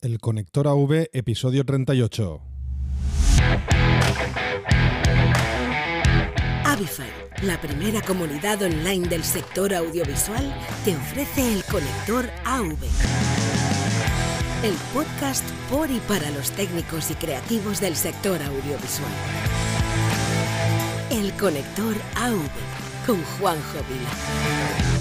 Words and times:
El 0.00 0.20
Conector 0.20 0.68
AV, 0.68 1.08
episodio 1.12 1.64
38. 1.64 2.40
Avify, 6.64 7.08
la 7.42 7.60
primera 7.60 8.00
comunidad 8.02 8.62
online 8.62 9.08
del 9.08 9.24
sector 9.24 9.74
audiovisual, 9.74 10.54
te 10.84 10.94
ofrece 10.94 11.52
el 11.52 11.64
Conector 11.64 12.30
AV. 12.44 12.76
El 14.62 14.74
podcast 14.94 15.44
por 15.68 15.90
y 15.90 15.98
para 16.06 16.30
los 16.30 16.52
técnicos 16.52 17.10
y 17.10 17.14
creativos 17.14 17.80
del 17.80 17.96
sector 17.96 18.40
audiovisual. 18.40 19.10
El 21.10 21.32
Conector 21.32 21.96
AV 22.14 22.38
con 23.04 23.20
Juanjo 23.24 23.78
Vila. 23.88 24.97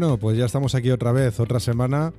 Bueno, 0.00 0.16
pues 0.16 0.38
ya 0.38 0.44
estamos 0.44 0.76
aquí 0.76 0.92
otra 0.92 1.10
vez, 1.10 1.40
otra 1.40 1.58
semana, 1.58 2.12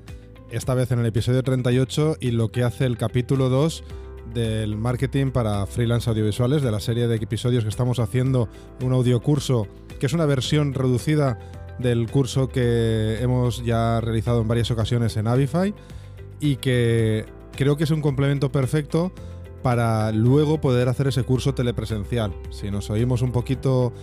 esta 0.51 0.73
vez 0.73 0.91
en 0.91 0.99
el 0.99 1.05
episodio 1.05 1.43
38 1.43 2.17
y 2.19 2.31
lo 2.31 2.51
que 2.51 2.63
hace 2.63 2.83
el 2.83 2.97
capítulo 2.97 3.47
2 3.47 3.85
del 4.33 4.75
marketing 4.75 5.31
para 5.31 5.65
freelance 5.65 6.09
audiovisuales, 6.09 6.61
de 6.61 6.71
la 6.71 6.81
serie 6.81 7.07
de 7.07 7.15
episodios 7.15 7.63
que 7.63 7.69
estamos 7.69 7.99
haciendo, 7.99 8.49
un 8.83 8.91
audiocurso, 8.91 9.65
que 9.97 10.07
es 10.07 10.11
una 10.11 10.25
versión 10.25 10.73
reducida 10.73 11.39
del 11.79 12.11
curso 12.11 12.49
que 12.49 13.19
hemos 13.21 13.63
ya 13.63 14.01
realizado 14.01 14.41
en 14.41 14.49
varias 14.49 14.69
ocasiones 14.71 15.15
en 15.15 15.27
Avify 15.27 15.73
y 16.41 16.57
que 16.57 17.27
creo 17.55 17.77
que 17.77 17.85
es 17.85 17.91
un 17.91 18.01
complemento 18.01 18.51
perfecto 18.51 19.13
para 19.63 20.11
luego 20.11 20.59
poder 20.59 20.89
hacer 20.89 21.07
ese 21.07 21.23
curso 21.23 21.53
telepresencial. 21.53 22.35
Si 22.49 22.71
nos 22.71 22.89
oímos 22.89 23.21
un 23.21 23.31
poquito 23.31 23.93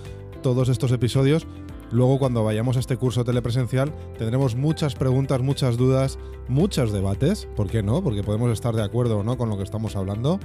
todos 0.43 0.71
estos 0.71 0.93
episodios, 0.93 1.47
Luego 1.93 2.19
cuando 2.19 2.43
vayamos 2.43 2.77
a 2.77 2.81
este 2.81 2.97
curso 2.97 3.25
telepresencial 3.25 3.93
tendremos 4.19 4.57
muchas 4.57 4.95
preguntas, 4.95 5.41
muchas 5.41 5.77
dudas, 5.77 6.19
muchos 6.49 6.93
debates, 6.93 7.49
¿por 7.55 7.69
qué 7.69 7.83
no? 7.83 8.03
Porque 8.03 8.23
podemos 8.23 8.51
estar 8.51 8.75
de 8.75 8.83
acuerdo 8.83 9.19
o 9.19 9.23
no 9.23 9.39
con 9.39 9.49
lo 9.49 9.57
que 9.57 9.63
estamos 9.63 9.95
hablando 9.97 10.41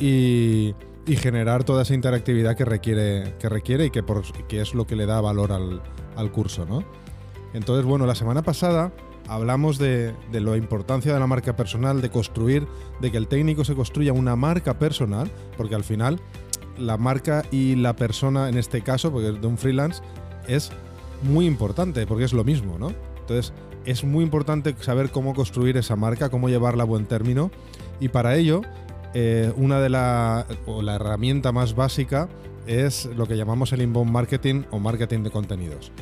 y, 0.00 0.74
generar 1.06 1.64
toda 1.64 1.82
esa 1.82 1.94
interactividad 1.94 2.54
que 2.54 2.66
requiere, 2.66 3.34
que 3.38 3.48
requiere 3.48 3.86
y 3.86 3.90
que, 3.90 4.04
es 4.60 4.74
lo 4.74 4.86
que 4.86 4.94
le 4.94 5.06
da 5.06 5.22
valor 5.22 5.52
al, 5.52 6.32
curso, 6.32 6.66
¿no? 6.66 6.84
Entonces, 7.54 7.86
bueno, 7.86 8.04
la 8.04 8.14
semana 8.14 8.42
pasada 8.42 8.92
hablamos 9.26 9.78
de, 9.78 10.14
de 10.30 10.40
la 10.42 10.58
importancia 10.58 11.14
de 11.14 11.18
la 11.18 11.26
marca 11.26 11.56
personal, 11.56 12.02
de 12.02 12.10
construir, 12.10 12.68
de 13.00 13.10
que 13.10 13.16
el 13.16 13.26
técnico 13.26 13.64
se 13.64 13.74
construya 13.74 14.12
una 14.12 14.36
marca 14.36 14.78
personal, 14.78 15.30
porque 15.56 15.74
al 15.74 15.84
final 15.84 16.20
la 16.76 16.98
marca 16.98 17.42
y 17.50 17.74
la 17.76 17.96
persona, 17.96 18.50
en 18.50 18.58
este 18.58 18.82
caso, 18.82 19.10
porque 19.10 19.30
es 19.30 19.40
de 19.40 19.46
un 19.46 19.56
freelance, 19.56 20.02
es 20.48 20.72
muy 21.22 21.46
importante 21.46 22.06
porque 22.06 22.24
es 22.24 22.32
lo 22.32 22.44
mismo, 22.44 22.78
¿no? 22.78 22.92
Entonces, 23.20 23.52
es 23.84 24.04
muy 24.04 24.24
importante 24.24 24.74
saber 24.80 25.10
cómo 25.10 25.34
construir 25.34 25.76
esa 25.76 25.96
marca, 25.96 26.30
cómo 26.30 26.48
llevarla 26.48 26.82
a 26.82 26.86
buen 26.86 27.06
término 27.06 27.50
y 28.00 28.08
para 28.08 28.36
ello, 28.36 28.62
eh, 29.14 29.52
una 29.56 29.80
de 29.80 29.88
la, 29.88 30.46
o 30.66 30.82
la 30.82 30.96
herramienta 30.96 31.52
más 31.52 31.74
básica 31.74 32.28
es 32.66 33.06
lo 33.06 33.26
que 33.26 33.36
llamamos 33.36 33.72
el 33.72 33.82
inbound 33.82 34.10
marketing 34.10 34.64
o 34.70 34.78
marketing 34.78 35.22
de 35.22 35.30
contenidos 35.30 35.92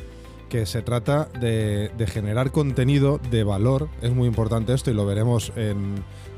que 0.49 0.65
se 0.65 0.81
trata 0.81 1.27
de, 1.39 1.91
generar 2.07 2.51
contenido 2.51 3.19
de 3.29 3.43
valor, 3.43 3.89
es 4.01 4.13
muy 4.13 4.27
importante 4.27 4.73
esto 4.73 4.89
y 4.91 4.93
lo 4.93 5.05
veremos 5.05 5.51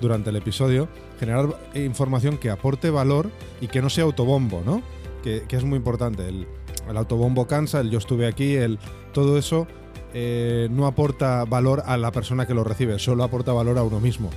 durante 0.01 0.31
el 0.31 0.35
episodio, 0.35 0.87
generar 1.19 1.55
información 1.75 2.37
que 2.37 2.49
aporte 2.49 2.89
valor 2.89 3.29
y 3.61 3.67
que 3.67 3.81
no 3.81 3.89
sea 3.89 4.05
autobombo, 4.05 4.63
¿no? 4.65 4.81
Que, 5.23 5.43
que 5.47 5.57
es 5.57 5.63
muy 5.63 5.77
importante. 5.77 6.27
El, 6.27 6.47
el 6.89 6.97
autobombo 6.97 7.47
cansa, 7.47 7.79
el 7.79 7.89
yo 7.89 7.99
estuve 7.99 8.27
aquí, 8.27 8.55
el 8.55 8.79
todo 9.13 9.37
eso 9.37 9.67
eh, 10.13 10.67
no 10.71 10.87
aporta 10.87 11.45
valor 11.45 11.83
a 11.85 11.97
la 11.97 12.11
persona 12.11 12.45
que 12.45 12.53
lo 12.53 12.63
recibe, 12.63 12.99
solo 12.99 13.23
aporta 13.23 13.53
valor 13.53 13.77
a 13.77 13.83
uno 13.83 13.99
mismo. 13.99 14.29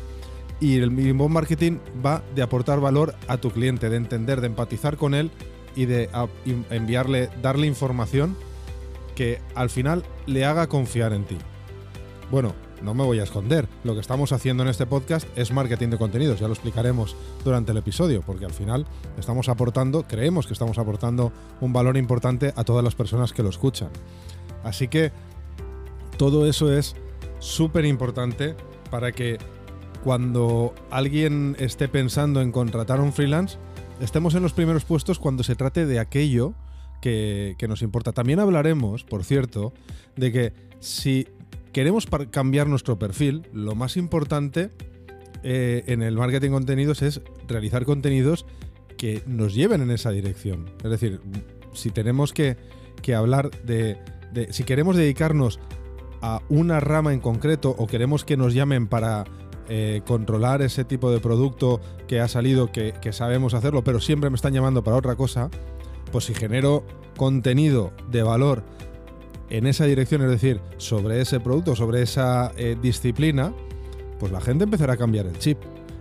Y 0.60 0.76
el 0.78 0.96
inbound 0.98 1.34
marketing 1.34 1.78
va 2.04 2.22
de 2.34 2.42
aportar 2.42 2.78
valor 2.80 3.14
a 3.26 3.38
tu 3.38 3.50
cliente, 3.50 3.88
de 3.88 3.96
entender, 3.96 4.40
de 4.40 4.46
empatizar 4.46 4.96
con 4.96 5.14
él 5.14 5.30
y 5.74 5.86
de 5.86 6.08
enviarle, 6.70 7.30
darle 7.40 7.66
información 7.66 8.36
que 9.16 9.40
al 9.54 9.70
final 9.70 10.04
le 10.26 10.44
haga 10.44 10.68
confiar 10.68 11.12
en 11.14 11.24
ti. 11.24 11.36
Bueno, 12.30 12.54
no 12.82 12.94
me 12.94 13.04
voy 13.04 13.20
a 13.20 13.22
esconder. 13.22 13.68
Lo 13.84 13.94
que 13.94 14.00
estamos 14.00 14.32
haciendo 14.32 14.62
en 14.62 14.68
este 14.68 14.86
podcast 14.86 15.26
es 15.36 15.52
marketing 15.52 15.88
de 15.88 15.98
contenidos, 15.98 16.40
ya 16.40 16.46
lo 16.46 16.52
explicaremos 16.52 17.16
durante 17.44 17.72
el 17.72 17.78
episodio, 17.78 18.22
porque 18.22 18.44
al 18.44 18.52
final 18.52 18.86
estamos 19.18 19.48
aportando, 19.48 20.04
creemos 20.04 20.46
que 20.46 20.52
estamos 20.52 20.78
aportando 20.78 21.32
un 21.60 21.72
valor 21.72 21.96
importante 21.96 22.52
a 22.56 22.64
todas 22.64 22.84
las 22.84 22.94
personas 22.94 23.32
que 23.32 23.42
lo 23.42 23.48
escuchan. 23.48 23.90
Así 24.64 24.88
que 24.88 25.12
todo 26.16 26.46
eso 26.46 26.72
es 26.72 26.94
súper 27.38 27.84
importante 27.84 28.54
para 28.90 29.12
que 29.12 29.38
cuando 30.04 30.74
alguien 30.90 31.56
esté 31.58 31.88
pensando 31.88 32.40
en 32.40 32.52
contratar 32.52 33.00
un 33.00 33.12
freelance, 33.12 33.58
estemos 34.00 34.34
en 34.34 34.42
los 34.42 34.52
primeros 34.52 34.84
puestos 34.84 35.18
cuando 35.18 35.44
se 35.44 35.54
trate 35.54 35.86
de 35.86 35.98
aquello 36.00 36.54
que, 37.00 37.54
que, 37.58 37.68
nos 37.68 37.82
importa. 37.82 38.12
También 38.12 38.40
hablaremos, 38.40 39.04
por 39.04 39.24
cierto, 39.24 39.72
de 40.16 40.32
que 40.32 40.52
si 40.80 41.26
queremos 41.72 42.06
cambiar 42.30 42.68
nuestro 42.68 42.98
perfil, 42.98 43.46
lo 43.52 43.74
más 43.74 43.96
importante 43.96 44.70
eh, 45.42 45.82
en 45.86 46.02
el 46.02 46.16
marketing 46.16 46.50
contenidos 46.50 47.02
es 47.02 47.20
realizar 47.48 47.84
contenidos 47.84 48.46
que 48.96 49.22
nos 49.26 49.54
lleven 49.54 49.82
en 49.82 49.90
esa 49.90 50.10
dirección. 50.10 50.70
Es 50.84 50.90
decir, 50.90 51.20
si 51.72 51.90
tenemos 51.90 52.32
que, 52.32 52.56
hablar 53.14 53.50
de, 53.64 53.98
Si 54.50 54.64
queremos 54.64 54.96
dedicarnos 54.96 55.58
a 56.20 56.40
una 56.48 56.78
rama 56.78 57.12
en 57.12 57.20
concreto 57.20 57.74
o 57.76 57.86
queremos 57.86 58.24
que 58.24 58.36
nos 58.36 58.54
llamen 58.54 58.86
para 58.86 59.24
eh, 59.68 60.02
controlar 60.06 60.62
ese 60.62 60.84
tipo 60.84 61.10
de 61.10 61.18
producto 61.18 61.80
que 62.06 62.20
ha 62.20 62.28
salido, 62.28 62.70
que, 62.70 62.94
que 63.00 63.12
sabemos 63.12 63.54
hacerlo, 63.54 63.82
pero 63.82 64.00
siempre 64.00 64.30
me 64.30 64.36
están 64.36 64.52
llamando 64.52 64.84
para 64.84 64.96
otra 64.96 65.16
cosa, 65.16 65.50
pues 66.12 66.26
si 66.26 66.34
genero 66.34 66.84
contenido 67.16 67.92
de 68.10 68.22
valor 68.22 68.62
en 69.52 69.66
esa 69.66 69.84
dirección, 69.84 70.22
es 70.22 70.30
decir, 70.30 70.62
sobre 70.78 71.20
ese 71.20 71.38
producto, 71.38 71.76
sobre 71.76 72.00
esa 72.00 72.52
eh, 72.56 72.74
disciplina, 72.80 73.52
pues 74.18 74.32
la 74.32 74.40
gente 74.40 74.64
empezará 74.64 74.94
a 74.94 74.96
cambiar 74.96 75.26
el 75.26 75.38
chip. 75.38 75.58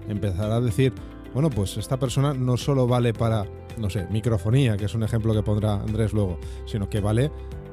Empezará 0.08 0.56
a 0.56 0.62
decir, 0.62 0.94
bueno, 1.34 1.50
pues 1.50 1.76
esta 1.76 2.00
persona 2.00 2.34
no 2.34 2.56
solo 2.56 2.88
vale 2.88 3.14
para, 3.14 3.46
no 3.78 3.90
sé, 3.90 4.08
microfonía, 4.10 4.78
que 4.78 4.86
es 4.86 4.96
un 4.96 5.04
ejemplo 5.04 5.34
que 5.34 5.44
pondrá 5.44 5.74
Andrés 5.74 6.14
luego, 6.14 6.40
sino 6.66 6.90
que 6.90 7.02
vale 7.02 7.30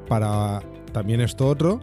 para 0.09 0.62
también 0.93 1.21
esto 1.21 1.47
otro 1.47 1.78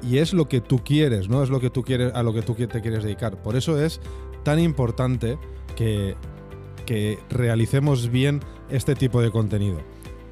y 0.00 0.18
es 0.18 0.32
lo 0.32 0.48
que 0.48 0.60
tú 0.60 0.78
quieres, 0.84 1.28
¿no? 1.28 1.42
Es 1.42 1.50
lo 1.50 1.58
que 1.58 1.70
tú 1.70 1.82
quieres, 1.82 2.14
a 2.14 2.22
lo 2.22 2.32
que 2.32 2.42
tú 2.42 2.54
te 2.54 2.80
quieres 2.80 3.02
dedicar. 3.02 3.42
Por 3.42 3.56
eso 3.56 3.82
es 3.82 4.00
tan 4.44 4.60
importante 4.60 5.38
que, 5.74 6.14
que 6.86 7.18
realicemos 7.30 8.10
bien 8.10 8.42
este 8.70 8.94
tipo 8.94 9.20
de 9.20 9.32
contenido. 9.32 9.80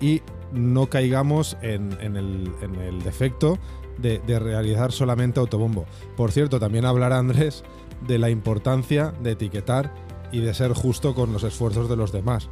Y 0.00 0.22
no 0.52 0.88
caigamos 0.88 1.56
en, 1.62 1.92
el, 2.00 3.02
defecto 3.02 3.58
de, 3.98 4.20
realizar 4.38 4.92
solamente 4.92 5.40
autobombo. 5.40 5.86
Por 6.16 6.32
cierto, 6.32 6.58
también 6.58 6.84
hablará 6.84 7.18
Andrés 7.18 7.64
de 8.06 8.18
la 8.18 8.30
importancia 8.30 9.12
de 9.22 9.32
etiquetar 9.32 9.92
y 10.32 10.40
de 10.40 10.54
ser 10.54 10.72
justo 10.72 11.14
con 11.14 11.32
los 11.32 11.42
esfuerzos 11.44 11.88
de 11.88 11.96
los 11.96 12.12
demás. 12.12 12.48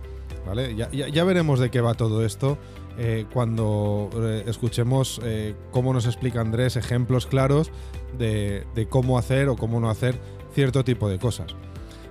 ¿vale? 0.46 0.74
Ya, 0.74 1.24
veremos 1.24 1.58
de 1.60 1.70
qué 1.70 1.80
va 1.80 1.94
todo 1.94 2.24
esto 2.24 2.58
eh, 2.98 3.26
cuando 3.32 4.08
eh, 4.14 4.44
escuchemos 4.46 5.20
eh, 5.22 5.54
cómo 5.70 5.92
nos 5.92 6.06
explica 6.06 6.40
Andrés 6.40 6.76
ejemplos 6.76 7.26
claros 7.26 7.70
de, 8.16 8.64
de 8.74 8.88
cómo 8.88 9.18
hacer 9.18 9.48
o 9.48 9.56
cómo 9.56 9.80
no 9.80 9.90
hacer 9.90 10.18
cierto 10.54 10.84
tipo 10.84 11.08
de 11.08 11.18
cosas. 11.18 11.54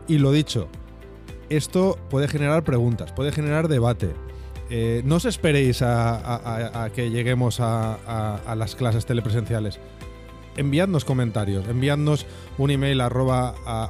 Y 0.07 0.19
lo 0.19 0.31
dicho, 0.31 0.67
esto 1.49 1.97
puede 2.09 2.27
generar 2.27 2.63
preguntas, 2.63 3.11
puede 3.11 3.31
generar 3.31 3.67
debate, 3.67 4.13
eh, 4.69 5.01
no 5.05 5.15
os 5.15 5.25
esperéis 5.25 5.81
a, 5.81 6.89
que 6.93 7.09
lleguemos 7.09 7.59
a, 7.59 8.55
las 8.55 8.75
clases 8.75 9.05
telepresenciales. 9.05 9.79
Enviadnos 10.57 11.03
comentarios, 11.03 11.67
enviadnos 11.67 12.25
un 12.57 12.71
email 12.71 13.01
a 13.01 13.09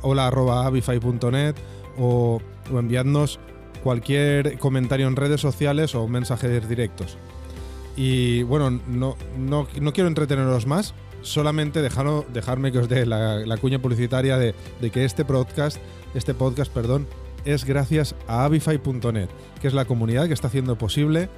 hola 0.02 0.30
o, 1.98 2.42
o 2.74 2.80
enviadnos 2.80 3.40
cualquier 3.84 4.58
comentario 4.58 5.08
en 5.08 5.16
redes 5.16 5.40
sociales 5.42 5.94
o 5.94 6.08
mensajes 6.08 6.68
directos. 6.68 7.18
Y 7.96 8.44
bueno, 8.44 8.72
no, 8.88 9.16
no, 9.38 9.68
quiero 9.94 10.08
entreteneros 10.08 10.66
más, 10.66 10.94
solamente 11.22 11.82
dejarme 11.82 12.72
que 12.72 12.80
os 12.80 12.90
dé 12.90 13.06
la, 13.06 13.58
cuña 13.62 13.80
publicitaria 13.80 14.38
de, 14.38 14.56
de, 14.82 14.90
que 14.90 15.06
este 15.06 15.24
podcast, 15.24 15.78
este 16.14 16.34
podcast, 16.34 16.74
perdón, 16.74 17.08
es 17.46 17.66
gracias 17.66 18.16
a 18.28 18.46
avify.net, 18.46 19.30
que 19.62 19.68
es 19.68 19.74
la 19.74 19.86
comunidad 19.86 20.28
que 20.28 20.34
está 20.34 20.48
haciendo 20.48 20.78
posible 20.78 21.30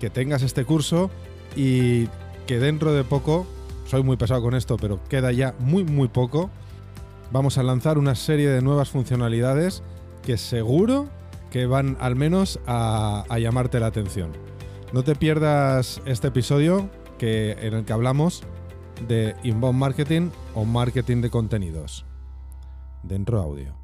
que 0.00 0.10
tengas 0.10 0.42
este 0.42 0.64
curso 0.64 1.10
y 1.56 2.06
que 2.46 2.58
dentro 2.58 2.92
de 2.92 3.04
poco, 3.04 3.46
soy 3.86 4.02
muy 4.02 4.16
pesado 4.16 4.42
con 4.42 4.54
esto, 4.54 4.76
pero 4.76 5.00
queda 5.08 5.32
ya 5.32 5.54
muy 5.58 5.84
muy 5.84 6.08
poco, 6.08 6.50
vamos 7.32 7.58
a 7.58 7.62
lanzar 7.62 7.98
una 7.98 8.14
serie 8.14 8.48
de 8.48 8.62
nuevas 8.62 8.90
funcionalidades 8.90 9.82
que 10.22 10.36
seguro 10.38 11.08
que 11.50 11.66
van 11.66 11.96
al 12.00 12.14
menos 12.14 12.60
a, 12.66 13.24
llamarte 13.38 13.80
la 13.80 13.86
atención. 13.86 14.32
No 14.92 15.02
te 15.02 15.14
pierdas 15.14 16.00
este 16.06 16.28
episodio 16.28 16.88
que, 17.18 17.52
en 17.60 17.74
el 17.74 17.84
que 17.84 17.92
hablamos 17.92 18.42
de 19.06 19.34
inbound 19.42 19.78
marketing 19.78 20.30
o 20.54 20.64
marketing 20.64 21.20
de 21.22 21.30
contenidos. 21.30 22.04
Dentro 23.02 23.40
audio. 23.40 23.77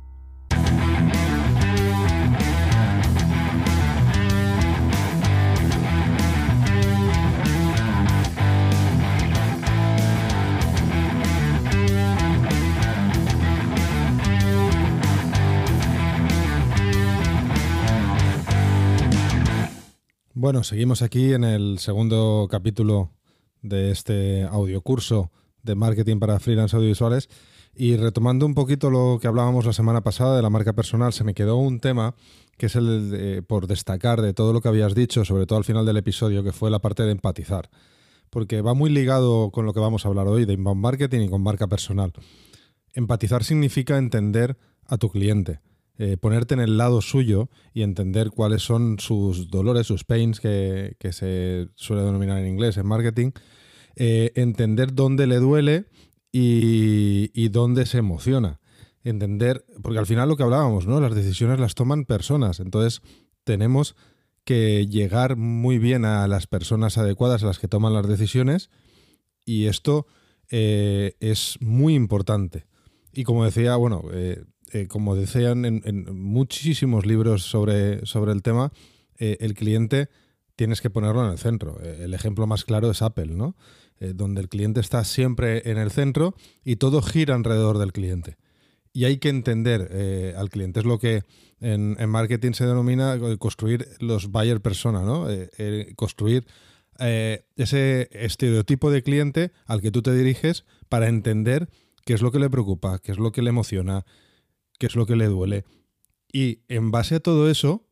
Bueno, 20.44 20.62
seguimos 20.62 21.00
aquí 21.00 21.32
en 21.32 21.43
el 21.43 21.79
segundo 21.79 22.49
capítulo 22.50 23.11
de 23.62 23.91
este 23.91 24.43
audiocurso 24.43 25.32
de 25.62 25.75
marketing 25.75 26.19
para 26.19 26.38
freelance 26.38 26.76
audiovisuales. 26.76 27.31
Y 27.75 27.96
retomando 27.96 28.44
un 28.44 28.52
poquito 28.52 28.91
lo 28.91 29.19
que 29.19 29.26
hablábamos 29.26 29.64
la 29.64 29.73
semana 29.73 30.02
pasada 30.02 30.37
de 30.37 30.43
la 30.43 30.50
marca 30.50 30.75
personal, 30.75 31.14
se 31.14 31.25
me 31.25 31.32
quedó 31.32 31.56
un 31.56 31.81
tema 31.81 32.14
que 32.58 32.67
es 32.67 32.76
el 32.76 33.43
por 33.49 33.67
destacar 33.67 34.20
de 34.20 34.35
todo 34.35 34.52
lo 34.52 34.61
que 34.61 34.69
habías 34.69 34.94
dicho, 34.94 35.25
sobre 35.25 35.46
todo 35.46 35.56
al 35.56 35.64
final 35.64 35.87
del 35.87 35.96
episodio, 35.96 36.44
que 36.44 36.52
fue 36.52 36.70
la 36.70 36.81
parte 36.81 37.05
de 37.05 37.12
empatizar, 37.12 37.70
porque 38.29 38.61
va 38.61 38.75
muy 38.75 38.91
ligado 38.91 39.50
con 39.50 39.64
lo 39.64 39.73
que 39.73 39.81
vamos 39.81 40.05
a 40.05 40.08
hablar 40.08 40.29
hoy 40.29 40.44
de 40.44 40.52
inbound 40.52 40.82
marketing 40.82 41.20
y 41.20 41.31
con 41.31 41.43
marca 41.43 41.69
personal. 41.69 42.12
Empatizar 42.93 43.44
significa 43.44 43.96
entender 43.96 44.58
a 44.85 44.99
tu 44.99 45.08
cliente 45.08 45.62
eh, 45.96 46.17
ponerte 46.17 46.55
en 46.55 46.61
el 46.61 46.76
lado 46.76 47.00
suyo 47.00 47.50
y 47.73 47.82
entender 47.82 48.31
cuáles 48.31 48.62
son 48.62 48.99
sus 48.99 49.49
dolores, 49.49 49.87
sus 49.87 50.02
pains, 50.02 50.41
que, 50.41 50.96
se 51.12 51.69
suele 51.76 52.02
denominar 52.02 52.38
en 52.38 52.49
inglés 52.49 52.76
en 52.79 52.87
marketing, 52.87 53.31
eh, 53.94 54.32
entender 54.35 54.93
dónde 54.93 55.29
le 55.29 55.37
duele 55.37 55.87
y, 56.32 57.49
dónde 57.50 57.87
se 57.87 57.99
emociona. 57.99 58.61
Entender, 59.05 59.64
porque 59.82 60.00
al 60.00 60.06
final 60.06 60.29
lo 60.29 60.37
que 60.37 60.43
hablábamos, 60.43 60.88
¿no? 60.88 61.00
Las 61.00 61.14
decisiones 61.14 61.61
las 61.61 61.76
toman 61.76 62.06
personas, 62.06 62.58
entonces 62.58 63.00
tenemos 63.44 63.94
que 64.44 64.88
llegar 64.88 65.37
muy 65.37 65.79
bien 65.79 66.05
a 66.05 66.26
las 66.26 66.49
personas 66.49 66.99
adecuadas 66.99 67.44
a 67.44 67.46
las 67.46 67.61
que 67.61 67.69
toman 67.69 67.93
las 67.93 68.08
decisiones 68.08 68.69
y 69.44 69.67
esto 69.67 70.06
eh, 70.50 71.14
es 71.20 71.56
muy 71.61 71.94
importante. 71.94 72.67
Y 73.12 73.23
como 73.23 73.44
decía, 73.44 73.76
bueno, 73.76 74.02
como 74.88 75.15
decían 75.15 75.65
en, 75.65 76.05
muchísimos 76.17 77.06
libros 77.06 77.43
sobre, 77.43 78.05
sobre 78.06 78.32
el 78.32 78.43
tema, 78.43 78.73
eh, 79.19 79.37
el 79.41 79.55
cliente 79.55 80.09
tienes 80.56 80.81
que 80.81 80.91
ponerlo 80.91 81.25
en 81.25 81.32
el 81.32 81.38
centro. 81.38 81.79
Eh, 81.82 82.00
el 82.03 82.15
ejemplo 82.15 82.47
más 82.47 82.65
claro 82.65 82.91
es 82.91 83.03
Apple, 83.03 83.32
¿no? 83.35 83.56
donde 84.00 84.41
el 84.43 84.49
cliente 84.49 84.81
está 84.81 85.03
siempre 85.05 85.71
en 85.71 85.79
el 85.79 85.91
centro 85.91 86.35
y 86.62 86.76
todo 86.76 87.00
gira 87.00 87.37
alrededor 87.37 87.79
del 87.79 87.93
cliente. 87.93 88.37
Y 88.93 89.05
hay 89.05 89.17
que 89.17 89.31
entender 89.31 90.35
al 90.37 90.50
cliente. 90.50 90.81
Es 90.81 90.85
lo 90.85 90.99
que 90.99 91.23
en, 91.61 91.97
marketing 92.11 92.53
se 92.53 92.67
denomina 92.67 93.19
construir 93.38 93.88
los 94.00 94.31
buyer 94.31 94.61
persona, 94.61 95.03
¿no? 95.03 95.27
construir 95.97 96.44
ese 96.99 98.11
estereotipo 98.12 98.91
de 98.91 99.03
cliente 99.03 99.53
al 99.65 99.81
que 99.81 99.93
tú 99.93 100.03
te 100.03 100.12
diriges 100.12 100.65
para 100.91 101.09
entender 101.09 101.70
qué 102.05 102.12
es 102.15 102.20
lo 102.20 102.31
que 102.31 102.41
le 102.41 102.50
preocupa, 102.50 102.99
qué 102.99 103.12
es 103.12 103.19
lo 103.19 103.32
que 103.32 103.43
le 103.43 103.50
emociona, 103.50 104.05
qué 104.79 104.87
es 104.87 104.97
lo 104.97 105.06
que 105.06 105.17
le 105.17 105.26
duele. 105.26 105.65
Y 106.32 106.61
en 106.69 106.91
base 106.91 107.17
a 107.17 107.21
todo 107.21 107.49
eso, 107.49 107.87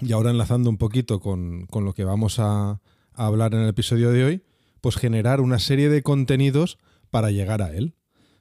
y 0.00 0.12
ahora 0.12 0.30
enlazando 0.30 0.70
un 0.70 0.78
poquito 0.78 1.20
con, 1.20 1.66
lo 1.72 1.92
que 1.92 2.04
vamos 2.04 2.38
a, 2.38 2.80
hablar 3.12 3.54
en 3.54 3.60
el 3.60 3.68
episodio 3.68 4.10
de 4.12 4.24
hoy, 4.24 4.42
pues 4.80 4.96
generar 4.96 5.40
una 5.40 5.58
serie 5.58 5.88
de 5.88 6.02
contenidos 6.02 6.78
para 7.10 7.30
llegar 7.30 7.62
a 7.62 7.74
él. 7.74 7.94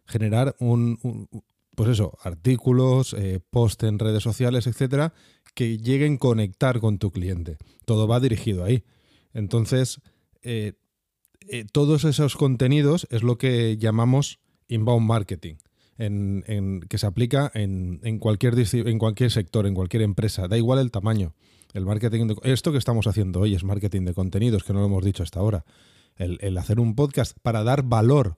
Generar 0.06 0.56
un, 0.60 1.28
pues 1.76 1.90
eso, 1.90 2.18
artículos, 2.22 3.14
eh, 3.14 3.40
post 3.50 3.84
en 3.84 4.00
redes 4.00 4.22
sociales, 4.22 4.68
etcétera, 4.68 5.14
que 5.54 5.78
lleguen 5.78 6.16
a 6.16 6.20
conectar 6.20 6.80
con 6.80 6.98
tu 6.98 7.12
cliente. 7.12 7.58
Todo 7.86 8.08
va 8.08 8.20
dirigido 8.20 8.64
ahí. 8.64 8.84
Entonces, 9.34 10.02
eh, 10.44 10.74
eh, 11.48 11.66
todos 11.72 12.04
esos 12.04 12.36
contenidos 12.36 13.08
es 13.12 13.24
lo 13.24 13.38
que 13.38 13.78
llamamos 13.78 14.40
inbound 14.68 15.08
marketing 15.08 15.56
en, 15.98 16.82
que 16.90 16.98
se 16.98 17.08
aplica 17.08 17.52
en, 17.54 18.20
cualquier, 18.20 18.56
en 18.74 19.00
cualquier 19.00 19.32
sector, 19.32 19.66
en 19.68 19.74
cualquier 19.74 20.04
empresa, 20.04 20.48
da 20.48 20.58
igual 20.58 20.80
el 20.80 20.92
tamaño. 20.92 21.34
El 21.74 21.86
marketing 21.86 22.36
esto 22.44 22.72
que 22.72 22.78
estamos 22.78 23.08
haciendo 23.08 23.42
hoy 23.42 23.54
es 23.54 23.64
marketing 23.64 24.04
de 24.06 24.14
contenidos, 24.14 24.64
que 24.64 24.74
no 24.74 24.80
lo 24.80 24.86
hemos 24.86 25.04
dicho 25.04 25.24
hasta 25.24 25.40
ahora. 25.40 25.66
El, 26.16 26.58
hacer 26.58 26.80
un 26.80 26.96
podcast 26.96 27.38
para 27.42 27.64
dar 27.64 27.84
valor 27.84 28.38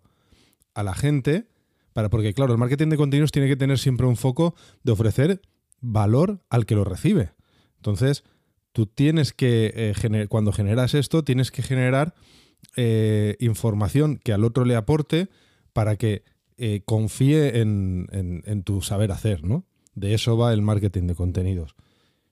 a 0.74 0.81
la 0.81 0.95
gente, 0.95 1.48
para, 1.94 2.09
porque 2.09 2.33
claro, 2.33 2.54
el 2.54 2.57
marketing 2.57 2.89
de 2.89 2.98
contenidos 2.98 3.31
tiene 3.31 3.48
que 3.48 3.56
tener 3.56 3.77
siempre 3.77 4.07
un 4.07 4.18
foco 4.18 4.56
de 4.83 4.92
ofrecer 4.92 5.42
valor 5.80 6.42
al 6.50 6.65
que 6.65 6.75
lo 6.75 6.83
recibe. 6.83 7.33
Entonces, 7.75 8.24
tú 8.71 8.88
tienes 8.88 9.33
que, 9.33 9.71
eh, 9.75 10.27
cuando 10.27 10.51
generas 10.51 10.95
esto, 10.95 11.24
tienes 11.24 11.51
que 11.51 11.62
generar 11.62 12.15
eh, 12.75 13.36
información 13.39 14.18
que 14.18 14.33
al 14.33 14.44
otro 14.44 14.65
le 14.65 14.75
aporte 14.75 15.30
para 15.74 15.95
que 15.95 16.24
eh, 16.59 16.81
confíe 16.86 17.59
en, 17.59 18.63
tu 18.63 18.81
saber 18.81 19.12
hacer, 19.12 19.44
¿no? 19.44 19.65
De 19.94 20.15
eso 20.15 20.38
va 20.38 20.54
el 20.54 20.63
marketing 20.63 21.06
de 21.07 21.13
contenidos. 21.13 21.75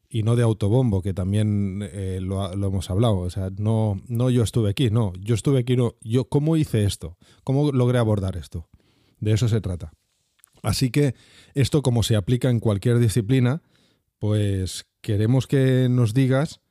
Y 0.10 0.24
no 0.24 0.36
de 0.36 0.42
autobombo, 0.42 1.04
que 1.04 1.14
también 1.14 1.82
eh, 1.84 2.20
lo, 2.22 2.52
hemos 2.52 2.90
hablado. 2.90 3.18
O 3.18 3.30
sea, 3.30 3.52
no, 3.58 4.02
no 4.08 4.32
yo 4.32 4.42
estuve 4.42 4.72
aquí, 4.72 4.90
no. 4.90 5.14
Yo 5.20 5.36
estuve 5.36 5.60
aquí, 5.60 5.76
no. 5.76 5.96
Yo, 6.02 6.26
¿cómo 6.26 6.58
hice 6.58 6.86
esto? 6.86 7.18
¿Cómo 7.44 7.72
logré 7.72 8.00
abordar 8.00 8.36
esto? 8.36 8.68
De 9.20 9.32
eso 9.34 9.48
se 9.48 9.62
trata. 9.62 9.94
Así 10.64 10.90
que 10.90 11.14
esto, 11.54 11.84
como 11.84 12.02
se 12.02 12.16
aplica 12.16 12.50
en 12.50 12.60
cualquier 12.60 12.98
disciplina, 12.98 13.62
pues 14.18 14.88
queremos 15.02 15.46
que 15.46 15.88
nos 15.88 16.16
digas 16.16 16.62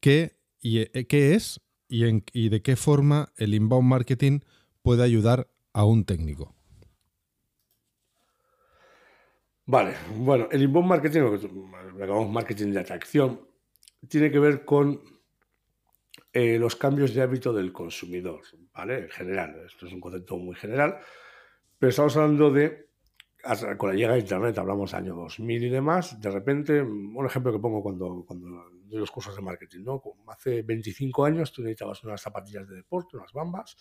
qué, 0.00 0.36
y, 0.60 0.78
eh, 0.80 1.06
qué 1.08 1.34
es 1.34 1.60
y, 1.88 2.04
y 2.34 2.50
de 2.50 2.60
qué 2.60 2.76
forma 2.76 3.32
el 3.36 3.54
inbound 3.54 3.88
marketing 3.88 4.40
puede 4.82 5.02
ayudar 5.02 5.48
a 5.72 5.84
un 5.84 6.04
técnico. 6.04 6.54
Vale, 9.72 9.94
bueno, 10.16 10.48
el 10.50 10.62
inbound 10.62 10.88
marketing, 10.88 11.20
lo 11.20 11.38
que 11.38 11.46
llamamos 11.96 12.28
marketing 12.28 12.72
de 12.72 12.80
atracción, 12.80 13.40
tiene 14.08 14.28
que 14.28 14.40
ver 14.40 14.64
con 14.64 15.00
eh, 16.32 16.58
los 16.58 16.74
cambios 16.74 17.14
de 17.14 17.22
hábito 17.22 17.52
del 17.52 17.72
consumidor, 17.72 18.40
¿vale? 18.74 19.04
En 19.04 19.10
general, 19.10 19.62
esto 19.64 19.86
es 19.86 19.92
un 19.92 20.00
concepto 20.00 20.36
muy 20.38 20.56
general, 20.56 20.98
pero 21.78 21.90
estamos 21.90 22.16
hablando 22.16 22.50
de, 22.50 22.88
con 23.76 23.90
la 23.90 23.94
llegada 23.94 24.14
de 24.14 24.22
Internet, 24.22 24.58
hablamos 24.58 24.92
año 24.92 25.14
2000 25.14 25.62
y 25.62 25.68
demás, 25.68 26.20
de 26.20 26.30
repente, 26.32 26.82
un 26.82 27.24
ejemplo 27.24 27.52
que 27.52 27.60
pongo 27.60 27.80
cuando, 27.80 28.24
cuando 28.26 28.48
doy 28.86 28.98
los 28.98 29.12
cursos 29.12 29.36
de 29.36 29.42
marketing, 29.42 29.84
¿no? 29.84 30.02
Hace 30.26 30.62
25 30.62 31.24
años 31.24 31.52
tú 31.52 31.62
necesitabas 31.62 32.02
unas 32.02 32.20
zapatillas 32.20 32.68
de 32.68 32.74
deporte, 32.74 33.16
unas 33.16 33.32
bambas, 33.32 33.76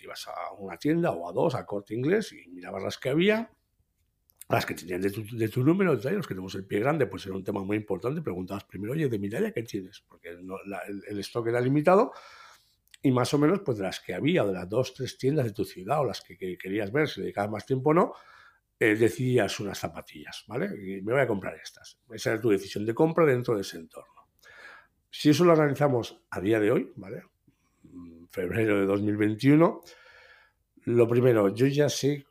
y 0.00 0.04
ibas 0.04 0.28
a 0.28 0.52
una 0.56 0.76
tienda 0.76 1.10
o 1.10 1.28
a 1.28 1.32
dos, 1.32 1.56
a 1.56 1.66
corte 1.66 1.92
inglés, 1.92 2.32
y 2.32 2.48
mirabas 2.50 2.84
las 2.84 2.98
que 2.98 3.08
había, 3.08 3.50
las 4.48 4.64
que 4.64 4.74
tenían 4.74 5.02
de 5.02 5.10
tu, 5.48 5.62
número 5.62 5.96
de 5.96 6.12
los 6.12 6.26
que 6.26 6.34
tenemos 6.34 6.54
el 6.54 6.64
pie 6.64 6.80
grande, 6.80 7.06
pues 7.06 7.26
era 7.26 7.34
un 7.34 7.44
tema 7.44 7.62
muy 7.62 7.76
importante. 7.76 8.22
Preguntabas 8.22 8.64
primero, 8.64 8.94
oye, 8.94 9.08
de 9.08 9.18
mi 9.18 9.28
talla, 9.28 9.52
¿qué 9.52 9.62
tienes? 9.62 10.00
Porque 10.00 10.30
el, 10.30 11.18
stock 11.20 11.46
era 11.48 11.60
limitado 11.60 12.12
y 13.02 13.12
más 13.12 13.32
o 13.34 13.38
menos, 13.38 13.60
pues 13.60 13.76
de 13.76 13.84
las 13.84 14.00
que 14.00 14.14
había, 14.14 14.44
de 14.44 14.54
las 14.54 14.68
dos, 14.68 14.94
tres 14.94 15.18
tiendas 15.18 15.44
de 15.44 15.52
tu 15.52 15.64
ciudad 15.64 16.00
o 16.00 16.04
las 16.04 16.22
que, 16.22 16.36
querías 16.56 16.90
ver, 16.90 17.08
si 17.08 17.20
dedicabas 17.20 17.50
más 17.50 17.66
tiempo 17.66 17.90
o 17.90 17.94
no, 17.94 18.14
eh, 18.80 18.96
decidías 18.96 19.60
unas 19.60 19.78
zapatillas, 19.78 20.44
¿vale? 20.48 20.70
Me 21.02 21.12
voy 21.12 21.20
a 21.20 21.26
comprar 21.26 21.54
estas. 21.54 21.98
Esa 22.10 22.32
era 22.32 22.40
tu 22.40 22.48
decisión 22.48 22.86
de 22.86 22.94
compra 22.94 23.26
dentro 23.26 23.54
de 23.54 23.60
ese 23.60 23.76
entorno. 23.76 24.28
Si 25.10 25.28
eso 25.28 25.44
lo 25.44 25.52
analizamos 25.52 26.22
a 26.30 26.40
día 26.40 26.58
de 26.58 26.70
hoy, 26.70 26.90
¿vale? 26.96 27.22
Febrero 28.30 28.80
de 28.80 28.86
2021 28.86 29.82
lo 30.88 31.06
primero, 31.06 31.54
yo 31.54 31.66
ya 31.66 31.90
sé 31.90 32.24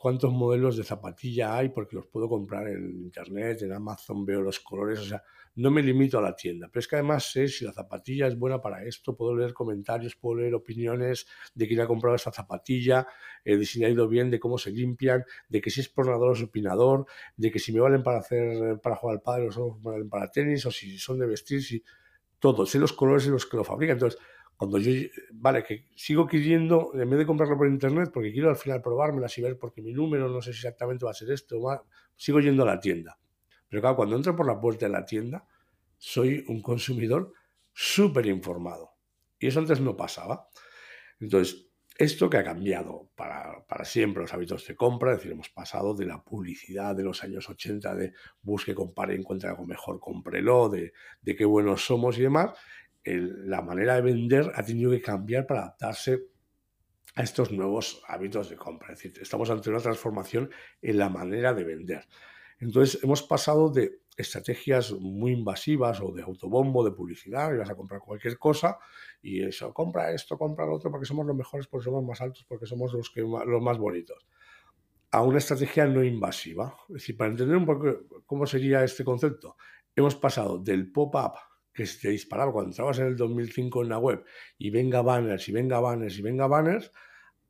cuántos 0.00 0.32
modelos 0.32 0.76
de 0.76 0.84
zapatilla 0.84 1.56
hay 1.56 1.70
porque 1.70 1.96
los 1.96 2.06
puedo 2.06 2.28
comprar 2.28 2.68
en 2.68 2.90
internet, 2.90 3.62
en 3.62 3.72
Amazon, 3.72 4.24
veo 4.24 4.40
los 4.40 4.60
colores, 4.60 5.00
o 5.00 5.04
sea, 5.04 5.22
no 5.56 5.72
me 5.72 5.82
limito 5.82 6.16
a 6.16 6.22
la 6.22 6.36
tienda, 6.36 6.68
pero 6.68 6.78
es 6.78 6.86
que 6.86 6.94
además 6.94 7.32
sé 7.32 7.48
si 7.48 7.64
la 7.64 7.72
zapatilla 7.72 8.28
es 8.28 8.38
buena 8.38 8.60
para 8.60 8.84
esto, 8.84 9.16
puedo 9.16 9.34
leer 9.34 9.52
comentarios, 9.52 10.14
puedo 10.14 10.40
leer 10.40 10.54
opiniones 10.54 11.26
de 11.54 11.66
quién 11.66 11.80
ha 11.80 11.88
comprado 11.88 12.14
esa 12.14 12.30
zapatilla, 12.30 13.04
eh, 13.44 13.56
de 13.56 13.66
si 13.66 13.84
ha 13.84 13.88
ido 13.88 14.06
bien, 14.06 14.30
de 14.30 14.38
cómo 14.38 14.58
se 14.58 14.70
limpian, 14.70 15.24
de 15.48 15.60
que 15.60 15.70
si 15.70 15.80
es 15.80 15.88
pronador 15.88 16.30
o 16.30 16.34
supinador, 16.36 17.04
de 17.36 17.50
que 17.50 17.58
si 17.58 17.72
me 17.72 17.80
valen 17.80 18.04
para 18.04 18.18
hacer 18.18 18.78
para 18.80 18.94
jugar 18.94 19.16
al 19.16 19.22
padre 19.22 19.48
o 19.48 19.50
son 19.50 19.82
valen 19.82 20.08
para 20.08 20.30
tenis 20.30 20.64
o 20.66 20.70
si 20.70 20.98
son 20.98 21.18
de 21.18 21.26
vestir, 21.26 21.64
si 21.64 21.82
todo, 22.38 22.64
sé 22.66 22.78
los 22.78 22.92
colores 22.92 23.26
en 23.26 23.32
los 23.32 23.46
que 23.46 23.56
lo 23.56 23.64
fabrican. 23.64 23.96
Entonces, 23.96 24.20
Cuando 24.58 24.78
yo, 24.78 24.90
vale, 25.34 25.62
que 25.62 25.86
sigo 25.94 26.26
queriendo, 26.26 26.90
en 26.92 27.08
vez 27.08 27.20
de 27.20 27.26
comprarlo 27.26 27.56
por 27.56 27.68
internet, 27.68 28.10
porque 28.12 28.32
quiero 28.32 28.50
al 28.50 28.56
final 28.56 28.82
probármelas 28.82 29.38
y 29.38 29.42
ver 29.42 29.56
porque 29.56 29.80
mi 29.80 29.92
número 29.92 30.28
no 30.28 30.42
sé 30.42 30.52
si 30.52 30.58
exactamente 30.58 31.04
va 31.04 31.12
a 31.12 31.14
ser 31.14 31.30
esto, 31.30 31.60
sigo 32.16 32.40
yendo 32.40 32.64
a 32.64 32.66
la 32.66 32.80
tienda. 32.80 33.20
Pero 33.68 33.80
claro, 33.80 33.94
cuando 33.94 34.16
entro 34.16 34.34
por 34.34 34.48
la 34.48 34.60
puerta 34.60 34.86
de 34.86 34.92
la 34.92 35.04
tienda, 35.04 35.46
soy 35.96 36.44
un 36.48 36.60
consumidor 36.60 37.32
súper 37.72 38.26
informado. 38.26 38.90
Y 39.38 39.46
eso 39.46 39.60
antes 39.60 39.80
no 39.80 39.96
pasaba. 39.96 40.48
Entonces, 41.20 41.68
esto 41.96 42.28
que 42.28 42.38
ha 42.38 42.44
cambiado 42.44 43.12
para, 43.14 43.64
para, 43.64 43.84
siempre 43.84 44.22
los 44.22 44.34
hábitos 44.34 44.66
de 44.66 44.74
compra, 44.74 45.12
es 45.12 45.18
decir, 45.18 45.30
hemos 45.30 45.50
pasado 45.50 45.94
de 45.94 46.06
la 46.06 46.24
publicidad 46.24 46.96
de 46.96 47.04
los 47.04 47.22
años 47.22 47.48
80 47.48 47.94
de 47.94 48.12
busque, 48.42 48.74
compare, 48.74 49.14
encuentre 49.14 49.50
algo 49.50 49.66
mejor, 49.66 50.00
cómprelo, 50.00 50.68
de, 50.68 50.92
de 51.22 51.36
qué 51.36 51.44
buenos 51.44 51.84
somos 51.84 52.18
y 52.18 52.22
demás, 52.22 52.58
la 53.16 53.62
manera 53.62 53.94
de 53.96 54.02
vender 54.02 54.52
ha 54.54 54.62
tenido 54.62 54.90
que 54.90 55.00
cambiar 55.00 55.46
para 55.46 55.60
adaptarse 55.60 56.26
a 57.14 57.22
estos 57.22 57.50
nuevos 57.50 58.02
hábitos 58.06 58.48
de 58.50 58.56
compra. 58.56 58.92
Es 58.92 59.02
decir, 59.02 59.20
estamos 59.20 59.50
ante 59.50 59.70
una 59.70 59.80
transformación 59.80 60.50
en 60.82 60.98
la 60.98 61.08
manera 61.08 61.52
de 61.54 61.64
vender. 61.64 62.06
Entonces, 62.60 63.02
hemos 63.02 63.22
pasado 63.22 63.70
de 63.70 64.02
estrategias 64.16 64.92
muy 64.92 65.32
invasivas 65.32 66.00
o 66.00 66.12
de 66.12 66.22
autobombo, 66.22 66.84
de 66.84 66.90
publicidad, 66.90 67.52
y 67.54 67.60
a 67.60 67.74
comprar 67.74 68.00
cualquier 68.00 68.36
cosa 68.36 68.78
y 69.22 69.42
eso, 69.42 69.72
compra 69.72 70.12
esto, 70.12 70.36
compra 70.36 70.66
lo 70.66 70.74
otro, 70.74 70.90
porque 70.90 71.06
somos 71.06 71.24
los 71.24 71.36
mejores, 71.36 71.68
porque 71.68 71.84
somos 71.84 72.04
más 72.04 72.20
altos, 72.20 72.44
porque 72.44 72.66
somos 72.66 72.92
los, 72.92 73.10
que, 73.10 73.20
los 73.20 73.62
más 73.62 73.78
bonitos, 73.78 74.26
a 75.10 75.22
una 75.22 75.38
estrategia 75.38 75.86
no 75.86 76.02
invasiva. 76.02 76.76
Es 76.88 76.94
decir, 76.94 77.16
para 77.16 77.30
entender 77.30 77.56
un 77.56 77.66
poco 77.66 78.22
cómo 78.26 78.44
sería 78.44 78.82
este 78.82 79.04
concepto, 79.04 79.56
hemos 79.94 80.16
pasado 80.16 80.58
del 80.58 80.90
pop-up 80.90 81.47
que 81.78 81.86
se 81.86 82.08
disparaba 82.08 82.52
cuando 82.52 82.70
entrabas 82.72 82.98
en 82.98 83.06
el 83.06 83.16
2005 83.16 83.84
en 83.84 83.88
la 83.88 83.98
web 83.98 84.24
y 84.58 84.70
venga 84.70 85.00
banners 85.00 85.48
y 85.48 85.52
venga 85.52 85.78
banners 85.78 86.18
y 86.18 86.22
venga 86.22 86.48
banners, 86.48 86.90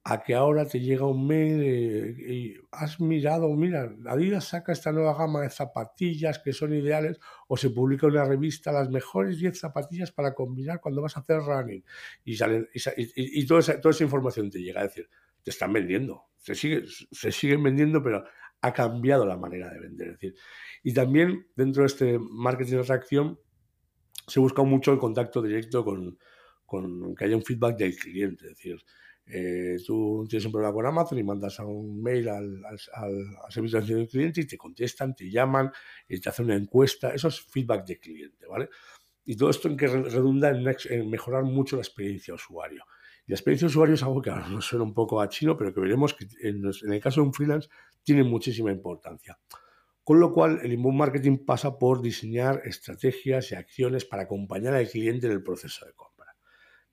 a 0.05 0.23
que 0.23 0.35
ahora 0.35 0.67
te 0.67 0.81
llega 0.81 1.07
un 1.07 1.27
mail 1.27 1.63
y, 1.63 2.55
has 2.71 3.01
mirado, 3.01 3.49
mira, 3.57 3.91
Adidas 4.07 4.49
saca 4.49 4.73
esta 4.73 4.93
nueva 4.93 5.17
gama 5.17 5.41
de 5.41 5.49
zapatillas 5.49 6.41
que 6.41 6.53
son 6.53 6.75
ideales 6.75 7.19
o 7.47 7.57
se 7.57 7.71
publica 7.71 8.07
una 8.07 8.27
revista 8.27 8.71
las 8.71 8.91
mejores 8.91 9.39
10 9.39 9.59
zapatillas 9.59 10.13
para 10.13 10.35
combinar 10.35 10.79
cuando 10.83 11.01
vas 11.01 11.17
a 11.17 11.21
hacer 11.21 11.39
running 11.39 11.83
y, 12.23 12.37
salen, 12.37 12.69
y, 12.75 13.47
toda, 13.47 13.61
esa, 13.61 13.81
toda, 13.81 13.93
esa, 13.93 14.05
información 14.05 14.51
te 14.51 14.61
llega, 14.61 14.81
a 14.81 14.85
decir, 14.85 15.09
te 15.43 15.51
están 15.51 15.73
vendiendo, 15.73 16.27
se, 16.37 16.55
sigue, 16.55 16.85
se 16.87 17.33
siguen 17.33 17.63
vendiendo, 17.63 18.03
pero 18.03 18.25
ha 18.61 18.73
cambiado 18.75 19.25
la 19.25 19.39
manera 19.39 19.71
de 19.71 19.81
vender. 19.81 20.09
Es 20.09 20.13
decir, 20.15 20.35
y 20.83 20.93
también 20.93 21.47
dentro 21.57 21.83
de 21.83 21.87
este 21.87 22.19
marketing 22.19 22.73
de 22.73 22.81
atracción 22.81 23.39
se 24.29 24.41
busca 24.41 24.63
mucho 24.63 24.93
el 24.93 24.99
contacto 24.99 25.43
directo 25.43 25.85
con, 25.85 26.19
con 26.65 27.15
que 27.15 27.25
haya 27.25 27.37
un 27.37 27.43
feedback 27.43 27.77
del 27.77 27.97
cliente, 27.97 28.45
es 28.45 28.51
decir, 28.51 28.85
eh, 29.31 29.77
tú 29.87 30.27
tienes 30.29 30.47
un 30.47 30.53
problema 30.53 30.73
con 30.73 30.87
Amazon 30.87 31.19
y 31.19 31.23
mandas 31.23 31.59
un 31.59 32.03
mail 32.03 32.29
al, 32.29 32.63
servicio 33.51 33.79
de 33.79 33.85
atención 33.85 33.99
del 33.99 34.09
cliente 34.09 34.41
y 34.41 34.47
te 34.47 34.57
contestan, 34.57 35.15
te 35.15 35.31
llaman, 35.31 35.71
y 36.09 36.19
te 36.19 36.29
hacen 36.29 36.47
una 36.47 36.57
encuesta. 36.57 37.13
Eso 37.15 37.29
es 37.29 37.41
feedback 37.41 37.87
de 37.87 37.99
cliente, 37.99 38.47
¿vale? 38.47 38.71
Y 39.25 39.37
todo 39.37 39.51
esto 39.51 39.69
en 39.69 39.77
que 39.77 39.87
redunda 39.87 40.51
en, 40.51 41.11
mejorar 41.11 41.45
mucho 41.45 41.77
la 41.77 41.83
experiencia 41.83 42.33
usuario. 42.33 42.85
Y 43.27 43.33
la 43.33 43.35
experiencia 43.35 43.67
usuario 43.67 43.95
es 43.95 44.03
algo 44.03 44.23
que 44.23 44.31
ahora 44.31 44.49
nos 44.49 44.65
suena 44.65 44.85
un 44.85 44.95
poco 44.95 45.21
a 45.21 45.29
chino, 45.29 45.57
pero 45.57 45.75
que 45.75 45.81
veremos 45.81 46.15
que 46.15 46.27
en, 46.41 46.65
el 46.65 47.01
caso 47.01 47.21
de 47.21 47.27
un 47.27 47.35
freelance 47.35 47.69
tiene 48.03 48.25
muchísima 48.25 48.73
importancia. 48.73 49.39
Con 50.09 50.21
lo 50.21 50.33
cual, 50.33 50.61
el 50.63 50.73
inbound 50.73 50.97
marketing 50.97 51.45
pasa 51.45 51.79
por 51.79 52.01
diseñar 52.01 52.63
estrategias 52.65 53.53
y 53.53 53.57
acciones 53.57 54.07
para 54.07 54.23
acompañar 54.23 54.73
al 54.73 54.89
cliente 54.89 55.27
en 55.27 55.35
el 55.35 55.43
proceso 55.43 55.85
de 55.85 55.93
compra. 55.93 56.35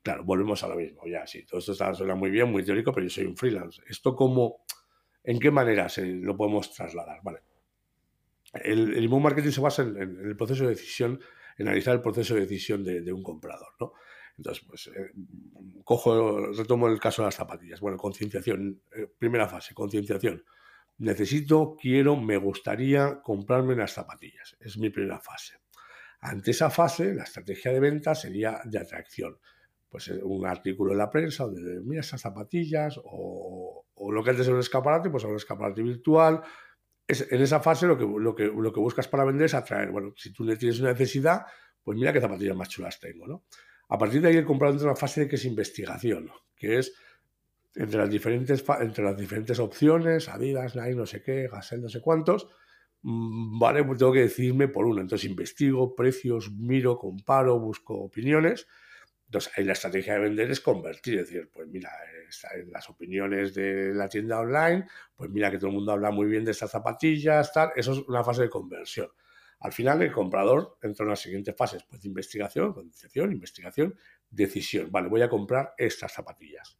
Claro, 0.02 0.22
volvemos 0.22 0.62
a 0.62 0.68
lo 0.68 0.76
mismo, 0.76 1.00
ya, 1.06 1.26
sí, 1.26 1.46
todo 1.46 1.60
esto 1.60 1.72
está, 1.72 1.94
suena 1.94 2.14
muy 2.14 2.28
bien, 2.28 2.52
muy 2.52 2.62
teórico, 2.62 2.92
pero 2.92 3.06
yo 3.06 3.10
soy 3.10 3.24
un 3.24 3.34
freelance. 3.34 3.80
¿Esto 3.88 4.14
cómo, 4.14 4.66
en 5.24 5.38
qué 5.38 5.50
manera 5.50 5.88
se 5.88 6.04
lo 6.04 6.36
podemos 6.36 6.70
trasladar? 6.74 7.20
Vale. 7.22 7.38
El, 8.52 8.94
el 8.94 9.08
marketing 9.08 9.50
se 9.50 9.62
basa 9.62 9.80
en, 9.80 9.96
el 9.96 10.36
proceso 10.36 10.64
de 10.64 10.74
decisión, 10.74 11.18
en 11.56 11.68
analizar 11.68 11.94
el 11.94 12.02
proceso 12.02 12.34
de 12.34 12.42
decisión 12.42 12.84
de, 12.84 13.10
un 13.14 13.22
comprador, 13.22 13.72
¿no? 13.80 13.94
Entonces, 14.36 14.62
pues, 14.68 14.88
eh, 14.88 15.12
cojo, 15.84 16.52
retomo 16.52 16.86
el 16.86 17.00
caso 17.00 17.22
de 17.22 17.28
las 17.28 17.34
zapatillas. 17.34 17.80
Bueno, 17.80 17.96
concienciación, 17.96 18.82
eh, 18.94 19.06
primera 19.18 19.48
fase, 19.48 19.72
concienciación. 19.72 20.44
Necesito, 20.98 21.76
quiero, 21.80 22.16
me 22.16 22.36
gustaría 22.36 23.20
comprarme 23.22 23.74
unas 23.74 23.92
zapatillas. 23.92 24.56
Es 24.60 24.78
mi 24.78 24.90
primera 24.90 25.20
fase. 25.20 25.58
Ante 26.20 26.52
esa 26.52 26.70
fase, 26.70 27.14
la 27.14 27.24
estrategia 27.24 27.72
de 27.72 27.80
venta 27.80 28.14
sería 28.14 28.60
de 28.64 28.78
atracción 28.78 29.38
pues 29.88 30.08
eh, 30.08 30.20
un 30.22 30.46
artículo 30.46 30.92
en 30.92 30.98
la 30.98 31.10
prensa 31.10 31.44
donde 31.44 31.80
mira 31.80 32.00
esas 32.00 32.20
zapatillas 32.20 33.00
o, 33.04 33.86
lo 34.10 34.22
que 34.22 34.30
antes 34.30 34.46
era 34.46 34.54
un 34.54 34.60
escaparate, 34.60 35.10
pues 35.10 35.24
un 35.24 35.36
escaparate 35.36 35.82
virtual. 35.82 36.42
Es, 37.06 37.30
en 37.30 37.40
esa 37.40 37.60
fase 37.60 37.86
lo 37.86 37.96
que, 37.96 38.04
lo, 38.04 38.34
que, 38.34 38.44
lo 38.44 38.72
que 38.72 38.80
buscas 38.80 39.08
para 39.08 39.24
vender 39.24 39.46
es 39.46 39.54
atraer, 39.54 39.90
bueno, 39.90 40.12
si 40.16 40.32
tú 40.32 40.44
tienes 40.56 40.80
una 40.80 40.92
necesidad, 40.92 41.46
pues 41.82 41.96
mira 41.96 42.12
qué 42.12 42.20
zapatillas 42.20 42.56
más 42.56 42.68
chulas 42.68 43.00
tengo, 43.00 43.26
¿no? 43.26 43.44
A 43.88 43.96
partir 43.96 44.20
de 44.20 44.28
ahí 44.28 44.36
el 44.36 44.44
comprador 44.44 44.74
entra 44.74 44.86
en 44.86 44.90
una 44.90 45.00
fase 45.00 45.22
de 45.22 45.28
que 45.28 45.36
es 45.36 45.44
investigación, 45.44 46.30
que 46.56 46.78
es 46.78 46.92
entre 47.76 47.98
las 47.98 48.10
diferentes, 48.10 48.64
entre 48.80 49.04
las 49.04 49.16
diferentes 49.16 49.58
opciones, 49.58 50.28
Adidas, 50.28 50.74
Nike, 50.76 50.96
no 50.96 51.06
sé 51.06 51.22
qué, 51.22 51.48
Gasel, 51.48 51.82
no 51.82 51.88
sé 51.88 52.00
cuántos, 52.00 52.48
mm, 53.02 53.58
vale, 53.58 53.84
pues 53.84 53.98
tengo 53.98 54.12
que 54.12 54.22
decidirme 54.22 54.68
por 54.68 54.86
uno. 54.86 55.00
Entonces 55.00 55.28
investigo 55.30 55.94
precios, 55.94 56.50
miro, 56.52 56.98
comparo, 56.98 57.60
busco 57.60 57.94
opiniones 57.94 58.66
entonces, 59.26 59.52
ahí 59.56 59.64
la 59.64 59.72
estrategia 59.72 60.14
de 60.14 60.20
vender 60.20 60.50
es 60.50 60.60
convertir, 60.60 61.18
es 61.18 61.26
decir, 61.28 61.50
pues 61.52 61.66
mira, 61.68 61.90
en 62.54 62.70
las 62.70 62.88
opiniones 62.88 63.54
de 63.54 63.92
la 63.92 64.08
tienda 64.08 64.38
online, 64.38 64.86
pues 65.16 65.30
mira 65.30 65.50
que 65.50 65.58
todo 65.58 65.68
el 65.68 65.74
mundo 65.74 65.92
habla 65.92 66.12
muy 66.12 66.26
bien 66.26 66.44
de 66.44 66.52
estas 66.52 66.70
zapatillas, 66.70 67.52
tal, 67.52 67.70
eso 67.74 67.92
es 67.92 67.98
una 68.06 68.22
fase 68.22 68.42
de 68.42 68.50
conversión. 68.50 69.08
Al 69.60 69.72
final, 69.72 70.00
el 70.02 70.12
comprador 70.12 70.78
entra 70.80 71.04
en 71.04 71.10
las 71.10 71.20
siguientes 71.20 71.56
fases, 71.56 71.82
pues 71.88 72.02
de 72.02 72.08
investigación, 72.08 72.72
concienciación, 72.72 73.32
investigación, 73.32 73.98
decisión. 74.30 74.92
Vale, 74.92 75.08
voy 75.08 75.22
a 75.22 75.28
comprar 75.28 75.74
estas 75.76 76.12
zapatillas. 76.12 76.78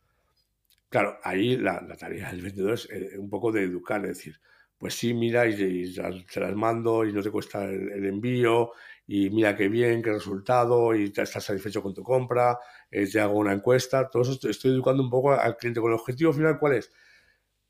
Claro, 0.96 1.18
ahí 1.24 1.58
la, 1.58 1.86
tarea 1.98 2.30
del 2.30 2.40
vendedor 2.40 2.72
es 2.72 2.88
eh, 2.90 3.18
un 3.18 3.28
poco 3.28 3.52
de 3.52 3.64
educar, 3.64 4.00
es 4.06 4.16
decir, 4.16 4.40
pues 4.78 4.94
sí, 4.94 5.12
mira, 5.12 5.46
y, 5.46 5.92
se 5.92 6.40
las 6.40 6.54
mando 6.54 7.04
y 7.04 7.12
no 7.12 7.22
te 7.22 7.30
cuesta 7.30 7.64
el 7.66 8.06
envío 8.06 8.72
y 9.06 9.28
mira 9.28 9.54
qué 9.54 9.68
bien, 9.68 10.02
qué 10.02 10.10
resultado, 10.10 10.94
y 10.94 11.04
estás 11.04 11.44
satisfecho 11.44 11.82
con 11.82 11.92
tu 11.92 12.02
compra, 12.02 12.58
eh, 12.90 13.06
te 13.06 13.20
hago 13.20 13.38
una 13.38 13.52
encuesta, 13.52 14.08
todo 14.08 14.22
eso 14.22 14.48
estoy 14.48 14.70
educando 14.70 15.02
un 15.02 15.10
poco 15.10 15.32
al 15.32 15.58
cliente 15.58 15.82
con 15.82 15.90
el 15.90 15.98
objetivo 15.98 16.32
final, 16.32 16.58
¿cuál 16.58 16.76
es? 16.76 16.90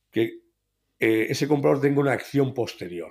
Que 0.09 0.43
eh, 1.01 1.27
ese 1.29 1.49
comprador 1.49 1.81
tenga 1.81 1.99
una 1.99 2.13
acción 2.13 2.55
posterior. 2.55 3.11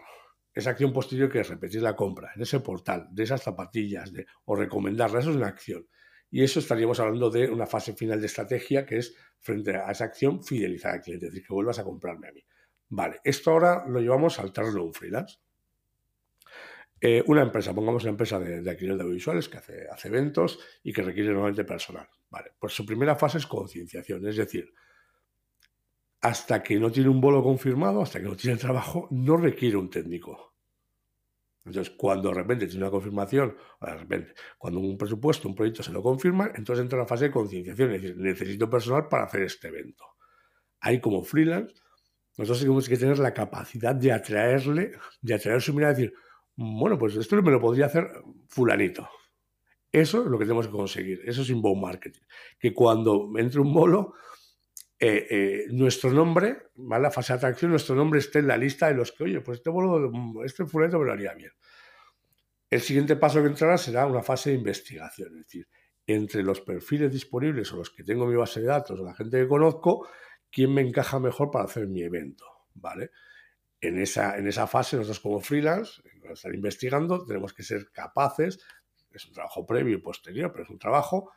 Esa 0.53 0.69
acción 0.69 0.93
posterior 0.93 1.29
que 1.29 1.41
es 1.41 1.49
repetir 1.49 1.81
la 1.81 1.93
compra 1.93 2.31
en 2.33 2.41
ese 2.41 2.61
portal, 2.61 3.09
de 3.11 3.23
esas 3.23 3.43
zapatillas, 3.43 4.13
o 4.45 4.55
recomendarla, 4.55 5.19
eso 5.19 5.31
es 5.31 5.35
una 5.35 5.47
acción. 5.47 5.85
Y 6.35 6.43
eso 6.43 6.59
estaríamos 6.59 6.99
hablando 6.99 7.29
de 7.29 7.49
una 7.49 7.65
fase 7.65 7.93
final 7.93 8.19
de 8.19 8.25
estrategia 8.25 8.85
que 8.85 8.97
es 8.97 9.15
frente 9.39 9.77
a 9.77 9.89
esa 9.89 10.03
acción 10.03 10.43
fidelizar 10.43 10.95
al 10.95 10.99
cliente, 10.99 11.27
es 11.27 11.31
decir, 11.31 11.47
que 11.47 11.53
vuelvas 11.53 11.79
a 11.79 11.85
comprarme 11.85 12.27
a 12.27 12.33
mí. 12.33 12.43
Vale, 12.89 13.21
esto 13.23 13.51
ahora 13.51 13.85
lo 13.87 14.01
llevamos 14.01 14.37
al 14.37 14.51
terreno 14.51 14.83
un 14.83 14.93
freelance. 14.93 15.37
Eh, 16.99 17.23
una 17.27 17.41
empresa, 17.41 17.73
pongamos 17.73 18.03
una 18.03 18.09
empresa 18.09 18.37
de, 18.37 18.61
de 18.61 18.69
alquiler 18.69 18.97
de 18.97 19.03
audiovisuales 19.03 19.47
que 19.47 19.59
hace, 19.59 19.87
hace, 19.89 20.09
eventos 20.09 20.59
y 20.83 20.91
que 20.91 21.03
requiere 21.03 21.29
normalmente 21.29 21.63
personal. 21.63 22.09
Vale, 22.29 22.51
pues 22.59 22.73
su 22.73 22.85
primera 22.85 23.15
fase 23.15 23.37
es 23.37 23.47
concienciación, 23.47 24.27
es 24.27 24.35
decir, 24.35 24.73
hasta 26.19 26.61
que 26.61 26.77
no 26.81 26.91
tiene 26.91 27.07
un 27.07 27.21
bolo 27.21 27.41
confirmado, 27.41 28.01
hasta 28.01 28.19
que 28.19 28.25
no 28.25 28.35
tiene 28.35 28.57
trabajo, 28.57 29.07
no 29.09 29.37
requiere 29.37 29.77
un 29.77 29.89
técnico. 29.89 30.54
Entonces, 31.65 31.93
cuando 31.97 32.29
de 32.29 32.35
repente 32.35 32.67
tiene 32.67 32.83
una 32.83 32.91
confirmación, 32.91 33.57
o 33.79 33.85
de 33.85 33.97
repente, 33.97 34.33
cuando 34.57 34.79
un 34.79 34.97
presupuesto, 34.97 35.49
un 35.49 35.55
proyecto 35.55 35.81
se 35.81 35.91
lo 35.91 36.03
confirma, 36.03 36.51
entonces 36.55 36.83
entra 36.83 36.99
la 36.99 37.07
fase 37.07 37.25
de 37.25 37.31
concienciación, 37.31 37.91
es 37.91 38.01
decir, 38.01 38.17
necesito 38.17 38.69
personal 38.69 39.07
para 39.07 39.23
hacer 39.23 39.41
este 39.41 39.69
evento. 39.69 40.05
Ahí 40.79 41.01
como 41.01 41.23
freelance, 41.23 41.73
nosotros 42.37 42.59
tenemos 42.59 42.87
que 42.87 42.97
tener 42.97 43.17
la 43.17 43.33
capacidad 43.33 43.95
de 43.95 44.11
atraerle, 44.11 44.91
de 45.21 45.33
atraer 45.33 45.61
su 45.61 45.73
mirada 45.73 45.93
y 45.93 45.95
decir, 45.95 46.13
bueno, 46.55 46.97
pues 46.97 47.15
esto 47.15 47.41
me 47.41 47.51
lo 47.51 47.59
podría 47.59 47.87
hacer 47.87 48.11
fulanito. 48.47 49.09
Eso 49.91 50.23
es 50.23 50.27
lo 50.27 50.37
que 50.37 50.45
tenemos 50.45 50.67
que 50.67 50.73
conseguir. 50.73 51.21
Eso 51.25 51.41
es 51.41 51.49
inbound 51.49 51.81
marketing. 51.81 52.21
Que 52.59 52.73
cuando 52.73 53.31
entre 53.37 53.61
un 53.61 53.73
bolo, 53.73 54.13
eh, 54.97 55.27
eh, 55.29 55.65
nuestro 55.71 56.11
nombre, 56.11 56.69
¿vale? 56.75 57.03
la 57.03 57.11
fase 57.11 57.33
de 57.33 57.37
atracción, 57.37 57.71
nuestro 57.71 57.95
nombre 57.95 58.19
esté 58.19 58.39
en 58.39 58.47
la 58.47 58.57
lista 58.57 58.87
de 58.87 58.93
los 58.93 59.11
que, 59.11 59.25
oye, 59.25 59.41
pues 59.41 59.57
este 59.57 59.69
bolo, 59.69 60.43
este 60.45 60.65
fulanito 60.65 60.99
me 60.99 61.05
lo 61.05 61.13
haría 61.13 61.33
bien. 61.33 61.51
El 62.69 62.81
siguiente 62.81 63.15
paso 63.15 63.41
que 63.41 63.47
entrará 63.47 63.77
será 63.77 64.05
una 64.05 64.23
fase 64.23 64.51
de 64.51 64.57
investigación. 64.57 65.29
Es 65.37 65.45
decir, 65.45 65.67
entre 66.07 66.43
los 66.43 66.61
perfiles 66.61 67.11
disponibles 67.11 67.71
o 67.73 67.77
los 67.77 67.89
que 67.89 68.03
tengo 68.03 68.23
en 68.23 68.31
mi 68.31 68.35
base 68.35 68.61
de 68.61 68.67
datos 68.67 68.99
o 68.99 69.03
la 69.03 69.13
gente 69.13 69.37
que 69.39 69.47
conozco, 69.47 70.07
quién 70.51 70.73
me 70.73 70.81
encaja 70.81 71.19
mejor 71.19 71.51
para 71.51 71.65
hacer 71.65 71.87
mi 71.87 72.01
evento. 72.01 72.45
¿Vale? 72.73 73.11
En 73.81 73.99
esa, 73.99 74.37
en 74.37 74.47
esa 74.47 74.67
fase, 74.67 74.97
nosotros 74.97 75.19
como 75.19 75.41
freelance, 75.41 76.01
estar 76.31 76.53
investigando, 76.53 77.25
tenemos 77.25 77.53
que 77.53 77.63
ser 77.63 77.91
capaces, 77.91 78.59
es 79.11 79.25
un 79.25 79.33
trabajo 79.33 79.65
previo 79.65 79.97
y 79.97 80.01
posterior, 80.01 80.51
pero 80.51 80.63
es 80.63 80.69
un 80.69 80.79
trabajo 80.79 81.31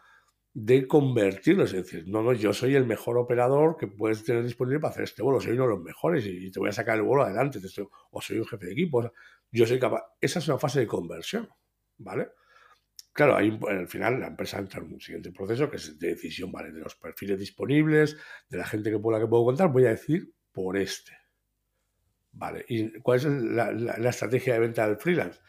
de 0.60 0.88
convertirlo. 0.88 1.64
Es 1.64 1.72
decir, 1.72 2.04
no, 2.08 2.22
no, 2.22 2.32
yo 2.32 2.52
soy 2.52 2.74
el 2.74 2.84
mejor 2.84 3.16
operador 3.16 3.76
que 3.76 3.86
puedes 3.86 4.24
tener 4.24 4.42
disponible 4.42 4.80
para 4.80 4.90
hacer 4.90 5.04
este 5.04 5.22
vuelo. 5.22 5.40
Soy 5.40 5.52
uno 5.52 5.64
de 5.64 5.70
los 5.70 5.82
mejores 5.82 6.26
y 6.26 6.50
te 6.50 6.58
voy 6.58 6.70
a 6.70 6.72
sacar 6.72 6.96
el 6.96 7.02
vuelo 7.02 7.22
adelante. 7.24 7.60
o 8.10 8.20
soy 8.20 8.38
un 8.38 8.46
jefe 8.46 8.66
de 8.66 8.72
equipo. 8.72 9.12
yo 9.52 9.66
soy 9.66 9.78
capaz. 9.78 10.02
Esa 10.20 10.40
es 10.40 10.48
una 10.48 10.58
fase 10.58 10.80
de 10.80 10.86
conversión. 10.86 11.48
¿Vale? 11.98 12.28
Claro, 13.12 13.36
ahí 13.36 13.58
al 13.68 13.88
final 13.88 14.20
la 14.20 14.28
empresa 14.28 14.58
entra 14.58 14.80
en 14.80 14.92
un 14.92 15.00
siguiente 15.00 15.32
proceso 15.32 15.68
que 15.70 15.76
es 15.76 15.98
de 15.98 16.08
decisión, 16.08 16.52
¿vale? 16.52 16.72
De 16.72 16.80
los 16.80 16.94
perfiles 16.96 17.38
disponibles, 17.38 18.16
de 18.48 18.58
la 18.58 18.64
gente 18.64 18.90
que, 18.90 18.98
la 19.10 19.20
que 19.20 19.26
puedo 19.26 19.44
contar, 19.44 19.72
voy 19.72 19.86
a 19.86 19.90
decir 19.90 20.32
por 20.52 20.76
este. 20.76 21.12
Vale, 22.32 22.64
¿y 22.68 23.00
cuál 23.00 23.18
es 23.18 23.24
la 23.24 24.10
estrategia 24.10 24.54
de 24.54 24.60
venta 24.60 24.86
del 24.86 24.98
freelance? 24.98 25.40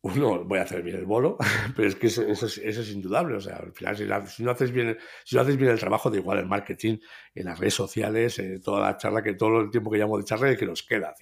Uno, 0.00 0.44
voy 0.44 0.58
a 0.60 0.62
hacer 0.62 0.82
bien 0.82 0.96
el 0.96 1.06
bolo, 1.06 1.36
pero 1.76 1.88
es 1.88 1.96
que 1.96 2.06
eso, 2.06 2.22
es, 2.22 2.90
indudable. 2.90 3.36
O 3.36 3.40
sea, 3.40 3.56
al 3.56 3.72
final, 3.72 3.96
si, 4.28 4.42
no 4.42 4.52
haces 4.52 4.70
bien, 4.70 4.96
si 5.24 5.34
no 5.34 5.42
haces 5.42 5.56
bien 5.56 5.70
el 5.70 5.78
trabajo, 5.78 6.10
de 6.10 6.18
igual 6.18 6.38
el 6.38 6.46
marketing, 6.46 6.98
en 7.34 7.46
las 7.46 7.58
redes 7.58 7.74
sociales, 7.74 8.38
en 8.38 8.60
toda 8.60 8.80
la 8.80 8.96
charla, 8.96 9.22
que 9.22 9.34
todo 9.34 9.60
el 9.60 9.70
tiempo 9.70 9.90
que 9.90 9.98
llamo 9.98 10.16
de 10.18 10.24
charla, 10.24 10.50
es 10.50 10.58
que 10.58 10.66
nos 10.66 10.82
queda. 10.82 11.14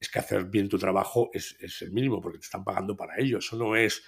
Es 0.00 0.08
que 0.08 0.18
hacer 0.18 0.44
bien 0.44 0.68
tu 0.68 0.78
trabajo 0.78 1.28
es, 1.32 1.56
el 1.80 1.92
mínimo, 1.92 2.20
porque 2.20 2.38
te 2.38 2.44
están 2.44 2.64
pagando 2.64 2.96
para 2.96 3.18
ello. 3.18 3.38
Eso 3.38 3.56
no 3.56 3.76
es 3.76 4.02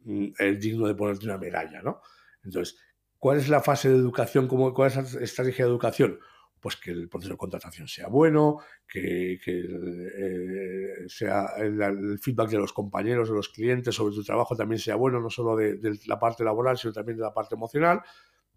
mm, 0.00 0.28
digno 0.58 0.86
de 0.86 0.94
ponerte 0.94 1.24
una 1.24 1.38
medalla, 1.38 1.80
¿no? 1.80 2.02
Entonces, 2.42 2.78
¿cuál 3.16 3.38
es 3.38 3.48
la 3.48 3.62
fase 3.62 3.88
de 3.88 3.96
educación? 3.96 4.46
¿Cuál 4.46 4.88
es 4.88 4.96
la 4.96 5.22
estrategia 5.22 5.64
de 5.64 5.70
educación? 5.70 6.18
Pues 6.60 6.76
que 6.76 6.90
el 6.90 7.08
proceso 7.08 7.34
de 7.34 7.38
contratación 7.38 7.88
sea 7.88 8.08
bueno, 8.08 8.58
que, 8.86 9.38
eh, 9.46 11.08
sea 11.08 11.46
el, 11.58 12.18
feedback 12.18 12.50
de 12.50 12.58
los 12.58 12.72
compañeros, 12.72 13.28
de 13.28 13.34
los 13.34 13.48
clientes 13.48 13.94
sobre 13.94 14.14
tu 14.14 14.24
trabajo 14.24 14.56
también 14.56 14.78
sea 14.78 14.96
bueno, 14.96 15.20
no 15.20 15.30
solo 15.30 15.56
de, 15.56 15.98
la 16.06 16.18
parte 16.18 16.44
laboral, 16.44 16.76
sino 16.78 16.92
también 16.92 17.18
de 17.18 17.24
la 17.24 17.34
parte 17.34 17.54
emocional. 17.54 18.00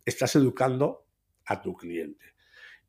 Estás 0.03 0.35
educando 0.35 1.05
a 1.45 1.61
tu 1.61 1.75
cliente. 1.75 2.25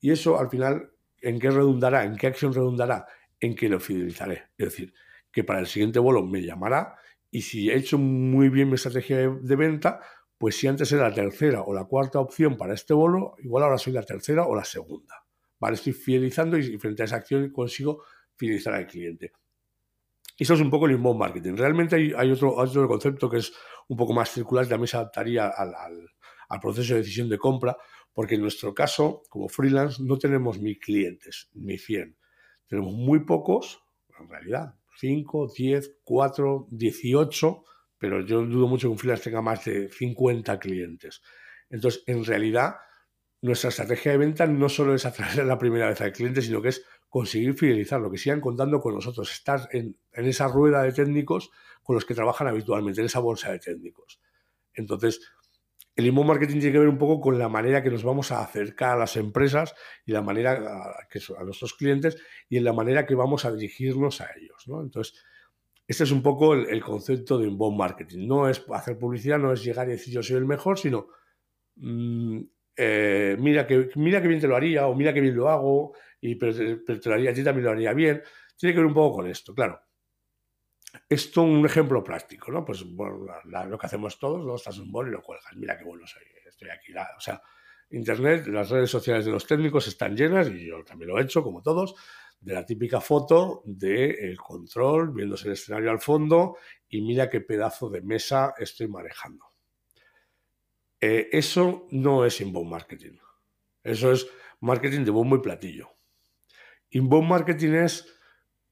Y 0.01 0.11
eso 0.11 0.39
al 0.39 0.49
final, 0.49 0.91
¿en 1.21 1.39
qué 1.39 1.51
redundará? 1.51 2.05
¿En 2.05 2.17
qué 2.17 2.27
acción 2.27 2.53
redundará? 2.53 3.07
En 3.39 3.55
que 3.55 3.69
lo 3.69 3.81
fidelizaré. 3.81 4.51
Es 4.57 4.67
decir, 4.67 4.95
que 5.31 5.45
para 5.45 5.61
el 5.61 5.67
siguiente 5.67 5.99
vuelo 5.99 6.25
me 6.25 6.43
llamará 6.43 6.97
y 7.31 7.43
si 7.43 7.71
he 7.71 7.77
hecho 7.77 7.99
muy 7.99 8.51
bien 8.51 8.69
mi 8.69 8.75
estrategia 8.75 9.17
de 9.31 9.57
venta, 9.57 10.01
pues 10.43 10.57
si 10.57 10.67
antes 10.67 10.91
era 10.91 11.09
la 11.09 11.15
tercera 11.15 11.63
o 11.63 11.73
la 11.73 11.85
cuarta 11.85 12.19
opción 12.19 12.57
para 12.57 12.75
este 12.75 12.93
bolo, 12.93 13.37
igual 13.45 13.63
ahora 13.63 13.79
soy 13.79 13.93
la 13.93 14.03
tercera 14.03 14.45
o 14.45 14.57
la 14.57 14.65
segunda. 14.65 15.25
¿Vale? 15.61 15.77
Estoy 15.77 15.93
fidelizando 15.93 16.59
y 16.59 16.77
frente 16.79 17.03
a 17.03 17.05
esa 17.05 17.15
acción 17.15 17.49
consigo 17.51 18.03
fidelizar 18.35 18.75
al 18.75 18.89
cliente. 18.89 19.31
Eso 20.37 20.55
es 20.55 20.61
un 20.61 20.69
poco 20.69 20.87
el 20.87 20.95
inbound 20.97 21.21
marketing. 21.21 21.55
Realmente 21.55 21.95
hay, 21.95 22.33
otro, 22.33 22.57
otro, 22.57 22.89
concepto 22.89 23.31
que 23.31 23.37
es 23.37 23.53
un 23.87 23.97
poco 23.97 24.15
más 24.15 24.33
circular, 24.33 24.67
también 24.67 24.89
se 24.89 24.97
adaptaría 24.97 25.47
al, 25.47 25.73
al, 25.77 26.61
proceso 26.61 26.95
de 26.95 27.03
decisión 27.03 27.29
de 27.29 27.39
compra, 27.39 27.77
porque 28.13 28.35
en 28.35 28.41
nuestro 28.41 28.75
caso, 28.75 29.23
como 29.29 29.49
freelance, 29.49 30.03
no 30.03 30.19
tenemos 30.19 30.59
mil 30.59 30.77
clientes, 30.81 31.51
ni 31.55 31.79
100. 31.79 32.17
Tenemos 32.67 32.93
muy 32.95 33.21
pocos, 33.21 33.81
en 34.19 34.29
realidad, 34.29 34.75
5, 34.99 35.53
10, 35.57 35.99
4, 36.03 36.67
18 36.69 37.65
pero 38.03 38.21
yo 38.21 38.45
dudo 38.45 38.67
mucho 38.67 38.89
que 38.89 38.91
un 38.91 38.99
freelance 38.99 39.23
tenga 39.23 39.41
más 39.41 39.65
de 39.65 39.89
50 39.89 40.59
clientes. 40.59 41.23
Entonces, 41.71 42.03
en 42.09 42.25
realidad, 42.25 42.75
nuestra 43.43 43.71
estrategia 43.71 44.11
de 44.11 44.19
venta 44.19 44.45
no 44.45 44.69
solo 44.69 44.93
es 44.97 45.07
atraer 45.07 45.47
la 45.47 45.57
primera 45.57 45.87
vez 45.87 46.01
al 46.01 46.11
cliente, 46.11 46.43
sino 46.43 46.61
que 46.61 46.71
es 46.71 46.85
conseguir 47.09 47.55
fidelizarlo, 47.55 48.11
que 48.11 48.19
sigan 48.19 48.41
contando 48.41 48.81
con 48.81 48.97
nosotros, 48.97 49.31
estar 49.31 49.69
en, 49.71 49.97
esa 50.15 50.49
rueda 50.49 50.83
de 50.83 50.91
técnicos 50.93 51.53
con 51.85 51.95
los 51.95 52.05
que 52.05 52.13
trabajan 52.13 52.49
habitualmente, 52.49 53.01
en 53.01 53.07
esa 53.07 53.21
bolsa 53.21 53.53
de 53.53 53.61
técnicos. 53.61 54.21
Entonces, 54.75 55.21
el 55.95 56.05
inbound 56.05 56.29
marketing 56.29 56.59
tiene 56.59 56.73
que 56.73 56.79
ver 56.81 56.89
un 56.89 56.99
poco 56.99 57.21
con 57.21 57.39
la 57.39 57.49
manera 57.49 57.85
que 57.85 57.91
nos 57.91 58.03
vamos 58.03 58.33
a 58.33 58.43
acercar 58.43 58.97
a 58.97 58.99
las 58.99 59.17
empresas 59.17 59.77
y 60.05 60.11
la 60.11 60.23
manera 60.23 60.55
a, 60.55 61.07
que, 61.09 61.21
a 61.39 61.45
nuestros 61.45 61.75
clientes 61.75 62.21
y 62.49 62.57
en 62.57 62.65
la 62.65 62.73
manera 62.73 63.07
que 63.07 63.15
vamos 63.15 63.45
a 63.45 63.53
dirigirnos 63.53 64.21
a 64.21 64.29
ellos. 64.37 64.65
Entonces, 64.67 65.23
este 65.87 66.05
es 66.05 66.11
un 66.11 66.23
poco 66.23 66.55
el, 66.55 66.81
concepto 66.83 67.39
de 67.39 67.49
un 67.49 67.59
buen 67.59 67.77
marketing. 67.77 68.27
No 68.27 68.49
es 68.49 68.65
hacer 68.73 68.99
publicidad, 68.99 69.39
no 69.39 69.53
es 69.53 69.63
llegar 69.63 69.89
y 69.89 69.93
decir 69.93 70.15
yo 70.15 70.23
soy 70.23 70.37
el 70.37 70.47
mejor, 70.47 70.79
sino 70.79 71.09
mm, 71.77 72.41
eh, 72.77 73.37
mira, 73.39 73.67
que, 73.67 73.91
mira 73.97 74.23
que 74.23 74.29
bien 74.29 74.41
te 74.41 74.49
lo 74.49 74.57
haría 74.57 74.87
o 74.87 74.95
mira 74.95 75.13
que 75.13 75.21
bien 75.21 75.37
lo 75.37 75.49
hago, 75.49 75.95
y, 76.21 76.37
pero, 76.37 76.55
te 76.55 77.09
lo 77.09 77.15
haría 77.15 77.31
a 77.31 77.35
ti 77.35 77.45
también 77.45 77.65
lo 77.65 77.73
haría 77.73 77.93
bien. 77.93 78.23
Tiene 78.57 78.75
que 78.75 78.81
ver 78.81 78.87
un 78.87 78.95
poco 78.95 79.17
con 79.17 79.27
esto, 79.27 79.55
claro. 79.55 79.81
Esto 81.09 81.43
un 81.43 81.65
ejemplo 81.65 82.05
práctico, 82.05 82.53
¿no? 82.53 82.65
Pues 82.65 82.85
bueno, 82.85 83.27
lo 83.67 83.79
que 83.79 83.87
hacemos 83.87 84.19
todos, 84.19 84.45
¿no? 84.45 84.57
Estás 84.57 84.79
un 84.79 84.93
bol 84.93 85.09
y 85.09 85.11
lo 85.11 85.23
cuelgas. 85.23 85.57
Mira 85.57 85.77
qué 85.79 85.85
bueno 85.85 86.07
soy, 86.07 86.23
estoy 86.47 86.69
aquí. 86.69 86.93
o 86.93 87.21
sea, 87.21 87.43
Internet, 87.91 88.47
las 88.47 88.71
redes 88.71 88.91
sociales 88.91 89.25
de 89.25 89.33
los 89.33 89.47
técnicos 89.47 89.87
están 89.89 90.17
llenas, 90.17 90.49
y 90.49 90.67
yo 90.67 90.83
también 90.85 91.11
lo 91.11 91.19
he 91.19 91.23
hecho, 91.23 91.43
como 91.43 91.63
todos, 91.63 91.95
de 92.43 92.55
la 92.55 92.67
típica 92.67 93.01
foto 93.01 93.63
del 93.65 94.37
control, 94.37 95.13
viéndose 95.15 95.47
el 95.47 95.55
escenario 95.55 95.91
al 95.91 96.01
fondo 96.01 96.57
y 96.89 97.01
mira 97.01 97.31
qué 97.31 97.41
pedazo 97.41 97.89
de 97.89 98.03
mesa 98.03 98.55
estoy 98.59 98.89
manejando. 98.89 99.47
Eh, 101.01 101.29
eso 101.33 101.87
no 101.91 102.25
es 102.25 102.41
inbound 102.41 102.71
marketing. 102.71 103.17
Eso 103.83 104.13
es 104.13 104.27
marketing 104.61 105.05
de 105.05 105.11
bombo 105.13 105.37
y 105.37 105.41
platillo. 105.41 105.91
Inbound 106.91 107.29
marketing 107.29 107.73
es 107.73 108.07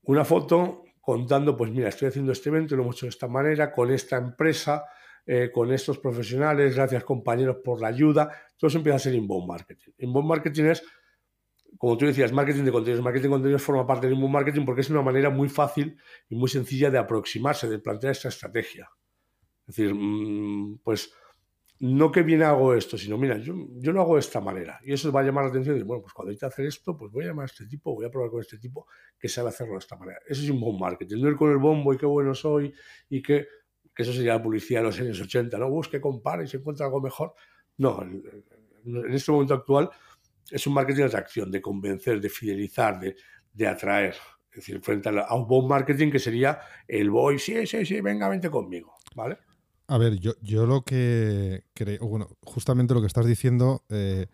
una 0.02 0.24
foto 0.24 0.85
contando, 1.00 1.56
pues 1.56 1.70
mira, 1.70 1.88
estoy 1.88 2.09
haciendo 2.09 2.33
este 2.33 2.48
evento, 2.48 2.76
lo 2.76 2.83
hemos 2.83 2.96
hecho 2.96 3.06
de 3.06 3.11
esta 3.11 3.28
manera, 3.28 3.72
con 3.72 3.90
esta 3.90 4.16
empresa, 4.16 4.85
eh, 5.26 5.50
con 5.52 5.72
estos 5.72 5.98
profesionales, 5.98 6.74
gracias 6.74 7.04
compañeros 7.04 7.59
por 7.64 7.80
la 7.80 7.88
ayuda. 7.88 8.30
Todo 8.56 8.68
eso 8.68 8.78
empieza 8.78 8.96
a 8.96 9.00
ser 9.00 9.14
inbound 9.14 9.46
marketing. 9.46 9.92
Inbound 9.98 10.28
marketing 10.28 10.64
es 10.64 10.83
como 11.78 11.96
tú 11.96 12.06
decías, 12.06 12.33
marketing 12.33 12.64
de 12.64 12.72
contenidos. 12.72 13.04
Marketing 13.04 13.28
de 13.28 13.30
contenidos 13.30 13.62
forma 13.62 13.87
parte 13.87 14.06
del 14.06 14.14
inbound 14.14 14.35
marketing 14.35 14.64
porque 14.64 14.83
es 14.83 14.90
una 14.90 15.02
manera 15.02 15.30
muy 15.30 15.48
fácil 15.48 15.96
y 16.28 16.37
muy 16.37 16.48
sencilla 16.48 16.90
de 16.90 16.98
aproximarse, 16.98 17.68
de 17.68 17.78
plantear 17.78 18.12
esta 18.12 18.28
estrategia. 18.28 18.90
Es 19.66 19.76
decir, 19.76 19.94
mm, 19.94 20.80
pues 20.83 21.12
no 21.80 22.12
que 22.12 22.22
bien 22.22 22.42
hago 22.42 22.74
esto, 22.74 22.98
sino 22.98 23.16
mira, 23.16 23.38
yo, 23.38 23.54
yo 23.78 23.92
lo 23.92 24.02
hago 24.02 24.14
de 24.14 24.20
esta 24.20 24.40
manera. 24.40 24.78
Y 24.85 24.92
eso 24.92 25.11
va 25.11 25.20
a 25.20 25.22
llamar 25.22 25.44
la 25.44 25.50
atención 25.50 25.78
y 25.78 25.83
bueno, 25.83 26.02
pues 26.02 26.12
cuando 26.12 26.30
hay 26.30 26.37
que 26.37 26.44
hacer 26.44 26.66
esto, 26.66 26.96
pues 26.96 27.11
voy 27.11 27.24
a 27.24 27.28
llamar 27.28 27.44
a 27.44 27.46
este 27.46 27.66
tipo, 27.66 27.94
voy 27.94 28.04
a 28.04 28.11
probar 28.11 28.30
con 28.30 28.40
este 28.40 28.59
tipo 28.59 28.87
que 29.18 29.28
sabe 29.28 29.48
hacerlo 29.48 29.74
de 29.74 29.78
esta 29.78 29.96
manera. 29.96 30.18
Eso 30.28 30.42
es 30.42 30.48
inbound 30.48 30.78
marketing. 30.78 31.22
No 31.22 31.30
ir 31.30 31.37
con 31.37 31.50
el 31.50 31.56
bombo 31.56 31.94
y 31.94 31.96
qué 31.96 32.06
bueno 32.06 32.35
soy 32.35 32.74
y 33.09 33.22
que, 33.22 33.46
que 33.94 34.02
eso 34.02 34.12
sería 34.12 34.35
la 34.35 34.42
publicidad 34.42 34.80
de 34.80 34.87
los 34.87 35.00
años 35.00 35.20
80, 35.20 35.56
¿no? 35.56 35.70
Busque, 35.70 36.00
compare 36.00 36.44
y 36.44 36.46
se 36.48 36.59
encuentra 36.59 36.85
algo 36.85 37.00
mejor. 37.00 37.33
No, 37.78 38.02
en 38.02 39.14
este 39.14 39.33
momento 39.33 39.54
actual 39.54 39.90
es 40.50 40.66
un 40.66 40.74
marketing 40.74 41.00
de 41.00 41.07
atracción, 41.07 41.50
de 41.50 41.61
convencer, 41.61 42.20
de 42.20 42.29
fidelizar, 42.29 43.00
de, 43.00 43.66
atraer. 43.66 44.14
Es 44.50 44.57
decir, 44.57 44.81
frente 44.81 45.09
a, 45.09 45.35
un 45.35 45.46
buen 45.46 45.66
marketing 45.68 46.11
que 46.11 46.18
sería 46.18 46.61
el 46.88 47.11
voy, 47.11 47.38
sí, 47.38 47.66
sí, 47.66 47.85
sí, 47.85 48.00
venga, 48.00 48.29
vente 48.29 48.50
conmigo. 48.50 48.94
¿Vale? 49.14 49.38
A 49.87 49.98
ver, 49.98 50.18
yo, 50.18 50.33
yo 50.40 50.66
lo 50.66 50.83
que 50.83 51.64
creo, 51.74 52.07
bueno, 52.07 52.37
justamente 52.42 52.94
lo 52.94 53.00
que 53.00 53.07
estás 53.07 53.26
diciendo, 53.26 53.85
eh, 53.88 54.26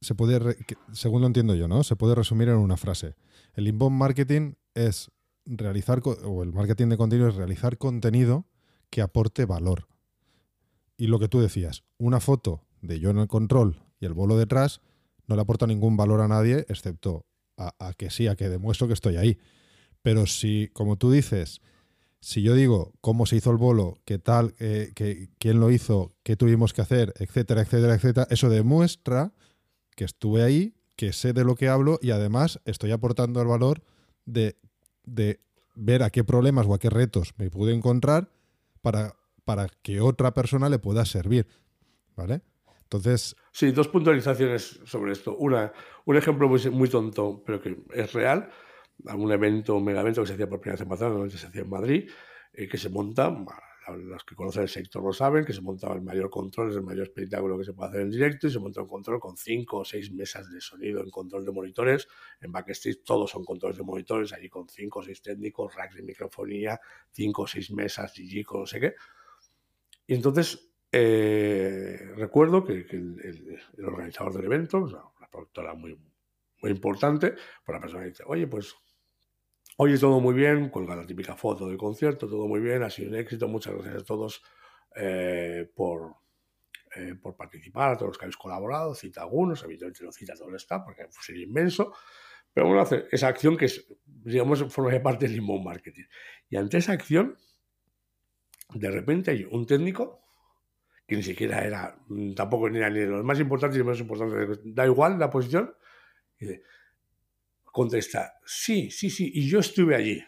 se 0.00 0.14
puede, 0.14 0.56
según 0.92 1.20
lo 1.20 1.26
entiendo 1.26 1.54
yo, 1.54 1.68
¿no? 1.68 1.84
Se 1.84 1.96
puede 1.96 2.14
resumir 2.14 2.48
en 2.48 2.56
una 2.56 2.76
frase. 2.76 3.14
El 3.54 3.68
inbound 3.68 3.96
marketing 3.96 4.54
es 4.74 5.10
realizar, 5.44 6.02
o 6.24 6.42
el 6.42 6.52
marketing 6.52 6.88
de 6.88 6.96
contenido 6.96 7.28
es 7.28 7.34
realizar 7.34 7.78
contenido 7.78 8.46
que 8.90 9.02
aporte 9.02 9.44
valor. 9.44 9.88
Y 10.96 11.06
lo 11.06 11.18
que 11.18 11.28
tú 11.28 11.40
decías, 11.40 11.84
una 11.98 12.20
foto 12.20 12.62
de 12.80 13.00
yo 13.00 13.10
en 13.10 13.18
el 13.18 13.28
control 13.28 13.82
y 14.00 14.06
el 14.06 14.12
bolo 14.12 14.36
detrás 14.36 14.80
no 15.32 15.36
le 15.36 15.42
aporta 15.42 15.66
ningún 15.66 15.96
valor 15.96 16.20
a 16.20 16.28
nadie, 16.28 16.66
excepto 16.68 17.24
a, 17.56 17.94
que 17.96 18.10
sí, 18.10 18.26
a 18.26 18.36
que 18.36 18.50
demuestro 18.50 18.86
que 18.86 18.92
estoy 18.92 19.16
ahí. 19.16 19.38
Pero 20.02 20.26
si, 20.26 20.68
como 20.74 20.96
tú 20.96 21.10
dices, 21.10 21.62
si 22.20 22.42
yo 22.42 22.54
digo 22.54 22.92
cómo 23.00 23.24
se 23.24 23.36
hizo 23.36 23.50
el 23.50 23.56
bolo, 23.56 23.96
qué 24.04 24.18
tal, 24.18 24.54
eh, 24.58 24.92
quién 25.38 25.58
lo 25.58 25.70
hizo, 25.70 26.12
qué 26.22 26.36
tuvimos 26.36 26.74
que 26.74 26.82
hacer, 26.82 27.14
etcétera, 27.18 27.62
etcétera, 27.62 27.94
etcétera, 27.94 28.26
eso 28.28 28.50
demuestra 28.50 29.32
que 29.96 30.04
estuve 30.04 30.42
ahí, 30.42 30.74
que 30.96 31.14
sé 31.14 31.32
de 31.32 31.44
lo 31.44 31.54
que 31.54 31.68
hablo 31.68 31.98
y 32.02 32.10
además 32.10 32.60
estoy 32.66 32.90
aportando 32.90 33.40
el 33.40 33.48
valor 33.48 33.82
de, 34.26 34.58
ver 35.74 36.02
a 36.02 36.10
qué 36.10 36.24
problemas 36.24 36.66
o 36.66 36.74
a 36.74 36.78
qué 36.78 36.90
retos 36.90 37.32
me 37.38 37.48
pude 37.48 37.72
encontrar 37.72 38.30
para, 38.82 39.16
para 39.46 39.68
que 39.80 40.02
otra 40.02 40.34
persona 40.34 40.68
le 40.68 40.78
pueda 40.78 41.06
servir. 41.06 41.46
¿Vale? 42.14 42.42
Entonces. 42.92 43.34
Sí, 43.52 43.70
dos 43.72 43.88
puntualizaciones 43.88 44.80
sobre 44.84 45.12
esto. 45.12 45.34
Una, 45.36 45.72
un 46.04 46.16
ejemplo 46.16 46.46
muy, 46.46 46.60
muy 46.70 46.90
tonto, 46.90 47.42
pero 47.44 47.60
que 47.60 47.78
es 47.94 48.12
real. 48.12 48.50
Algún 49.06 49.32
evento, 49.32 49.76
un 49.76 49.84
mega 49.84 50.02
evento 50.02 50.20
que 50.20 50.26
se 50.26 50.34
hacía 50.34 50.48
por 50.48 50.60
primera 50.60 50.74
vez 50.74 50.82
en 50.82 50.88
Barcelona, 50.90 51.30
se 51.30 51.46
hacía 51.46 51.62
en 51.62 51.70
Madrid, 51.70 52.10
eh, 52.52 52.68
que 52.68 52.76
se 52.76 52.90
monta, 52.90 53.34
los 53.96 54.24
que 54.24 54.34
conocen 54.34 54.64
el 54.64 54.68
sector 54.68 55.02
lo 55.02 55.12
saben, 55.14 55.44
que 55.44 55.54
se 55.54 55.62
monta 55.62 55.90
el 55.92 56.02
mayor 56.02 56.28
control, 56.28 56.70
es 56.70 56.76
el 56.76 56.82
mayor 56.82 57.04
espectáculo 57.04 57.58
que 57.58 57.64
se 57.64 57.72
puede 57.72 57.88
hacer 57.88 58.02
en 58.02 58.10
directo 58.10 58.46
y 58.46 58.50
se 58.50 58.58
monta 58.58 58.82
un 58.82 58.88
control 58.88 59.18
con 59.18 59.38
cinco 59.38 59.78
o 59.78 59.84
seis 59.86 60.12
mesas 60.12 60.50
de 60.52 60.60
sonido 60.60 61.02
en 61.02 61.10
control 61.10 61.46
de 61.46 61.50
monitores. 61.50 62.06
En 62.42 62.52
backstage 62.52 63.02
todos 63.02 63.30
son 63.30 63.42
controles 63.42 63.78
de 63.78 63.84
monitores, 63.84 64.34
allí 64.34 64.50
con 64.50 64.68
cinco 64.68 64.98
o 64.98 65.02
seis 65.02 65.22
técnicos, 65.22 65.74
racks 65.74 65.96
de 65.96 66.02
microfonía, 66.02 66.78
cinco 67.10 67.42
o 67.42 67.46
seis 67.46 67.70
mesas, 67.72 68.12
con 68.44 68.60
no 68.60 68.66
sé 68.66 68.80
qué. 68.80 68.94
Y 70.06 70.14
entonces 70.14 70.71
eh, 70.92 72.12
recuerdo 72.16 72.64
que, 72.64 72.86
el, 72.90 73.58
organizador 73.84 74.34
del 74.34 74.44
evento, 74.44 74.78
una 74.78 75.28
productora 75.30 75.74
muy, 75.74 75.98
muy 76.60 76.70
importante, 76.70 77.34
por 77.64 77.74
la 77.74 77.80
persona 77.80 78.04
dice, 78.04 78.22
oye, 78.26 78.46
pues 78.46 78.76
Oye, 79.78 79.98
todo 79.98 80.20
muy 80.20 80.34
bien, 80.34 80.68
colga 80.68 80.94
la 80.94 81.06
típica 81.06 81.34
foto 81.34 81.66
del 81.66 81.78
concierto, 81.78 82.28
todo 82.28 82.46
muy 82.46 82.60
bien, 82.60 82.82
ha 82.82 82.90
sido 82.90 83.08
un 83.08 83.16
éxito, 83.16 83.48
muchas 83.48 83.74
gracias 83.74 84.02
a 84.02 84.04
todos 84.04 84.42
eh, 84.94 85.70
por, 85.74 86.16
eh, 86.94 87.14
por 87.14 87.36
participar, 87.36 87.92
a 87.92 87.96
todos 87.96 88.10
los 88.10 88.18
que 88.18 88.26
habéis 88.26 88.36
colaborado, 88.36 88.94
cita 88.94 89.22
algunos, 89.22 89.64
evidentemente 89.64 90.04
no 90.04 90.12
cita 90.12 90.34
todo 90.34 90.50
el 90.50 90.56
staff 90.56 90.82
porque 90.84 91.06
sería 91.22 91.44
inmenso, 91.44 91.94
pero 92.52 92.66
bueno, 92.66 92.82
hace 92.82 93.06
esa 93.10 93.28
acción 93.28 93.56
que 93.56 93.64
es, 93.64 93.86
digamos, 94.04 94.62
forma 94.70 95.02
parte 95.02 95.26
del 95.26 95.38
inbound 95.38 95.64
marketing. 95.64 96.04
Y 96.50 96.56
ante 96.56 96.76
esa 96.76 96.92
acción, 96.92 97.38
de 98.74 98.90
repente 98.90 99.30
hay 99.30 99.44
un 99.50 99.66
técnico 99.66 100.21
que 101.12 101.16
ni 101.16 101.22
siquiera 101.22 101.60
era, 101.60 101.94
tampoco 102.34 102.70
ni 102.70 102.78
era 102.78 102.88
ni 102.88 103.00
de 103.00 103.06
los 103.06 103.22
más 103.22 103.38
importantes 103.38 103.76
ni 103.76 103.84
menos 103.84 104.00
importantes, 104.00 104.60
da 104.64 104.86
igual 104.86 105.18
la 105.18 105.28
posición, 105.28 105.74
y 106.38 106.46
dice, 106.46 106.62
contesta, 107.64 108.40
sí, 108.46 108.90
sí, 108.90 109.10
sí, 109.10 109.30
y 109.34 109.46
yo 109.46 109.60
estuve 109.60 109.94
allí. 109.94 110.24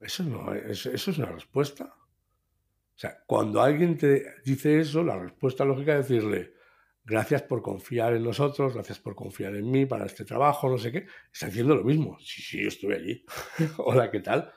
Eso 0.00 0.24
no 0.24 0.52
es, 0.52 0.84
eso 0.86 1.10
es 1.12 1.18
una 1.18 1.30
respuesta. 1.30 1.84
O 1.84 2.98
sea, 2.98 3.22
cuando 3.24 3.62
alguien 3.62 3.96
te 3.96 4.34
dice 4.44 4.80
eso, 4.80 5.04
la 5.04 5.16
respuesta 5.16 5.64
lógica 5.64 5.96
es 5.96 6.08
decirle, 6.08 6.54
gracias 7.04 7.42
por 7.42 7.62
confiar 7.62 8.14
en 8.14 8.24
nosotros, 8.24 8.74
gracias 8.74 8.98
por 8.98 9.14
confiar 9.14 9.54
en 9.54 9.70
mí 9.70 9.86
para 9.86 10.06
este 10.06 10.24
trabajo, 10.24 10.68
no 10.68 10.76
sé 10.76 10.90
qué. 10.90 11.06
Está 11.32 11.46
haciendo 11.46 11.76
lo 11.76 11.84
mismo. 11.84 12.18
Sí, 12.18 12.42
sí, 12.42 12.62
yo 12.62 12.68
estuve 12.68 12.96
allí. 12.96 13.24
Hola, 13.78 14.10
¿qué 14.10 14.18
tal? 14.18 14.52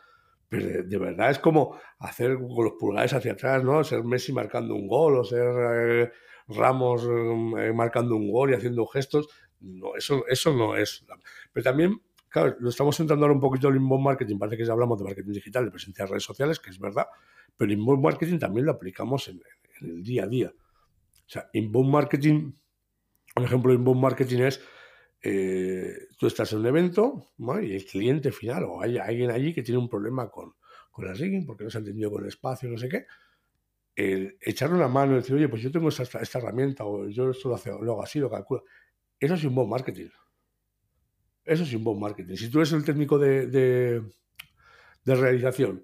Pero 0.49 0.83
de, 0.83 0.97
verdad 0.97 1.31
es 1.31 1.39
como 1.39 1.77
hacer 1.99 2.37
con 2.37 2.63
los 2.63 2.73
pulgares 2.79 3.13
hacia 3.13 3.33
atrás, 3.33 3.63
¿no? 3.63 3.83
Ser 3.83 4.03
Messi 4.03 4.31
marcando 4.31 4.75
un 4.75 4.87
gol 4.87 5.17
o 5.17 5.23
ser 5.23 5.45
eh, 5.73 6.11
Ramos 6.47 7.03
eh, 7.03 7.73
marcando 7.73 8.15
un 8.15 8.31
gol 8.31 8.51
y 8.51 8.53
haciendo 8.53 8.85
gestos. 8.85 9.27
No, 9.59 9.95
eso, 9.95 10.25
eso 10.27 10.53
no 10.53 10.77
es. 10.77 11.05
Pero 11.51 11.63
también, 11.63 12.01
claro, 12.29 12.55
lo 12.59 12.69
estamos 12.69 12.95
centrando 12.95 13.25
ahora 13.25 13.35
un 13.35 13.41
poquito 13.41 13.67
en 13.67 13.75
inbound 13.75 14.03
marketing. 14.03 14.37
Parece 14.37 14.57
que 14.57 14.65
ya 14.65 14.71
hablamos 14.71 14.97
de 14.97 15.05
marketing 15.05 15.33
digital, 15.33 15.65
de 15.65 15.71
presencia 15.71 16.03
en 16.03 16.09
redes 16.09 16.23
sociales, 16.23 16.59
que 16.59 16.69
es 16.69 16.79
verdad. 16.79 17.07
Pero 17.57 17.73
inbound 17.73 18.01
marketing 18.01 18.39
también 18.39 18.65
lo 18.65 18.71
aplicamos 18.71 19.27
en, 19.27 19.41
el 19.81 20.03
día 20.03 20.23
a 20.23 20.27
día. 20.27 20.53
O 20.55 21.29
sea, 21.29 21.49
inbound 21.51 21.89
marketing, 21.89 22.53
un 23.35 23.43
ejemplo 23.43 23.71
de 23.73 23.79
inbound 23.79 24.01
marketing 24.01 24.39
es 24.43 24.61
eh, 25.21 26.07
tú 26.17 26.27
estás 26.27 26.53
en 26.53 26.59
un 26.59 26.67
evento 26.67 27.33
y 27.61 27.73
el 27.73 27.85
cliente 27.85 28.31
final 28.31 28.65
o 28.65 28.81
hay 28.81 28.97
alguien 28.97 29.31
allí 29.31 29.53
que 29.53 29.63
tiene 29.63 29.79
un 29.79 29.89
problema 29.89 30.29
con, 30.29 30.53
con 30.91 31.05
la 31.05 31.13
rigging 31.13 31.45
porque 31.45 31.63
no 31.63 31.69
se 31.69 31.77
ha 31.77 31.79
entendido 31.79 32.11
con 32.11 32.23
el 32.23 32.29
espacio, 32.29 32.69
no 32.69 32.77
sé 32.77 32.89
qué. 32.89 33.05
El 33.95 34.37
echarle 34.41 34.75
una 34.75 34.87
mano 34.87 35.13
y 35.13 35.15
decir, 35.15 35.35
oye, 35.35 35.49
pues 35.49 35.61
yo 35.63 35.71
tengo 35.71 35.89
esta, 35.89 36.03
esta 36.19 36.37
herramienta 36.37 36.85
o 36.85 37.07
yo 37.09 37.31
esto 37.31 37.49
lo 37.49 37.55
hago 37.55 38.03
así, 38.03 38.19
lo 38.19 38.29
calculo. 38.29 38.63
Eso 39.19 39.33
es 39.33 39.43
un 39.43 39.55
buen 39.55 39.67
marketing. 39.67 40.09
Eso 41.43 41.63
es 41.63 41.73
un 41.73 41.83
buen 41.83 41.99
marketing. 41.99 42.35
Si 42.35 42.49
tú 42.49 42.59
eres 42.59 42.73
el 42.73 42.83
técnico 42.83 43.17
de, 43.17 43.47
de, 43.47 44.03
realización 45.05 45.83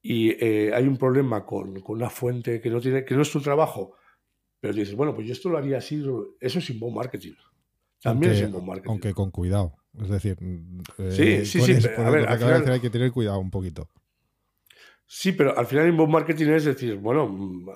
y 0.00 0.30
eh, 0.30 0.72
hay 0.72 0.86
un 0.86 0.98
problema 0.98 1.44
con, 1.44 1.80
con, 1.80 1.96
una 1.96 2.10
fuente 2.10 2.60
que 2.60 2.70
no, 2.70 2.80
tiene, 2.80 3.04
que 3.04 3.14
no 3.16 3.22
es 3.22 3.32
tu 3.32 3.40
trabajo, 3.40 3.96
pero 4.60 4.74
dices, 4.74 4.94
bueno, 4.94 5.14
pues 5.14 5.26
yo 5.26 5.32
esto 5.32 5.48
lo 5.48 5.58
haría 5.58 5.78
así, 5.78 6.04
eso 6.40 6.58
es 6.58 6.70
un 6.70 6.78
buen 6.78 6.94
marketing. 6.94 7.34
También 8.02 8.32
es 8.32 8.42
un 8.42 8.66
marketing. 8.66 8.90
Aunque 8.90 9.14
con 9.14 9.30
cuidado. 9.30 9.74
Es 10.00 10.08
decir, 10.08 10.36
sí, 11.10 11.44
sí, 11.44 11.60
sí. 11.60 11.88
a 11.96 12.10
ver, 12.10 12.28
hay 12.28 12.80
que 12.80 12.90
tener 12.90 13.10
cuidado 13.10 13.38
un 13.38 13.50
poquito. 13.50 13.88
Sí, 15.10 15.32
pero 15.32 15.58
al 15.58 15.64
final 15.64 15.88
inbound 15.88 16.12
marketing 16.12 16.48
es 16.48 16.66
decir, 16.66 16.96
bueno, 16.98 17.24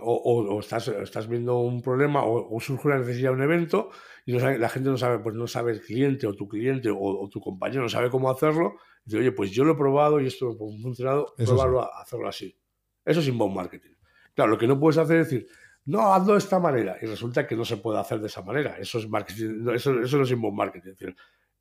o, 0.03 0.61
estás, 0.61 0.89
estás, 0.89 1.27
viendo 1.27 1.61
un 1.61 1.81
problema 1.81 2.23
o, 2.25 2.61
surge 2.61 2.89
una 2.89 2.99
necesidad 2.99 3.31
de 3.31 3.37
un 3.37 3.43
evento 3.43 3.89
y 4.27 4.33
la 4.33 4.69
gente 4.69 4.91
no 4.91 4.99
sabe, 4.99 5.19
pues 5.21 5.35
no 5.35 5.47
sabe 5.47 5.73
el 5.73 5.81
cliente 5.81 6.27
o 6.27 6.35
tu 6.35 6.47
cliente 6.47 6.91
o, 6.95 7.27
tu 7.31 7.41
compañero 7.41 7.81
no 7.81 7.89
sabe 7.89 8.11
cómo 8.11 8.31
hacerlo. 8.31 8.75
Y 9.07 9.11
dice, 9.11 9.19
oye, 9.21 9.33
pues 9.33 9.51
yo 9.51 9.65
lo 9.65 9.73
he 9.73 9.77
probado 9.77 10.21
y 10.21 10.27
esto 10.27 10.51
ha 10.51 10.57
funcionado, 10.83 11.33
probarlo 11.39 11.81
a 11.81 12.03
hacerlo 12.03 12.29
así. 12.29 12.55
Eso 13.03 13.21
es 13.21 13.29
inbound 13.29 13.57
marketing. 13.57 13.95
Claro, 14.35 14.51
lo 14.51 14.59
que 14.59 14.67
no 14.67 14.79
puedes 14.79 14.99
hacer 14.99 15.21
es 15.21 15.31
decir, 15.31 15.49
no, 15.85 16.15
hazlo 16.15 16.33
de 16.33 16.39
esta 16.39 16.59
manera 16.59 16.97
y 17.01 17.07
resulta 17.07 17.47
que 17.47 17.57
no 17.57 17.65
se 17.65 17.77
puede 17.77 17.99
hacer 17.99 18.21
de 18.21 18.29
esa 18.29 18.43
manera. 18.43 18.77
Eso 18.79 18.99
es 18.99 19.09
marketing, 19.09 19.69
eso, 19.75 19.93
no 19.93 20.23
es 20.23 20.31
inbound 20.31 20.57
marketing. 20.57 20.93
Es 20.99 21.15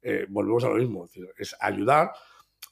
eh, 0.03 0.25
volvemos 0.29 0.63
a 0.63 0.69
lo 0.69 0.75
mismo, 0.75 1.07
es, 1.38 1.55
ayudar 1.60 2.12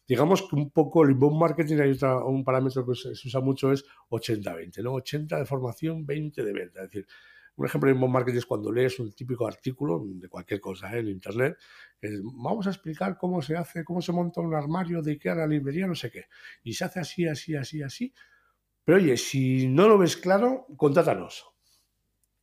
digamos 0.08 0.42
que 0.42 0.56
un 0.56 0.72
poco 0.72 1.04
el 1.04 1.12
inbound 1.12 1.40
marketing 1.40 1.78
hay 1.78 1.98
un 2.26 2.44
parámetro 2.44 2.86
que 2.86 2.96
se, 2.96 3.10
usa 3.10 3.42
mucho 3.42 3.72
es 3.72 3.86
80-20, 4.10 4.82
¿no? 4.82 4.94
80 4.94 5.38
de 5.38 5.46
formación, 5.46 6.04
20 6.04 6.44
de 6.44 6.52
venta. 6.52 6.84
Es 6.84 6.90
decir, 6.90 7.08
un 7.56 7.66
ejemplo 7.68 7.90
de 7.90 7.96
inbound 7.96 8.14
marketing 8.14 8.38
es 8.40 8.46
cuando 8.48 8.72
lees 8.72 9.00
un 9.00 9.14
típico 9.14 9.46
artículo 9.46 10.02
de 10.04 10.28
cualquier 10.28 10.60
cosa 10.60 10.96
¿eh? 10.96 11.00
en 11.00 11.10
internet. 11.10 11.58
vamos 12.24 12.66
a 12.66 12.72
explicar 12.72 13.18
cómo 13.18 13.42
se 13.44 13.56
hace, 13.56 13.84
cómo 13.84 14.02
se 14.02 14.12
monta 14.12 14.42
un 14.42 14.56
armario 14.56 15.02
de 15.04 15.12
Ikea, 15.12 15.36
la 15.36 15.48
librería, 15.48 15.86
no 15.86 15.96
sé 15.96 16.10
qué. 16.10 16.26
Y 16.64 16.74
se 16.74 16.86
hace 16.86 17.00
así, 17.02 17.28
así, 17.28 17.56
así, 17.56 17.84
así. 17.84 18.14
Pero 18.90 18.98
oye, 18.98 19.18
si 19.18 19.68
no 19.68 19.88
lo 19.88 20.00
ves 20.00 20.18
claro, 20.18 20.66
contátanos. 20.76 21.46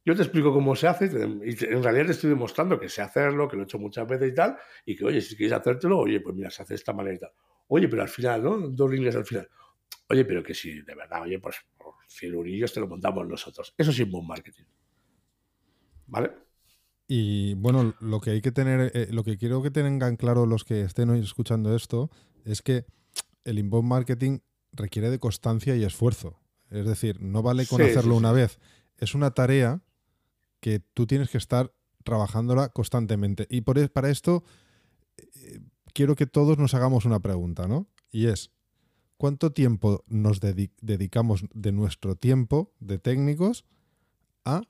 Yo 0.05 0.15
te 0.15 0.23
explico 0.23 0.53
cómo 0.53 0.77
se 0.77 0.87
hace 0.87 1.07
y 1.07 1.65
en 1.65 1.83
realidad 1.83 2.07
te 2.07 2.13
estoy 2.13 2.31
demostrando 2.31 2.79
que 2.79 2.89
sé 2.89 3.03
hacerlo, 3.03 3.49
que 3.49 3.57
lo 3.57 3.63
he 3.63 3.65
hecho 3.65 3.81
muchas 3.81 4.07
veces 4.07 4.31
y 4.31 4.33
tal, 4.33 4.57
y 4.85 4.95
que, 4.95 5.05
oye, 5.07 5.21
si 5.21 5.37
quieres 5.37 5.59
hacértelo, 5.59 5.99
oye, 5.99 6.21
pues 6.21 6.37
mira, 6.37 6.49
se 6.49 6.63
hace 6.63 6.75
de 6.75 6.77
esta 6.77 6.93
manera 6.93 7.17
y 7.17 7.19
tal. 7.19 7.33
Oye, 7.67 7.89
pero 7.89 8.03
al 8.03 8.09
final, 8.09 8.45
¿no? 8.45 8.59
Dos 8.69 8.89
líneas 8.89 9.17
al 9.17 9.27
final. 9.27 9.49
Oye, 10.09 10.25
pero 10.25 10.41
que 10.45 10.55
si 10.55 10.83
de 10.83 10.95
verdad, 10.95 11.23
oye, 11.23 11.41
pues 11.41 11.57
por 11.77 11.95
100 12.07 12.65
te 12.73 12.79
lo 12.79 12.87
montamos 12.87 13.27
nosotros. 13.27 13.75
Eso 13.77 13.91
es 13.91 13.99
inbound 13.99 14.29
marketing. 14.29 14.67
¿Vale? 16.07 16.31
Y 17.09 17.55
bueno, 17.55 17.97
lo 17.99 18.21
que 18.21 18.31
hay 18.31 18.41
que 18.41 18.53
tener, 18.53 18.93
eh, 18.95 19.09
lo 19.11 19.25
que 19.25 19.37
quiero 19.37 19.65
que 19.65 19.73
tengan 19.73 20.15
claro 20.15 20.47
los 20.47 20.63
que 20.63 20.83
estén 20.83 21.11
hoy 21.11 21.19
escuchando 21.19 21.75
esto, 21.75 22.09
es 22.45 22.63
que 22.63 22.85
el 23.43 23.59
inbound 23.59 23.89
marketing 23.89 24.39
requiere 24.77 25.11
de 25.11 25.19
constancia 25.19 25.77
y 25.77 25.85
esfuerzo. 25.85 26.39
Es 26.71 26.87
decir, 26.87 27.21
no 27.21 27.43
vale 27.43 27.67
con 27.67 27.81
hacerlo 27.83 28.17
una 28.17 28.33
vez. 28.33 28.59
Es 28.99 29.15
una 29.15 29.33
tarea 29.33 29.83
que 30.61 30.81
tú 30.81 31.07
tienes 31.07 31.31
que 31.31 31.39
estar 31.39 31.73
trabajándola 32.05 32.71
constantemente. 32.71 33.47
Y 33.51 33.63
por, 33.63 33.79
e, 33.79 33.89
para 33.89 34.11
esto, 34.11 34.45
eh, 35.17 35.61
quiero 35.93 36.15
que 36.15 36.27
todos 36.27 36.59
nos 36.59 36.75
hagamos 36.75 37.05
una 37.05 37.21
pregunta, 37.21 37.69
¿no? 37.69 37.89
Y 38.11 38.27
es, 38.27 38.51
¿cuánto 39.17 39.53
tiempo 39.53 40.05
nos 40.07 40.41
dedicamos 40.41 41.45
de 41.53 41.73
nuestro 41.73 42.17
tiempo 42.17 42.73
de 42.81 42.99
técnicos 42.99 43.65
a, 44.45 44.63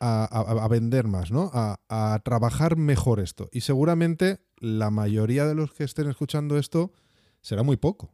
a, 0.00 0.68
vender 0.68 1.06
más, 1.06 1.30
¿no? 1.30 1.50
A, 1.52 2.20
trabajar 2.24 2.76
mejor 2.76 3.20
esto? 3.20 3.48
Y 3.52 3.60
seguramente 3.60 4.40
la 4.56 4.90
mayoría 4.90 5.46
de 5.46 5.54
los 5.54 5.72
que 5.72 5.84
estén 5.84 6.08
escuchando 6.08 6.58
esto 6.58 6.92
será 7.40 7.62
muy 7.62 7.76
poco. 7.76 8.10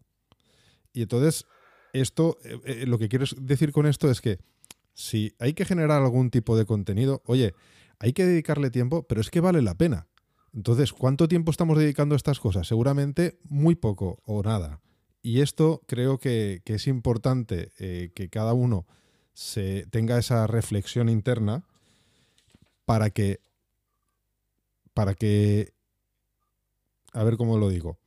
Y 0.92 1.03
entonces, 1.03 1.46
esto, 1.92 2.38
eh, 2.44 2.61
eh, 2.64 2.87
lo 2.87 2.98
que 2.98 3.09
quiero 3.09 3.24
decir 3.40 3.72
con 3.72 3.87
esto 3.87 4.11
es 4.11 4.20
que 4.20 4.38
si 4.94 5.35
hay 5.38 5.55
que 5.55 5.64
generar 5.64 6.03
algún 6.03 6.31
tipo 6.31 6.57
de 6.57 6.66
contenido, 6.66 7.22
oye, 7.24 7.55
hay 7.98 8.12
que 8.12 8.27
dedicarle 8.27 8.70
tiempo, 8.70 9.05
pero 9.05 9.20
es 9.20 9.31
que 9.31 9.40
vale 9.40 9.62
la 9.62 9.77
pena. 9.77 10.09
Entonces, 10.53 10.92
¿cuánto 10.92 11.29
tiempo 11.29 11.51
estamos 11.51 11.79
dedicando 11.79 12.14
a 12.14 12.16
estas 12.16 12.40
cosas? 12.40 12.66
Seguramente 12.66 13.38
muy 13.44 13.74
poco 13.74 14.20
o 14.24 14.42
nada. 14.42 14.81
Y 15.22 15.40
esto 15.40 15.83
creo 15.87 16.18
que, 16.18 16.62
es 16.64 16.87
importante 16.87 17.72
eh, 17.79 18.11
que 18.14 18.29
cada 18.29 18.55
uno 18.55 18.87
se 19.35 19.87
tenga 19.90 20.18
esa 20.18 20.46
reflexión 20.46 21.09
interna 21.09 21.64
para 22.85 23.11
que, 23.11 23.40
para 24.94 25.14
que, 25.14 25.74
a 27.12 27.22
ver 27.22 27.37
cómo 27.37 27.59
lo 27.59 27.68
digo. 27.68 27.98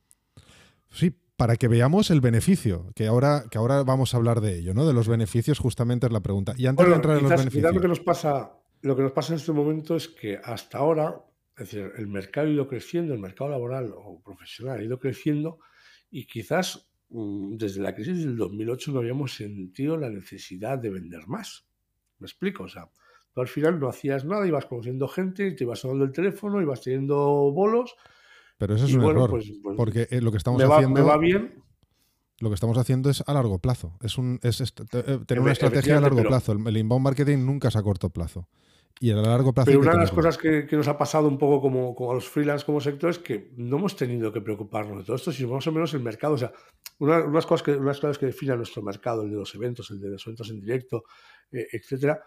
Sí, 0.90 1.14
para 1.42 1.56
que 1.56 1.66
veamos 1.66 2.12
el 2.12 2.20
beneficio, 2.20 2.92
que 2.94 3.08
ahora, 3.08 3.46
que 3.50 3.58
ahora 3.58 3.82
vamos 3.82 4.14
a 4.14 4.16
hablar 4.16 4.40
de 4.40 4.60
ello, 4.60 4.74
¿no? 4.74 4.86
De 4.86 4.92
los 4.92 5.08
beneficios 5.08 5.58
justamente 5.58 6.06
es 6.06 6.12
la 6.12 6.20
pregunta. 6.20 6.54
Y 6.56 6.66
antes 6.66 6.86
de 6.86 6.94
entrar 6.94 7.16
en 7.16 7.24
los 7.24 7.32
beneficios. 7.32 7.74
Lo 7.74 7.80
que 7.80 7.88
nos 7.88 7.98
pasa, 7.98 8.52
lo 8.82 8.94
que 8.94 9.02
nos 9.02 9.10
pasa 9.10 9.32
en 9.32 9.40
este 9.40 9.50
momento 9.50 9.96
es 9.96 10.06
que 10.06 10.38
hasta 10.40 10.78
ahora 10.78 11.20
es 11.58 11.72
decir, 11.72 11.90
el 11.96 12.06
mercado 12.06 12.46
ha 12.46 12.50
ido 12.50 12.68
creciendo, 12.68 13.12
el 13.12 13.18
mercado 13.18 13.50
laboral 13.50 13.92
o 13.92 14.22
profesional 14.22 14.78
ha 14.78 14.84
ido 14.84 15.00
creciendo 15.00 15.58
y 16.12 16.28
quizás 16.28 16.88
mm, 17.08 17.56
desde 17.56 17.82
la 17.82 17.92
crisis 17.92 18.18
del 18.18 18.36
2008 18.36 18.92
no 18.92 19.00
habíamos 19.00 19.34
sentido 19.34 19.96
la 19.96 20.10
necesidad 20.10 20.78
de 20.78 20.90
vender 20.90 21.26
más. 21.26 21.66
¿Me 22.20 22.26
explico? 22.26 22.62
O 22.62 22.68
sea, 22.68 22.88
tú 23.34 23.40
al 23.40 23.48
final 23.48 23.80
no 23.80 23.88
hacías 23.88 24.24
nada, 24.24 24.46
ibas 24.46 24.66
conociendo 24.66 25.08
gente, 25.08 25.50
te 25.50 25.64
ibas 25.64 25.80
sonando 25.80 26.04
el 26.04 26.12
teléfono, 26.12 26.62
ibas 26.62 26.82
teniendo 26.82 27.16
bolos. 27.50 27.96
Pero 28.62 28.76
eso 28.76 28.84
es 28.84 28.94
un 28.94 29.02
error, 29.02 29.28
pues, 29.28 29.52
pues, 29.60 29.76
porque 29.76 30.06
eh, 30.08 30.20
lo 30.20 30.30
que 30.30 30.36
estamos 30.36 30.62
haciendo... 30.62 31.00
Me 31.00 31.02
va 31.02 31.18
bien, 31.18 31.52
lo 32.38 32.48
que 32.48 32.54
estamos 32.54 32.78
haciendo 32.78 33.10
es 33.10 33.24
a 33.26 33.34
largo 33.34 33.58
plazo. 33.58 33.98
Es, 34.00 34.18
un, 34.18 34.38
es, 34.40 34.60
eh, 34.60 35.18
tener 35.26 35.42
una 35.42 35.50
estrategia 35.50 35.98
a 35.98 36.00
largo 36.00 36.22
plazo. 36.22 36.52
El, 36.52 36.76
inbound 36.76 37.02
marketing 37.02 37.38
nunca 37.38 37.68
es 37.68 37.76
a 37.76 37.82
corto 37.82 38.10
plazo. 38.10 38.48
Y 39.00 39.10
a 39.10 39.16
largo 39.16 39.52
plazo. 39.52 39.66
Pero 39.66 39.80
una 39.80 39.90
de 39.90 39.98
las 39.98 40.12
cosas 40.12 40.38
que, 40.38 40.68
nos 40.70 40.86
ha 40.86 40.96
pasado 40.96 41.26
un 41.26 41.38
poco 41.38 41.60
como, 41.60 41.92
como, 41.96 42.12
a 42.12 42.14
los 42.14 42.28
freelance 42.28 42.64
como 42.64 42.80
sector 42.80 43.10
es 43.10 43.18
que 43.18 43.50
no 43.56 43.78
hemos 43.78 43.96
tenido 43.96 44.32
que 44.32 44.40
preocuparnos 44.40 44.98
de 44.98 45.04
todo 45.04 45.16
esto, 45.16 45.32
sino 45.32 45.54
más 45.54 45.66
o 45.66 45.72
menos 45.72 45.92
el 45.94 46.02
mercado. 46.02 46.34
O 46.34 46.38
sea, 46.38 46.52
una, 47.00 47.24
unas, 47.24 47.46
cosas 47.46 47.64
que, 47.64 47.72
unas 47.72 47.98
cosas 47.98 48.16
que 48.16 48.26
definen 48.26 48.58
nuestro 48.58 48.80
mercado, 48.80 49.22
el 49.24 49.30
de 49.30 49.38
los 49.38 49.52
eventos, 49.56 49.90
el 49.90 50.00
de 50.00 50.10
los 50.10 50.24
eventos 50.24 50.48
en 50.50 50.60
directo, 50.60 51.02
eh, 51.50 51.66
etcétera, 51.72 52.22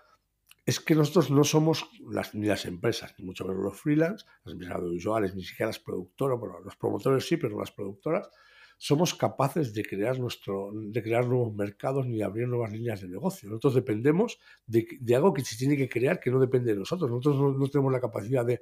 es 0.65 0.79
que 0.79 0.95
nosotros 0.95 1.29
no 1.29 1.43
somos 1.43 1.87
las, 2.09 2.33
ni 2.33 2.47
las 2.47 2.65
empresas, 2.65 3.13
ni 3.19 3.25
mucho 3.25 3.45
menos 3.45 3.63
los 3.63 3.79
freelance, 3.79 4.25
las 4.43 4.53
empresas 4.53 4.77
audiovisuales, 4.77 5.35
ni 5.35 5.43
siquiera 5.43 5.67
las 5.67 5.79
productoras, 5.79 6.39
bueno, 6.39 6.59
los 6.59 6.75
promotores 6.75 7.27
sí, 7.27 7.37
pero 7.37 7.53
no 7.53 7.59
las 7.59 7.71
productoras, 7.71 8.29
somos 8.77 9.13
capaces 9.13 9.73
de 9.73 9.85
crear, 9.85 10.19
nuestro, 10.19 10.71
de 10.73 11.01
crear 11.01 11.25
nuevos 11.27 11.53
mercados 11.53 12.07
ni 12.07 12.17
de 12.17 12.23
abrir 12.23 12.47
nuevas 12.47 12.71
líneas 12.71 12.99
de 13.01 13.07
negocio. 13.07 13.47
Nosotros 13.47 13.75
dependemos 13.75 14.39
de, 14.65 15.15
algo 15.15 15.33
que 15.33 15.43
se 15.43 15.55
tiene 15.55 15.77
que 15.77 15.87
crear 15.87 16.19
que 16.19 16.31
no 16.31 16.39
depende 16.39 16.73
de 16.73 16.79
nosotros. 16.79 17.09
Nosotros 17.09 17.57
no, 17.57 17.67
tenemos 17.69 17.93
la 17.93 18.01
capacidad 18.01 18.45
de 18.45 18.61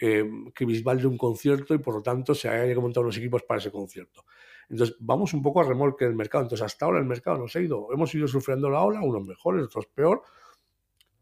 eh, 0.00 0.24
que 0.54 0.64
Bisbal 0.64 1.00
de 1.00 1.06
un 1.06 1.16
concierto 1.16 1.74
y 1.74 1.78
por 1.78 1.94
lo 1.94 2.02
tanto 2.02 2.34
se 2.34 2.48
haya 2.48 2.72
que 2.72 2.80
montar 2.80 3.04
equipos 3.06 3.42
para 3.44 3.58
ese 3.60 3.70
concierto. 3.70 4.24
Entonces, 4.68 4.96
vamos 4.98 5.34
un 5.34 5.42
poco 5.42 5.60
a 5.60 5.64
remolque 5.64 6.04
del 6.04 6.16
mercado. 6.16 6.44
Entonces, 6.44 6.64
hasta 6.64 6.86
ahora 6.86 6.98
el 6.98 7.04
mercado 7.04 7.38
nos 7.38 7.54
ha 7.54 7.60
ido, 7.60 7.88
hemos 7.92 8.12
ido 8.14 8.26
sufriendo 8.26 8.68
la 8.70 8.82
ola, 8.82 9.02
unos 9.02 9.24
mejores, 9.26 9.64
otros 9.64 9.86
peor, 9.86 10.22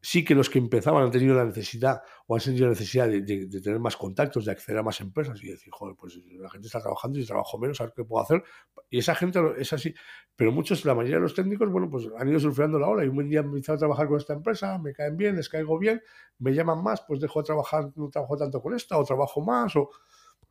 sí 0.05 0.25
que 0.25 0.35
los 0.35 0.51
que 0.51 0.59
empezaban 0.59 1.05
han 1.05 1.13
tenido 1.13 1.37
la 1.37 1.45
necesidad 1.45 2.03
o 2.27 2.35
han 2.35 2.41
sentido 2.41 2.67
la 2.67 2.73
necesidad 2.73 3.09
de, 3.09 3.23
tener 3.63 3.79
más 3.79 3.97
contactos, 3.97 4.45
de 4.45 4.51
acceder 4.51 4.81
a 4.81 4.83
más 4.83 5.01
empresas 5.01 5.41
y 5.45 5.49
decir, 5.49 5.73
joder, 5.73 5.95
pues 5.97 6.17
la 6.17 6.51
gente 6.51 6.67
está 6.67 6.81
trabajando 6.81 7.21
y 7.21 7.25
trabajo 7.25 7.57
menos, 7.57 7.81
a 7.81 7.85
ver 7.85 7.93
qué 7.95 8.05
puedo 8.05 8.21
hacer. 8.21 8.43
Y 8.91 8.99
esa 8.99 9.15
gente 9.15 9.41
es 9.59 9.73
así. 9.73 9.95
Pero 10.35 10.51
muchos, 10.51 10.85
la 10.85 10.97
mayoría 10.97 11.17
de 11.17 11.23
los 11.23 11.35
técnicos, 11.35 11.71
bueno, 11.71 11.89
pues 11.89 12.09
han 12.19 12.29
ido 12.29 12.41
surfeando 12.41 12.81
la 12.81 12.89
ola 12.89 13.05
y 13.05 13.09
un 13.09 13.29
día 13.29 13.41
han 13.41 13.47
empezado 13.47 13.77
a 13.77 13.79
trabajar 13.79 14.09
con 14.09 14.17
esta 14.17 14.33
empresa, 14.33 14.77
me 14.79 14.93
caen 14.93 15.17
bien, 15.17 15.37
les 15.37 15.49
caigo 15.49 15.79
bien, 15.79 16.03
me 16.39 16.53
llaman 16.53 16.83
más, 16.83 17.03
pues 17.07 17.21
dejo 17.21 17.41
de 17.41 17.47
trabajar, 17.47 17.93
no 17.95 18.11
trabajo 18.11 18.37
tanto 18.37 18.61
con 18.61 18.75
esta 18.75 18.99
o 18.99 19.05
trabajo 19.05 19.41
más 19.41 19.77
o... 19.77 19.91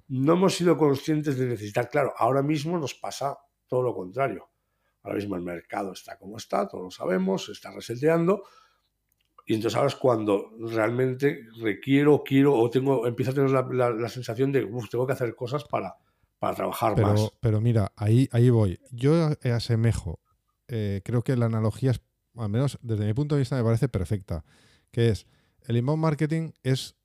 No 0.07 0.33
hemos 0.33 0.55
sido 0.55 0.77
conscientes 0.77 1.37
de 1.37 1.45
necesitar. 1.45 1.89
Claro, 1.89 2.13
ahora 2.17 2.41
mismo 2.41 2.77
nos 2.77 2.93
pasa 2.95 3.37
todo 3.67 3.81
lo 3.81 3.93
contrario. 3.93 4.49
Ahora 5.03 5.15
mismo 5.15 5.35
el 5.35 5.41
mercado 5.41 5.93
está 5.93 6.17
como 6.17 6.37
está, 6.37 6.67
todos 6.67 6.83
lo 6.83 6.91
sabemos, 6.91 7.45
se 7.45 7.53
está 7.53 7.71
reseteando 7.71 8.43
y 9.51 9.55
entonces 9.55 9.75
ahora 9.75 9.89
es 9.89 9.97
cuando 9.97 10.49
realmente 10.59 11.45
requiero, 11.59 12.23
quiero 12.23 12.57
o 12.57 12.69
tengo, 12.69 13.05
empiezo 13.05 13.31
a 13.31 13.33
tener 13.33 13.51
la, 13.51 14.07
sensación 14.07 14.53
de, 14.53 14.63
uff, 14.63 14.87
tengo 14.87 15.05
que 15.05 15.11
hacer 15.11 15.35
cosas 15.35 15.65
para, 15.65 15.93
para 16.39 16.55
trabajar 16.55 16.95
pero, 16.95 17.07
más. 17.09 17.33
Pero 17.41 17.59
mira, 17.59 17.91
ahí, 17.97 18.29
ahí 18.31 18.49
voy. 18.49 18.79
Yo 18.91 19.31
asemejo, 19.43 20.21
eh, 20.69 21.01
creo 21.03 21.21
que 21.21 21.35
la 21.35 21.47
analogía, 21.47 21.91
es, 21.91 22.01
al 22.37 22.47
menos 22.47 22.79
desde 22.81 23.05
mi 23.05 23.13
punto 23.13 23.35
de 23.35 23.39
vista, 23.39 23.57
me 23.57 23.63
parece 23.65 23.89
perfecta, 23.89 24.45
que 24.89 25.09
es, 25.09 25.27
el 25.67 25.75
inbound 25.75 26.01
marketing 26.01 26.51
es 26.63 26.95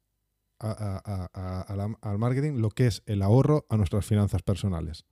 al 0.60 2.18
marketing 2.18 2.60
lo 2.60 2.70
que 2.70 2.86
es 2.86 3.02
el 3.06 3.22
ahorro 3.22 3.66
a 3.70 3.76
nuestras 3.76 4.06
finanzas 4.06 4.42
personales. 4.42 5.04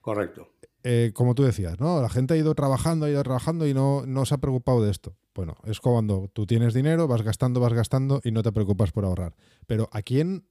Correcto. 0.00 0.48
Eh, 0.82 1.12
como 1.14 1.36
tú 1.36 1.44
decías, 1.44 1.78
¿no? 1.78 2.02
La 2.02 2.08
gente 2.08 2.34
ha 2.34 2.36
ido 2.36 2.56
trabajando, 2.56 3.06
ha 3.06 3.10
ido 3.10 3.22
trabajando 3.22 3.68
y 3.68 3.72
no, 3.72 4.04
no 4.04 4.26
se 4.26 4.34
ha 4.34 4.38
preocupado 4.38 4.82
de 4.82 4.90
esto. 4.90 5.14
Bueno, 5.40 5.56
es 5.64 5.80
cuando 5.80 6.28
tú 6.34 6.44
tienes 6.44 6.74
dinero, 6.74 7.08
vas 7.08 7.22
gastando, 7.22 7.60
vas 7.60 7.72
gastando 7.72 8.20
y 8.22 8.30
no 8.30 8.42
te 8.42 8.52
preocupas 8.52 8.92
por 8.92 9.06
ahorrar. 9.06 9.34
Pero 9.66 9.88
¿a 9.90 10.02
quién, 10.02 10.44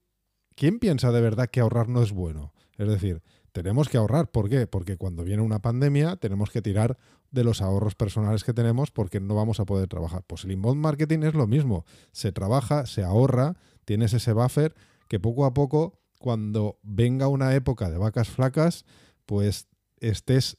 quién 0.55 0.79
piensa 0.79 1.11
de 1.11 1.21
verdad 1.21 1.47
que 1.47 1.59
ahorrar 1.59 1.89
no 1.89 2.01
es 2.01 2.11
bueno? 2.11 2.55
Es 2.75 2.87
decir, 2.87 3.21
tenemos 3.51 3.87
que 3.87 3.97
ahorrar. 3.97 4.31
¿Por 4.31 4.49
qué? 4.49 4.65
Porque 4.65 4.97
cuando 4.97 5.23
viene 5.23 5.43
una 5.43 5.59
pandemia 5.59 6.15
tenemos 6.15 6.49
que 6.49 6.63
tirar 6.63 6.97
de 7.29 7.43
los 7.43 7.61
ahorros 7.61 7.93
personales 7.93 8.43
que 8.43 8.51
tenemos 8.51 8.89
porque 8.89 9.19
no 9.19 9.35
vamos 9.35 9.59
a 9.59 9.65
poder 9.65 9.87
trabajar. 9.87 10.23
Pues 10.25 10.43
el 10.43 10.53
inbound 10.53 10.81
marketing 10.81 11.19
es 11.19 11.35
lo 11.35 11.45
mismo. 11.45 11.85
Se 12.11 12.31
trabaja, 12.31 12.87
se 12.87 13.03
ahorra, 13.03 13.57
tienes 13.85 14.13
ese 14.13 14.33
buffer 14.33 14.73
que 15.07 15.19
poco 15.19 15.45
a 15.45 15.53
poco, 15.53 15.99
cuando 16.17 16.79
venga 16.81 17.27
una 17.27 17.53
época 17.53 17.91
de 17.91 17.99
vacas 17.99 18.27
flacas, 18.27 18.85
pues 19.27 19.67
estés 19.99 20.57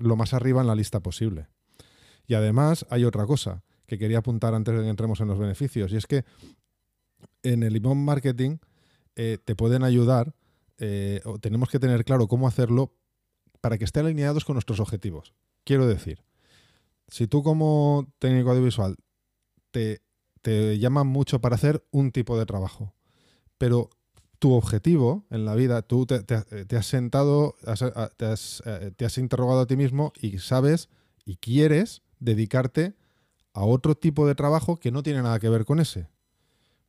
lo 0.00 0.16
más 0.16 0.34
arriba 0.34 0.60
en 0.60 0.66
la 0.66 0.74
lista 0.74 0.98
posible. 0.98 1.46
Y 2.30 2.34
además 2.34 2.86
hay 2.90 3.04
otra 3.04 3.26
cosa 3.26 3.64
que 3.88 3.98
quería 3.98 4.18
apuntar 4.18 4.54
antes 4.54 4.72
de 4.72 4.84
que 4.84 4.88
entremos 4.88 5.20
en 5.20 5.26
los 5.26 5.36
beneficios, 5.36 5.92
y 5.92 5.96
es 5.96 6.06
que 6.06 6.24
en 7.42 7.64
el 7.64 7.74
inbound 7.74 8.04
marketing 8.04 8.58
eh, 9.16 9.38
te 9.44 9.56
pueden 9.56 9.82
ayudar, 9.82 10.32
eh, 10.78 11.22
o 11.24 11.40
tenemos 11.40 11.70
que 11.70 11.80
tener 11.80 12.04
claro 12.04 12.28
cómo 12.28 12.46
hacerlo 12.46 12.94
para 13.60 13.78
que 13.78 13.84
estén 13.84 14.06
alineados 14.06 14.44
con 14.44 14.54
nuestros 14.54 14.78
objetivos. 14.78 15.34
Quiero 15.64 15.88
decir, 15.88 16.22
si 17.08 17.26
tú 17.26 17.42
como 17.42 18.06
técnico 18.20 18.50
audiovisual 18.50 18.94
te, 19.72 20.00
te 20.40 20.78
llaman 20.78 21.08
mucho 21.08 21.40
para 21.40 21.56
hacer 21.56 21.84
un 21.90 22.12
tipo 22.12 22.38
de 22.38 22.46
trabajo, 22.46 22.94
pero 23.58 23.90
tu 24.38 24.52
objetivo 24.52 25.26
en 25.30 25.44
la 25.44 25.56
vida, 25.56 25.82
tú 25.82 26.06
te, 26.06 26.76
has 26.76 26.86
sentado, 26.86 27.56
te, 28.16 28.24
has, 28.26 28.62
eh, 28.66 28.92
te 28.96 29.04
has 29.04 29.18
interrogado 29.18 29.62
a 29.62 29.66
ti 29.66 29.76
mismo 29.76 30.12
y 30.20 30.38
sabes 30.38 30.88
y 31.24 31.34
quieres 31.34 32.02
dedicarte 32.20 32.94
a 33.52 33.64
otro 33.64 33.94
tipo 33.96 34.26
de 34.26 34.34
trabajo 34.34 34.76
que 34.76 34.92
no 34.92 35.02
tiene 35.02 35.22
nada 35.22 35.40
que 35.40 35.48
ver 35.48 35.64
con 35.64 35.80
ese. 35.80 36.08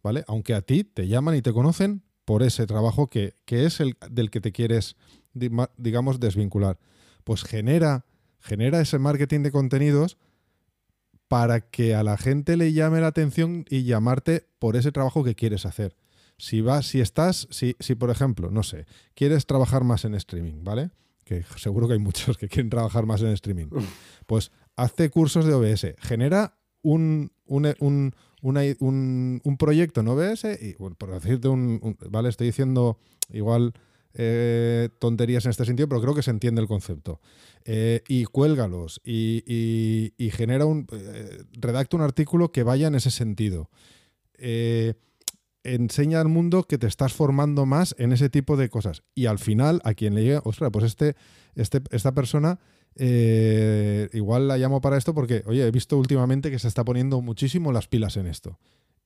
¿Vale? 0.04 0.24
Aunque 0.28 0.54
a 0.54 0.62
ti 0.62 0.84
te 0.84 1.08
llaman 1.08 1.36
y 1.36 1.41
te 1.41 1.54
conocen 1.54 2.04
por 2.26 2.44
ese 2.44 2.65
trabajo 2.65 3.08
que, 3.08 3.36
es 3.48 3.80
el 3.80 3.98
del 4.10 4.30
que 4.30 4.41
te 4.41 4.52
quieres, 4.52 4.96
digamos, 5.34 6.20
desvincular. 6.20 6.80
Pues 7.24 7.44
genera, 7.44 8.06
genera 8.39 8.82
ese 8.82 9.00
marketing 9.00 9.41
de 9.41 9.52
contenidos 9.52 10.17
para 11.28 11.62
que 11.62 11.96
a 11.96 12.04
la 12.04 12.17
gente 12.17 12.58
le 12.58 12.74
llame 12.74 13.00
la 13.00 13.08
atención 13.08 13.65
y 13.70 13.84
llamarte 13.84 14.48
por 14.60 14.76
ese 14.76 14.91
trabajo 14.91 15.24
que 15.24 15.36
quieres 15.36 15.65
hacer. 15.65 15.96
Si 16.38 16.62
vas, 16.62 16.88
si 16.88 17.00
estás, 17.00 17.48
si, 17.52 17.76
si 17.80 17.96
por 17.96 18.10
ejemplo, 18.10 18.50
no 18.50 18.63
sé, 18.63 18.86
quieres 19.13 19.46
trabajar 19.46 19.84
más 19.84 20.04
en 20.06 20.15
streaming, 20.15 20.63
¿vale? 20.63 20.89
Que 21.24 21.44
seguro 21.58 21.88
que 21.88 21.94
hay 21.94 22.00
muchos 22.00 22.38
que 22.38 22.48
quieren 22.50 22.70
trabajar 22.70 23.06
más 23.06 23.22
en 23.22 23.30
streaming. 23.30 23.67
Pues 24.26 24.52
hazte 24.82 25.10
cursos 25.10 25.46
de 25.46 25.54
OBS, 25.54 25.96
genera 26.00 26.58
un, 26.82 27.32
un, 27.46 28.13
proyecto 29.58 30.02
en 30.02 30.08
OBS 30.08 30.46
y, 30.62 30.74
por 30.74 31.12
decirte 31.12 31.48
un, 31.48 31.98
¿vale? 32.10 32.30
Estoy 32.30 32.48
diciendo 32.48 32.98
igual 33.30 33.74
eh, 34.13 34.89
tonterías 35.00 35.46
en 35.46 35.52
este 35.52 35.65
sentido, 35.65 35.88
pero 35.88 36.02
creo 36.02 36.15
que 36.15 36.24
se 36.24 36.32
entiende 36.32 36.62
el 36.62 36.67
concepto. 36.67 37.22
Eh, 37.63 38.02
y 38.08 38.26
cuélgalos 38.26 39.00
y, 39.04 39.44
y, 40.17 40.30
genera 40.32 40.65
un, 40.65 40.88
eh, 40.91 41.44
redacta 41.54 41.98
un 41.98 42.04
artículo 42.04 42.52
que 42.52 42.63
vaya 42.63 42.88
en 42.88 42.96
ese 42.96 43.12
sentido. 43.12 43.70
Enseña 45.63 46.20
al 46.20 46.28
mundo 46.28 46.63
que 46.63 46.80
te 46.80 46.88
estás 46.88 47.13
formando 47.13 47.67
más 47.67 47.94
en 48.00 48.12
ese 48.13 48.32
tipo 48.32 48.58
de 48.58 48.70
cosas. 48.70 49.04
Y 49.13 49.28
al 49.28 49.38
final, 49.38 49.80
a 49.84 49.94
quien 49.94 50.15
le 50.15 50.24
llega, 50.24 50.41
ostras, 50.44 50.72
pues 50.74 50.86
este, 50.86 51.15
este, 51.54 51.84
esta 51.91 52.13
persona 52.13 52.60
eh, 52.95 54.10
igual 54.13 54.47
la 54.47 54.58
llamo 54.58 54.82
para 54.82 54.97
esto 54.97 55.13
porque, 55.13 55.43
oye, 55.45 55.65
he 55.65 55.71
visto 55.71 55.97
últimamente 55.97 56.51
que 56.51 56.60
se 56.60 56.67
está 56.67 56.84
poniendo 56.84 57.21
muchísimo 57.21 57.71
las 57.71 57.88
pilas 57.88 58.17
en 58.17 58.27
esto. 58.27 58.60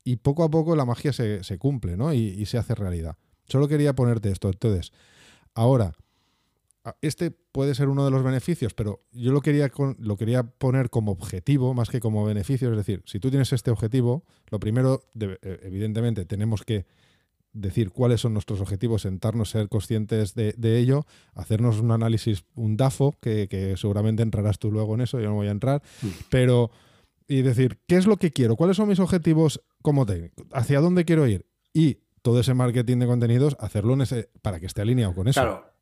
Y 0.04 0.18
poco 0.18 0.44
a 0.44 0.50
poco 0.50 0.76
la 0.76 0.86
magia 0.86 1.14
se, 1.14 1.58
cumple, 1.58 1.98
¿no? 1.98 2.14
Y, 2.14 2.20
y, 2.20 2.46
se 2.46 2.58
hace 2.58 2.76
realidad. 2.76 3.18
Solo 3.48 3.68
quería 3.68 3.94
ponerte 3.94 4.32
esto. 4.32 4.50
Entonces, 4.50 4.92
ahora, 5.56 5.96
este 7.02 7.32
puede 7.32 7.74
ser 7.74 7.88
uno 7.88 8.06
de 8.06 8.12
los 8.12 8.24
beneficios, 8.24 8.74
pero 8.74 9.02
yo 9.12 9.32
lo 9.32 9.42
quería, 9.42 9.72
lo 9.98 10.18
quería 10.18 10.44
poner 10.44 10.90
como 10.90 11.12
objetivo 11.12 11.74
más 11.74 11.90
que 11.90 12.00
como 12.00 12.26
beneficio. 12.26 12.70
Es 12.70 12.78
decir, 12.78 13.02
si 13.06 13.20
tú 13.20 13.30
tienes 13.30 13.52
este 13.54 13.72
objetivo, 13.72 14.24
lo 14.50 14.60
primero, 14.60 15.04
eh, 15.20 15.60
evidentemente, 15.64 16.26
tenemos 16.26 16.64
que 16.64 16.86
decir 17.56 17.92
cuáles 17.92 18.22
son 18.22 18.34
nuestros 18.34 18.62
objetivos, 18.62 19.04
sentarnos, 19.04 19.50
ser 19.50 19.70
conscientes 19.70 20.36
de, 20.36 20.78
ello, 20.78 21.06
hacernos 21.34 21.80
un 21.80 21.92
análisis, 21.92 22.46
un 22.56 22.78
DAFO, 22.78 23.16
que, 23.22 23.74
seguramente 23.78 24.24
entrarás 24.24 24.60
tú 24.60 24.72
luego 24.72 24.94
en 24.96 25.02
eso, 25.02 25.20
yo 25.20 25.30
no 25.30 25.36
voy 25.36 25.48
a 25.48 25.52
entrar, 25.52 25.82
pero 26.30 26.70
y 27.28 27.42
decir, 27.42 27.80
¿qué 27.88 27.96
es 27.96 28.06
lo 28.06 28.18
que 28.18 28.32
quiero? 28.32 28.56
¿Cuáles 28.56 28.78
son 28.78 28.88
mis 28.88 29.00
objetivos 29.00 29.64
como 29.82 30.06
técnico? 30.06 30.46
¿Hacia 30.52 30.80
dónde 30.80 31.06
quiero 31.06 31.26
ir? 31.28 31.48
Y 31.74 31.98
todo 32.22 32.40
ese 32.40 32.54
marketing 32.54 33.00
de 33.00 33.08
contenidos, 33.08 33.58
hacerlo 33.60 33.94
en 33.94 34.02
ese, 34.02 34.30
para 34.42 34.60
que 34.60 34.68
esté 34.68 34.82
alineado 34.82 35.16
con 35.16 35.28
eso. 35.28 35.42
Claro 35.42 35.76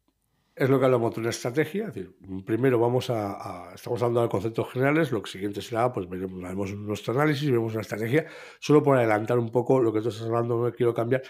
es 0.56 0.70
lo 0.70 0.80
que 0.80 0.86
hablamos 0.86 1.14
de 1.16 1.22
una 1.22 1.30
estrategia. 1.30 1.88
Es 1.88 1.94
decir, 1.94 2.16
primero 2.46 2.80
vamos 2.80 3.10
a, 3.10 3.72
estamos 3.74 4.02
hablando 4.02 4.22
de 4.22 4.30
conceptos 4.30 4.72
generales, 4.72 5.12
lo 5.12 5.22
que 5.22 5.32
siguiente 5.32 5.62
será, 5.62 5.92
pues 5.92 6.08
veremos, 6.08 6.74
nuestro 6.76 7.14
análisis, 7.14 7.50
vemos 7.50 7.74
una 7.74 7.82
estrategia. 7.82 8.28
Solo 8.60 8.84
por 8.84 8.98
adelantar 8.98 9.40
un 9.40 9.50
poco 9.50 9.80
lo 9.80 9.92
que 9.92 10.02
tú 10.02 10.10
estás 10.10 10.26
hablando, 10.28 10.64
no 10.64 10.72
quiero 10.72 10.94
cambiar. 10.94 11.24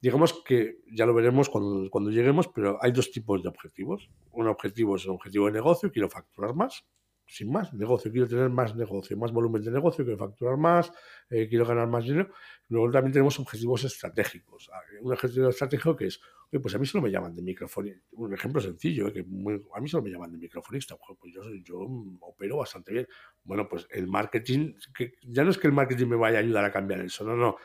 Digamos 0.00 0.42
que 0.44 0.78
ya 0.90 1.04
lo 1.06 1.14
veremos 1.14 1.50
cuando, 1.50 1.90
cuando 1.90 2.10
lleguemos, 2.10 2.48
pero 2.48 2.78
hay 2.80 2.92
dos 2.92 3.10
tipos 3.10 3.42
de 3.42 3.48
objetivos. 3.48 4.10
Un 4.32 4.46
objetivo 4.48 4.96
es 4.96 5.06
un 5.06 5.14
objetivo 5.14 5.46
de 5.46 5.52
negocio, 5.52 5.92
quiero 5.92 6.08
facturar 6.08 6.54
más, 6.54 6.84
sin 7.30 7.50
más, 7.52 7.72
negocio, 7.72 8.10
quiero 8.10 8.26
tener 8.26 8.50
más 8.50 8.74
negocio, 8.74 9.16
más 9.16 9.30
volumen 9.30 9.62
de 9.62 9.70
negocio, 9.70 10.04
quiero 10.04 10.18
facturar 10.18 10.56
más, 10.56 10.92
eh, 11.30 11.48
quiero 11.48 11.64
ganar 11.64 11.86
más 11.86 12.04
dinero. 12.04 12.32
Luego 12.68 12.90
también 12.90 13.12
tenemos 13.12 13.38
objetivos 13.38 13.84
estratégicos. 13.84 14.68
Ah, 14.72 14.80
un 15.00 15.12
objetivo 15.12 15.48
estratégico 15.48 15.94
que 15.94 16.06
es, 16.06 16.20
pues 16.60 16.74
a 16.74 16.78
mí 16.78 16.86
solo 16.86 17.02
me 17.02 17.10
llaman 17.10 17.34
de 17.34 17.42
microfonista. 17.42 18.00
Un 18.12 18.34
ejemplo 18.34 18.60
sencillo, 18.60 19.08
eh, 19.08 19.12
que 19.12 19.20
a 19.20 19.80
mí 19.80 19.88
solo 19.88 20.02
me 20.02 20.10
llaman 20.10 20.32
de 20.32 20.38
microfonista. 20.38 20.96
Pues 20.96 21.32
yo, 21.32 21.42
yo 21.62 21.86
opero 22.20 22.56
bastante 22.56 22.92
bien. 22.92 23.06
Bueno, 23.44 23.68
pues 23.68 23.86
el 23.90 24.08
marketing, 24.08 24.74
que 24.92 25.12
ya 25.22 25.44
no 25.44 25.50
es 25.50 25.58
que 25.58 25.68
el 25.68 25.72
marketing 25.72 26.06
me 26.06 26.16
vaya 26.16 26.38
a 26.38 26.40
ayudar 26.40 26.64
a 26.64 26.72
cambiar 26.72 27.00
eso, 27.00 27.24
no, 27.24 27.36
no. 27.36 27.56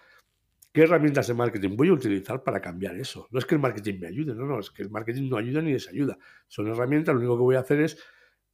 ¿Qué 0.76 0.82
herramientas 0.82 1.26
de 1.28 1.34
marketing 1.34 1.78
voy 1.78 1.88
a 1.88 1.94
utilizar 1.94 2.44
para 2.44 2.60
cambiar 2.60 2.98
eso? 2.98 3.30
No 3.32 3.40
es 3.40 3.46
que 3.46 3.56
el 3.56 3.62
marketing 3.62 3.98
me 3.98 4.08
ayude, 4.08 4.36
no, 4.36 4.46
no, 4.46 4.60
es 4.60 4.70
que 4.72 4.82
el 4.82 4.90
marketing 4.90 5.30
no 5.30 5.38
ayuda 5.38 5.62
ni 5.62 5.72
desayuda. 5.72 6.18
Son 6.50 6.68
herramientas, 6.68 7.16
lo 7.16 7.22
único 7.22 7.38
que 7.38 7.44
voy 7.44 7.56
a 7.56 7.62
hacer 7.62 7.80
es 7.80 7.98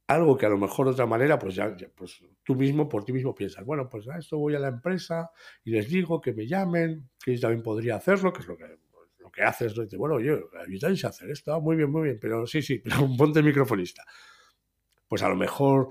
algo 0.06 0.38
que 0.38 0.46
a 0.46 0.48
lo 0.48 0.56
mejor 0.56 0.86
de 0.86 0.92
otra 0.92 1.04
manera, 1.04 1.36
pues 1.36 1.56
ya, 1.56 1.76
pues 1.96 2.24
tú 2.44 2.54
mismo, 2.54 2.88
por 2.88 3.04
ti 3.04 3.12
mismo 3.12 3.34
piensas, 3.34 3.64
bueno, 3.64 3.88
pues 3.88 4.06
a 4.06 4.18
esto 4.18 4.38
voy 4.38 4.54
a 4.54 4.60
la 4.60 4.68
empresa 4.68 5.32
y 5.64 5.72
les 5.72 5.88
digo 5.88 6.20
que 6.20 6.32
me 6.32 6.46
llamen, 6.46 7.10
que 7.24 7.34
yo 7.34 7.40
también 7.40 7.64
podría 7.64 7.96
hacerlo, 7.96 8.32
que 8.32 8.42
es 8.42 8.46
lo 8.46 8.56
que, 8.56 8.66
pues, 8.92 9.08
lo 9.18 9.28
que 9.32 9.42
haces, 9.42 9.76
¿no? 9.76 9.84
bueno, 9.98 10.20
yo, 10.20 10.48
ayudáis 10.64 11.04
a 11.04 11.08
hacer 11.08 11.28
esto, 11.28 11.52
ah, 11.52 11.58
muy 11.58 11.74
bien, 11.74 11.90
muy 11.90 12.04
bien, 12.04 12.18
pero 12.20 12.46
sí, 12.46 12.62
sí, 12.62 12.78
pero 12.84 12.98
ponte 13.18 13.40
el 13.40 13.46
microfonista. 13.46 14.04
Pues 15.08 15.24
a 15.24 15.28
lo 15.28 15.34
mejor, 15.34 15.88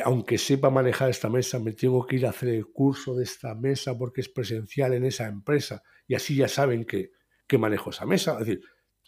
aunque 0.00 0.38
sepa 0.38 0.70
manejar 0.70 1.10
esta 1.10 1.28
mesa, 1.28 1.58
me 1.58 1.72
tengo 1.72 2.06
que 2.06 2.16
ir 2.16 2.26
a 2.26 2.30
hacer 2.30 2.48
el 2.48 2.66
curso 2.66 3.14
de 3.14 3.24
esta 3.24 3.54
mesa 3.54 3.96
porque 3.98 4.22
es 4.22 4.28
presencial 4.28 4.94
en 4.94 5.04
esa 5.04 5.26
empresa 5.26 5.82
y 6.06 6.14
así 6.14 6.36
ya 6.36 6.48
saben 6.48 6.84
que, 6.84 7.10
que 7.46 7.58
manejo 7.58 7.90
esa 7.90 8.06
mesa. 8.06 8.32
Es 8.32 8.46
decir, 8.46 8.62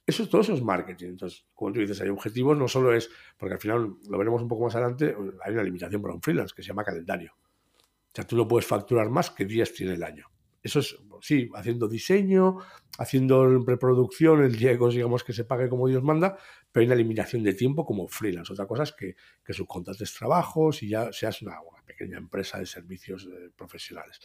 eso, 0.07 0.29
todo 0.29 0.43
eso 0.43 0.53
es 0.53 0.63
marketing. 0.63 1.09
Entonces, 1.09 1.47
como 1.55 1.73
tú 1.73 1.81
dices, 1.81 2.01
hay 2.01 2.11
objetivos, 2.11 2.57
no 2.59 2.69
solo 2.69 2.95
es, 2.95 3.11
porque 3.39 3.55
al 3.55 3.61
final 3.61 3.97
lo 4.09 4.19
veremos 4.19 4.43
un 4.43 4.49
poco 4.49 4.65
más 4.65 4.75
adelante, 4.75 5.17
hay 5.43 5.53
una 5.55 5.63
limitación 5.63 6.03
para 6.03 6.15
un 6.15 6.21
freelance 6.21 6.55
que 6.55 6.63
se 6.63 6.69
llama 6.69 6.85
calendario. 6.85 7.33
O 7.37 8.15
sea, 8.15 8.27
tú 8.27 8.37
no 8.37 8.47
puedes 8.47 8.67
facturar 8.67 9.09
más 9.09 9.31
que 9.31 9.45
días 9.45 9.73
tiene 9.73 9.95
el 9.95 10.03
año. 10.03 10.27
Eso 10.63 10.81
es, 10.81 10.97
sí, 11.25 11.49
haciendo 11.55 11.89
diseño, 11.89 12.59
haciendo 12.99 13.65
preproducción, 13.65 14.45
el 14.45 14.57
día 14.57 14.77
que 14.77 15.25
que 15.27 15.33
se 15.33 15.45
pague 15.45 15.71
como 15.71 15.89
Dios 15.89 16.03
manda, 16.03 16.37
pero 16.71 16.83
hay 16.83 16.87
una 16.87 16.97
limitación 16.97 17.43
de 17.43 17.55
tiempo 17.55 17.87
como 17.87 18.07
freelance. 18.09 18.53
Otra 18.53 18.67
cosa 18.67 18.83
es 18.83 18.93
que, 18.93 19.17
que 19.43 19.55
subcontrates 19.55 20.13
trabajos 20.13 20.83
y 20.83 20.91
ya 20.91 21.11
seas 21.15 21.41
una, 21.41 21.55
pequeña 21.87 22.19
empresa 22.19 22.59
de 22.59 22.67
servicios 22.67 23.27
eh, 23.27 23.51
profesionales. 23.57 24.21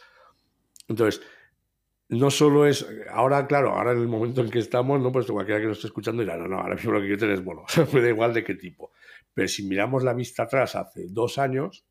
Entonces, 0.88 1.22
no 2.10 2.30
solo 2.30 2.66
es, 2.66 2.86
ahora 3.10 3.46
claro, 3.46 3.70
ahora 3.70 3.92
en 3.92 3.98
el 3.98 4.08
momento 4.08 4.42
en 4.42 4.50
que 4.50 4.58
estamos, 4.58 5.00
no 5.00 5.10
pues 5.10 5.26
cualquiera 5.26 5.58
que 5.58 5.68
nos 5.68 5.78
esté 5.78 5.86
escuchando 5.86 6.22
dirá, 6.22 6.36
no, 6.36 6.48
no, 6.48 6.58
ahora 6.58 6.74
mismo 6.74 6.92
lo 6.92 7.00
que 7.00 7.06
quiero 7.06 7.20
tener 7.20 7.34
es 7.36 7.44
bono, 7.44 7.64
me 7.94 8.02
da 8.02 8.08
igual 8.10 8.34
de 8.34 8.44
qué 8.44 8.56
tipo. 8.56 8.92
Pero 9.32 9.48
si 9.48 9.62
miramos 9.62 10.04
la 10.04 10.12
vista 10.12 10.42
atrás 10.42 10.76
hace 10.76 11.06
dos 11.08 11.38
años, 11.38 11.86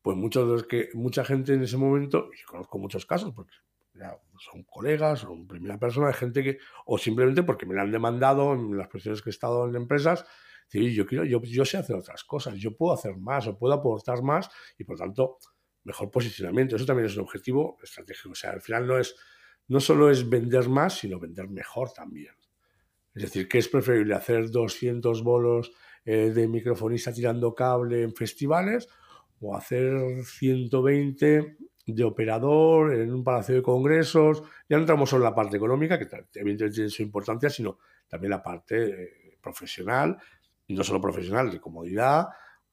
pues 0.00 0.16
muchos 0.16 0.46
de 0.46 0.52
los 0.52 0.64
que, 0.64 0.88
mucha 0.94 1.24
gente 1.24 1.52
en 1.52 1.62
ese 1.64 1.76
momento, 1.76 2.30
y 2.32 2.42
conozco 2.44 2.78
muchos 2.78 3.04
casos, 3.04 3.34
porque 3.34 3.54
son 4.38 4.64
colegas, 4.64 5.20
son 5.20 5.46
primera 5.46 5.78
persona, 5.78 6.12
gente 6.12 6.42
que, 6.42 6.58
o 6.84 6.98
simplemente 6.98 7.42
porque 7.42 7.66
me 7.66 7.74
la 7.74 7.82
han 7.82 7.92
demandado 7.92 8.54
en 8.54 8.76
las 8.76 8.88
posiciones 8.88 9.22
que 9.22 9.30
he 9.30 9.32
estado 9.32 9.68
en 9.68 9.76
empresas, 9.76 10.24
decir, 10.70 10.92
yo 10.92 11.06
quiero, 11.06 11.24
yo, 11.24 11.40
yo 11.42 11.64
sé 11.64 11.78
hacer 11.78 11.96
otras 11.96 12.24
cosas, 12.24 12.54
yo 12.56 12.76
puedo 12.76 12.92
hacer 12.92 13.16
más, 13.16 13.46
o 13.46 13.58
puedo 13.58 13.74
aportar 13.74 14.22
más, 14.22 14.50
y 14.78 14.84
por 14.84 14.98
tanto, 14.98 15.38
mejor 15.86 16.10
posicionamiento. 16.10 16.76
Eso 16.76 16.84
también 16.84 17.06
es 17.06 17.16
un 17.16 17.22
objetivo 17.22 17.78
estratégico. 17.82 18.30
O 18.30 18.34
sea, 18.34 18.50
al 18.50 18.60
final 18.60 18.86
no, 18.86 18.98
es, 18.98 19.14
no 19.68 19.80
solo 19.80 20.10
es 20.10 20.28
vender 20.28 20.68
más, 20.68 20.98
sino 20.98 21.18
vender 21.18 21.48
mejor 21.48 21.92
también. 21.92 22.34
Es 23.14 23.22
decir, 23.22 23.48
que 23.48 23.58
es 23.58 23.68
preferible 23.68 24.14
hacer 24.14 24.50
200 24.50 25.22
bolos 25.22 25.72
eh, 26.04 26.30
de 26.34 26.48
microfonista 26.48 27.12
tirando 27.12 27.54
cable 27.54 28.02
en 28.02 28.14
festivales 28.14 28.88
o 29.40 29.56
hacer 29.56 30.22
120 30.24 31.56
de 31.86 32.04
operador 32.04 32.94
en 32.94 33.12
un 33.12 33.22
palacio 33.22 33.54
de 33.54 33.62
congresos. 33.62 34.42
Ya 34.68 34.76
no 34.76 34.82
entramos 34.82 35.12
en 35.12 35.22
la 35.22 35.34
parte 35.34 35.56
económica, 35.56 35.98
que 35.98 36.04
evidentemente 36.34 36.74
tiene 36.74 36.90
su 36.90 37.02
importancia, 37.02 37.48
sino 37.48 37.78
también 38.08 38.30
la 38.30 38.42
parte 38.42 39.02
eh, 39.04 39.38
profesional, 39.40 40.16
no 40.68 40.82
solo 40.82 41.00
profesional, 41.00 41.50
de 41.50 41.60
comodidad, 41.60 42.26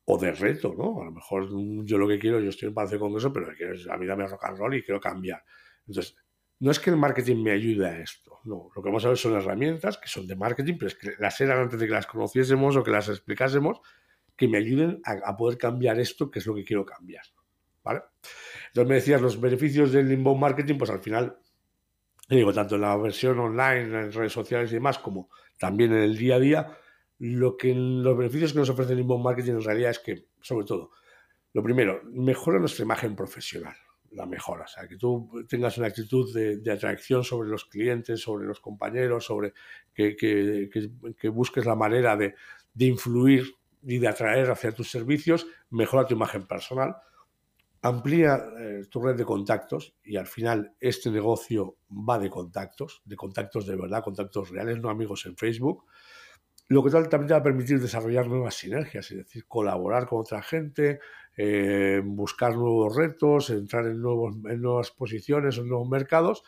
o 0.06 0.18
de 0.18 0.32
reto, 0.32 0.74
¿no? 0.78 1.02
A 1.02 1.06
lo 1.06 1.12
mejor 1.12 1.50
mm, 1.52 1.86
yo 1.86 1.98
lo 1.98 2.08
que 2.08 2.20
quiero, 2.20 2.40
yo 2.40 2.50
estoy 2.50 2.70
en 2.70 2.74
Palacio 2.74 2.98
de 2.98 3.02
Congreso, 3.02 3.32
pero 3.32 3.48
a 3.48 3.98
mí 3.98 4.06
dame 4.06 4.28
rock 4.28 4.46
and 4.46 4.58
roll 4.58 4.76
y 4.76 4.84
quiero 4.84 5.00
cambiar. 5.00 5.44
Entonces, 5.88 6.16
no 6.60 6.72
es 6.72 6.80
que 6.80 6.90
el 6.90 6.98
marketing 6.98 7.44
me 7.44 7.52
ayude 7.52 7.88
a 7.88 8.00
esto, 8.00 8.40
no. 8.44 8.70
Lo 8.76 8.82
que 8.82 8.90
vamos 8.90 9.06
a 9.06 9.10
ver 9.10 9.18
son 9.18 9.36
herramientas 9.36 9.98
que 9.98 10.08
son 10.08 10.28
de 10.28 10.36
marketing, 10.36 10.76
pero 10.78 10.88
es 10.88 10.96
que 10.96 11.12
las 11.20 11.40
eran 11.42 11.60
antes 11.60 11.80
de 11.80 11.88
que 11.88 11.94
las 11.94 12.08
conociésemos 12.08 12.76
o 12.76 12.84
que 12.84 12.92
las 12.92 13.10
explicásemos, 13.10 13.82
que 14.36 14.48
me 14.48 14.58
ayuden 14.58 15.02
a, 15.04 15.36
poder 15.38 15.58
cambiar 15.58 16.00
esto, 16.00 16.32
que 16.32 16.40
es 16.40 16.48
lo 16.48 16.56
que 16.56 16.64
quiero 16.64 16.86
cambiar, 16.86 17.24
¿vale? 17.84 18.02
Entonces 18.74 18.90
me 18.90 18.96
decías, 18.96 19.22
los 19.22 19.40
beneficios 19.40 19.92
del 19.92 20.12
inbound 20.12 20.42
marketing, 20.42 20.80
pues 20.80 20.90
al 20.90 21.00
final, 21.00 21.38
digo, 22.28 22.52
tanto 22.52 22.74
en 22.74 22.82
la 22.82 22.98
versión 22.98 23.38
online, 23.38 23.82
en 23.82 24.12
redes 24.12 24.34
sociales 24.34 24.72
y 24.72 24.76
demás, 24.76 24.98
como 24.98 25.30
también 25.60 25.94
en 25.94 26.00
el 26.00 26.18
día 26.18 26.38
a 26.38 26.40
día, 26.40 26.78
lo 27.20 27.56
que 27.56 27.72
los 27.76 28.18
beneficios 28.18 28.52
que 28.52 28.58
nos 28.58 28.70
ofrece 28.72 28.94
el 28.94 29.02
inbound 29.02 29.24
marketing 29.24 29.52
en 29.52 29.64
realidad 29.64 29.92
es 29.92 30.00
que, 30.00 30.26
sobre 30.42 30.66
todo, 30.66 30.90
lo 31.54 31.62
primero, 31.62 32.02
mejora 32.06 32.58
nuestra 32.58 32.84
imagen 32.84 33.16
profesional, 33.16 33.76
la 34.10 34.26
mejora, 34.26 34.64
o 34.64 34.68
sea, 34.68 34.88
que 34.88 34.98
tú 34.98 35.30
tengas 35.48 35.78
una 35.78 35.86
actitud 35.86 36.34
de, 36.34 36.72
atracción 36.72 37.24
sobre 37.24 37.50
los 37.50 37.66
clientes, 37.66 38.22
sobre 38.22 38.48
los 38.48 38.60
compañeros, 38.60 39.26
sobre 39.26 39.54
que, 39.94 41.30
busques 41.32 41.64
la 41.64 41.76
manera 41.76 42.18
de, 42.18 42.34
influir 42.80 43.54
y 43.84 44.00
de 44.00 44.08
atraer 44.08 44.50
hacia 44.50 44.72
tus 44.72 44.90
servicios, 44.90 45.46
mejora 45.70 46.08
tu 46.08 46.16
imagen 46.16 46.48
personal, 46.48 46.96
amplía 47.84 48.44
eh, 48.60 48.86
tu 48.90 49.02
red 49.02 49.16
de 49.16 49.26
contactos 49.26 49.96
y 50.04 50.18
al 50.18 50.28
final 50.28 50.76
este 50.80 51.12
negocio 51.12 51.78
va 51.92 52.18
de 52.18 52.30
contactos, 52.30 53.02
de 53.06 53.16
contactos 53.16 53.68
de 53.68 53.76
verdad, 53.76 54.04
contactos 54.04 54.50
reales, 54.50 54.80
no 54.80 54.90
amigos 54.90 55.26
en 55.26 55.38
Facebook 55.38 55.86
lo 56.68 56.84
que 56.84 56.90
también 56.90 57.28
te 57.28 57.34
va 57.34 57.40
a 57.40 57.44
permitir 57.44 57.80
desarrollar 57.80 58.28
nuevas 58.28 58.56
sinergias, 58.56 59.12
es 59.12 59.18
decir, 59.18 59.46
colaborar 59.48 60.08
con 60.08 60.22
otra 60.22 60.42
gente, 60.42 61.00
eh, 61.36 62.02
buscar 62.04 62.56
nuevos 62.56 62.96
retos, 62.96 63.50
entrar 63.50 63.86
en, 63.86 64.02
nuevos, 64.02 64.36
nuevas 64.38 64.92
posiciones, 64.92 65.58
en 65.58 65.68
nuevos 65.68 65.88
mercados, 65.88 66.44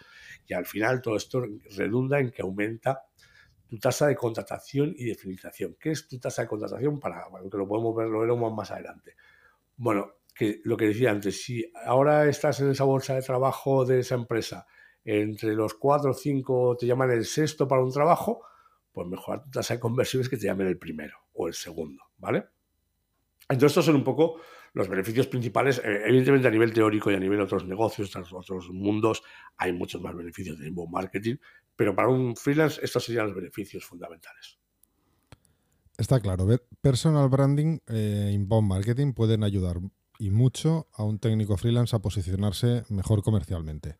y 0.48 0.54
al 0.54 0.66
final 0.66 1.02
todo 1.02 1.18
esto 1.18 1.44
redunda 1.76 2.20
en 2.20 2.32
que 2.32 2.42
aumenta 2.42 3.04
tu 3.68 3.78
tasa 3.78 4.08
de 4.08 4.16
contratación 4.16 4.94
y 4.98 5.06
de 5.06 5.16
fidelización. 5.16 5.76
¿Qué 5.80 5.92
es 5.92 6.08
tu 6.08 6.18
tasa 6.18 6.44
de 6.44 6.48
contratación? 6.48 7.00
Para, 7.00 7.28
bueno, 7.28 7.50
que 7.50 7.58
lo 7.58 7.68
podemos 7.68 7.96
ver, 7.96 8.08
lo 8.08 8.20
veremos 8.20 8.54
más 8.54 8.72
adelante. 8.72 9.16
Bueno, 9.76 10.14
que 10.36 10.62
lo 10.66 10.76
que 10.76 10.88
decía 10.88 11.12
antes, 11.12 11.42
si 11.42 11.72
ahora 11.86 12.28
estás 12.28 12.60
en 12.60 12.70
esa 12.70 12.84
bolsa 12.84 13.16
de 13.16 13.22
trabajo 13.22 13.86
de 13.86 14.00
esa 14.00 14.16
empresa, 14.16 14.68
entre 15.06 15.56
los 15.56 15.76
cuatro 15.76 16.12
o 16.12 16.14
cinco 16.14 16.76
te 16.78 16.86
llaman 16.86 17.12
el 17.12 17.26
sexto 17.26 17.68
para 17.68 17.82
un 17.82 17.92
trabajo, 17.92 18.44
pues 18.92 19.08
mejorar 19.08 19.44
tu 19.44 19.52
tasa 19.52 19.76
de 19.76 19.80
conversiones 19.80 20.28
que 20.28 20.38
te 20.38 20.46
llamen 20.46 20.68
el 20.68 20.78
primero 20.78 21.18
o 21.34 21.48
el 21.48 21.54
segundo, 21.54 22.04
¿vale? 22.18 22.46
Entonces, 23.48 23.72
estos 23.72 23.86
son 23.86 23.96
un 23.96 24.04
poco 24.04 24.42
los 24.74 24.90
beneficios 24.90 25.28
principales. 25.28 25.80
Eh, 25.80 26.02
evidentemente, 26.08 26.48
a 26.48 26.52
nivel 26.52 26.74
teórico 26.74 27.12
y 27.12 27.16
a 27.16 27.20
nivel 27.20 27.38
de 27.38 27.44
otros 27.44 27.66
negocios, 27.66 28.14
otros 28.16 28.70
mundos, 28.72 29.24
hay 29.58 29.72
muchos 29.72 30.02
más 30.02 30.16
beneficios 30.16 30.60
de 30.60 30.68
inbound 30.68 30.92
marketing, 30.92 31.36
pero 31.76 31.96
para 31.96 32.10
un 32.10 32.36
freelance, 32.36 32.84
estos 32.84 33.06
serían 33.06 33.28
los 33.28 33.36
beneficios 33.36 33.86
fundamentales. 33.86 34.60
Está 35.98 36.20
claro. 36.20 36.48
Personal 36.82 37.30
branding 37.30 37.80
e 37.88 38.32
inbound 38.34 38.68
marketing 38.68 39.14
pueden 39.14 39.44
ayudar 39.44 39.80
y 40.20 40.32
mucho 40.32 40.88
a 40.94 41.04
un 41.04 41.20
técnico 41.20 41.58
freelance 41.58 41.96
a 41.96 42.00
posicionarse 42.00 42.84
mejor 42.90 43.24
comercialmente 43.24 43.98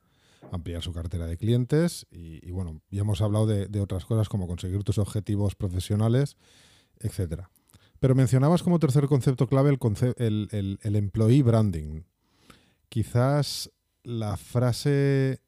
ampliar 0.52 0.82
su 0.82 0.94
cartera 0.94 1.28
de 1.28 1.38
clientes 1.38 2.08
y, 2.12 2.50
bueno, 2.52 2.82
ya 2.90 3.02
hemos 3.02 3.22
hablado 3.22 3.46
de, 3.48 3.82
otras 3.82 4.06
cosas 4.06 4.30
como 4.30 4.48
conseguir 4.48 4.84
tus 4.84 4.98
objetivos 4.98 5.56
profesionales, 5.56 6.38
etcétera. 7.00 7.50
Pero 8.00 8.16
mencionabas 8.16 8.64
como 8.64 8.80
tercer 8.80 9.08
concepto 9.08 9.48
clave 9.48 9.70
el, 10.18 10.48
el, 10.52 10.80
el, 10.82 10.96
employee 10.96 11.44
branding. 11.44 12.04
Quizás 12.90 13.72
la 14.04 14.38
frase 14.38 15.42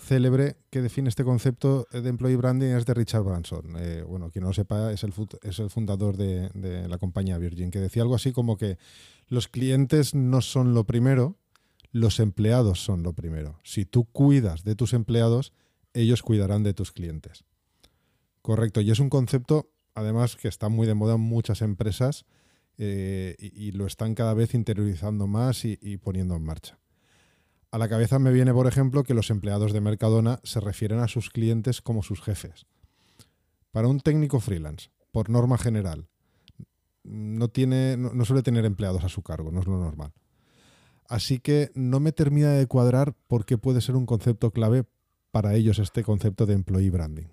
célebre 0.00 0.56
que 0.70 0.82
define 0.82 1.08
este 1.08 1.24
concepto 1.24 1.86
de 1.92 2.08
employee 2.08 2.36
branding 2.36 2.68
es 2.68 2.86
de 2.86 2.94
Richard 2.94 3.22
Branson. 3.22 3.76
Eh, 3.78 4.02
bueno, 4.02 4.30
quien 4.30 4.42
no 4.42 4.48
lo 4.48 4.54
sepa, 4.54 4.92
es 4.92 5.04
el, 5.04 5.12
es 5.42 5.58
el 5.58 5.70
fundador 5.70 6.16
de, 6.16 6.88
la 6.88 6.98
compañía 6.98 7.38
Virgin, 7.38 7.70
que 7.70 7.78
decía 7.78 8.02
algo 8.02 8.14
así 8.14 8.32
como 8.32 8.56
que 8.56 8.78
los 9.28 9.48
clientes 9.48 10.14
no 10.14 10.40
son 10.40 10.74
lo 10.74 10.84
primero, 10.84 11.36
los 11.92 12.18
empleados 12.18 12.82
son 12.82 13.02
lo 13.02 13.12
primero. 13.12 13.60
Si 13.62 13.84
tú 13.84 14.04
cuidas 14.04 14.64
de 14.64 14.74
tus 14.74 14.92
empleados, 14.92 15.52
ellos 15.92 16.22
cuidarán 16.22 16.62
de 16.62 16.74
tus 16.74 16.92
clientes. 16.92 17.44
Correcto, 18.42 18.80
y 18.80 18.90
es 18.90 18.98
un 18.98 19.10
concepto, 19.10 19.70
además, 19.94 20.36
que 20.36 20.48
está 20.48 20.68
muy 20.68 20.86
de 20.86 20.94
moda 20.94 21.14
en 21.14 21.20
muchas 21.20 21.62
empresas 21.62 22.24
eh, 22.78 23.36
y, 23.38 23.72
lo 23.72 23.86
están 23.86 24.14
cada 24.14 24.32
vez 24.32 24.54
interiorizando 24.54 25.26
más 25.26 25.64
y 25.64 25.98
poniendo 25.98 26.34
en 26.36 26.44
marcha. 26.44 26.79
A 27.72 27.78
la 27.78 27.88
cabeza 27.88 28.18
me 28.18 28.32
viene, 28.32 28.52
por 28.52 28.66
ejemplo, 28.66 29.04
que 29.04 29.14
los 29.14 29.30
empleados 29.30 29.72
de 29.72 29.80
Mercadona 29.80 30.40
se 30.42 30.58
refieren 30.58 30.98
a 30.98 31.08
sus 31.08 31.30
clientes 31.30 31.80
como 31.80 32.02
sus 32.02 32.20
jefes. 32.20 32.66
Para 33.70 33.86
un 33.86 34.00
técnico 34.00 34.40
freelance, 34.40 34.90
por 35.12 35.30
norma 35.30 35.56
general, 35.56 36.08
no, 37.04 37.48
tiene, 37.48 37.96
no 37.96 38.24
suele 38.24 38.42
tener 38.42 38.64
empleados 38.64 39.04
a 39.04 39.08
su 39.08 39.22
cargo, 39.22 39.52
no 39.52 39.60
es 39.60 39.66
lo 39.66 39.78
normal. 39.78 40.12
Así 41.08 41.38
que 41.38 41.70
no 41.74 42.00
me 42.00 42.12
termina 42.12 42.50
de 42.50 42.66
cuadrar 42.66 43.14
por 43.28 43.44
qué 43.44 43.56
puede 43.56 43.80
ser 43.80 43.96
un 43.96 44.06
concepto 44.06 44.50
clave 44.50 44.84
para 45.30 45.54
ellos 45.54 45.78
este 45.78 46.02
concepto 46.02 46.46
de 46.46 46.54
employee 46.54 46.90
branding. 46.90 47.26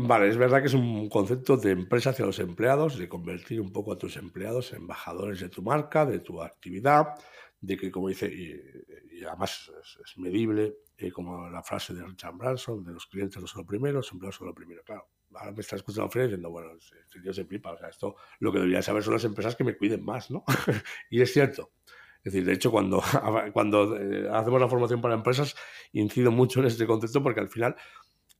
Vale, 0.00 0.28
es 0.28 0.36
verdad 0.36 0.60
que 0.60 0.68
es 0.68 0.74
un 0.74 1.08
concepto 1.08 1.56
de 1.56 1.72
empresa 1.72 2.10
hacia 2.10 2.24
los 2.24 2.38
empleados, 2.38 2.98
de 2.98 3.08
convertir 3.08 3.60
un 3.60 3.72
poco 3.72 3.92
a 3.92 3.98
tus 3.98 4.16
empleados 4.16 4.72
en 4.72 4.82
embajadores 4.82 5.40
de 5.40 5.48
tu 5.48 5.60
marca, 5.60 6.06
de 6.06 6.20
tu 6.20 6.40
actividad, 6.40 7.14
de 7.60 7.76
que, 7.76 7.90
como 7.90 8.08
dice, 8.08 8.26
y, 8.32 9.24
además 9.24 9.70
es, 10.04 10.18
medible, 10.18 10.76
eh, 10.96 11.10
como 11.10 11.48
la 11.50 11.62
frase 11.62 11.92
de 11.94 12.04
Richard 12.04 12.36
Branson, 12.36 12.84
de 12.84 12.92
los 12.92 13.06
clientes 13.06 13.40
no 13.40 13.46
son 13.46 13.60
los 13.60 13.66
primeros, 13.66 14.06
los 14.06 14.12
empleados 14.12 14.36
son 14.36 14.46
lo 14.46 14.54
primero. 14.54 14.82
Claro, 14.84 15.08
ahora 15.34 15.52
me 15.52 15.60
está 15.60 15.76
escuchando 15.76 16.08
Fred 16.08 16.24
diciendo, 16.24 16.50
bueno, 16.50 16.72
este 16.76 17.20
tío 17.20 17.32
se 17.32 17.44
flipa, 17.44 17.72
o 17.72 17.78
sea, 17.78 17.88
esto 17.88 18.16
lo 18.40 18.52
que 18.52 18.58
debería 18.58 18.82
saber 18.82 19.02
son 19.02 19.14
las 19.14 19.24
empresas 19.24 19.56
que 19.56 19.64
me 19.64 19.76
cuiden 19.76 20.04
más, 20.04 20.30
¿no? 20.30 20.44
y 21.10 21.20
es 21.20 21.32
cierto. 21.32 21.72
Es 22.18 22.32
decir, 22.32 22.44
de 22.44 22.52
hecho, 22.52 22.70
cuando, 22.70 23.02
cuando 23.52 23.96
eh, 23.96 24.28
hacemos 24.32 24.60
la 24.60 24.68
formación 24.68 25.00
para 25.00 25.14
empresas, 25.14 25.54
incido 25.92 26.30
mucho 26.30 26.60
en 26.60 26.66
este 26.66 26.86
concepto 26.86 27.22
porque 27.22 27.40
al 27.40 27.48
final 27.48 27.76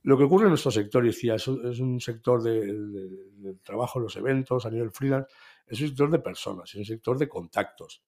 lo 0.03 0.17
que 0.17 0.23
ocurre 0.23 0.43
en 0.45 0.49
nuestro 0.49 0.71
sector, 0.71 1.03
y 1.03 1.09
decía, 1.09 1.35
es 1.35 1.47
un, 1.47 1.99
sector 1.99 2.41
de, 2.41 3.57
trabajo, 3.63 3.99
los 3.99 4.15
eventos, 4.15 4.65
a 4.65 4.69
nivel 4.69 4.91
freelance, 4.91 5.29
es 5.67 5.81
un 5.81 5.87
sector 5.89 6.09
de 6.09 6.19
personas, 6.19 6.69
es 6.69 6.75
un 6.75 6.85
sector 6.85 7.17
de 7.17 7.27
contactos. 7.27 8.01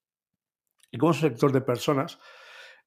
Y 0.92 0.98
como 0.98 1.12
un 1.12 1.18
sector 1.18 1.52
de 1.52 1.62
personas, 1.62 2.20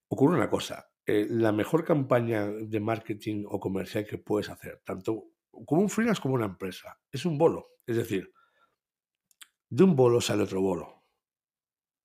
ocurre 0.09 0.37
una 0.37 0.51
cosa. 0.51 0.91
Eh, 1.07 1.27
la 1.29 1.53
mejor 1.53 1.85
campaña 1.85 2.47
de 2.47 2.81
marketing 2.81 3.45
o 3.49 3.59
comercial 3.59 4.07
que 4.07 4.19
puedes 4.19 4.49
hacer, 4.51 4.81
tanto 4.85 5.25
como 5.51 5.83
un 5.83 5.89
freelance 5.89 6.21
como 6.21 6.35
una 6.35 6.47
empresa, 6.47 6.99
es 7.11 7.25
un 7.25 7.39
bolo. 7.39 7.71
Es 7.87 7.97
decir, 7.97 8.33
de 9.69 9.85
un 9.85 9.97
bolo 9.97 10.21
sale 10.21 10.43
otro 10.43 10.61
bolo 10.61 11.05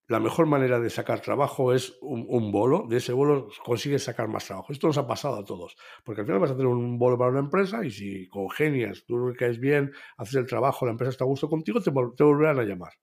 la 0.10 0.20
mejor 0.20 0.48
manera 0.48 0.80
de 0.80 0.90
sacar 0.90 1.22
trabajo 1.22 1.72
es 1.72 1.96
un, 2.02 2.52
bolo. 2.52 2.88
De 2.90 2.98
ese 2.98 3.14
bolo 3.14 3.50
consigues 3.64 4.04
sacar 4.04 4.28
más 4.28 4.44
trabajo. 4.44 4.74
Esto 4.74 4.88
nos 4.88 4.98
ha 4.98 5.06
pasado 5.06 5.36
a 5.36 5.46
todos. 5.46 5.78
Porque 6.04 6.22
al 6.22 6.28
final 6.28 6.42
vas 6.42 6.50
a 6.50 6.58
tener 6.58 6.66
un 6.66 6.98
bolo 6.98 7.16
para 7.16 7.30
una 7.30 7.42
empresa 7.42 7.86
y 7.86 7.92
si 7.92 8.28
congenias, 8.28 9.06
tú 9.06 9.32
caes 9.38 9.60
bien, 9.60 9.92
haces 10.18 10.34
el 10.34 10.48
trabajo, 10.48 10.88
la 10.88 10.94
empresa 10.94 11.12
está 11.12 11.26
a 11.26 11.28
gusto 11.28 11.48
contigo, 11.48 11.80
te, 11.80 11.92
te 11.92 12.24
volverán 12.24 12.60
a 12.60 12.64
llamar. 12.64 12.94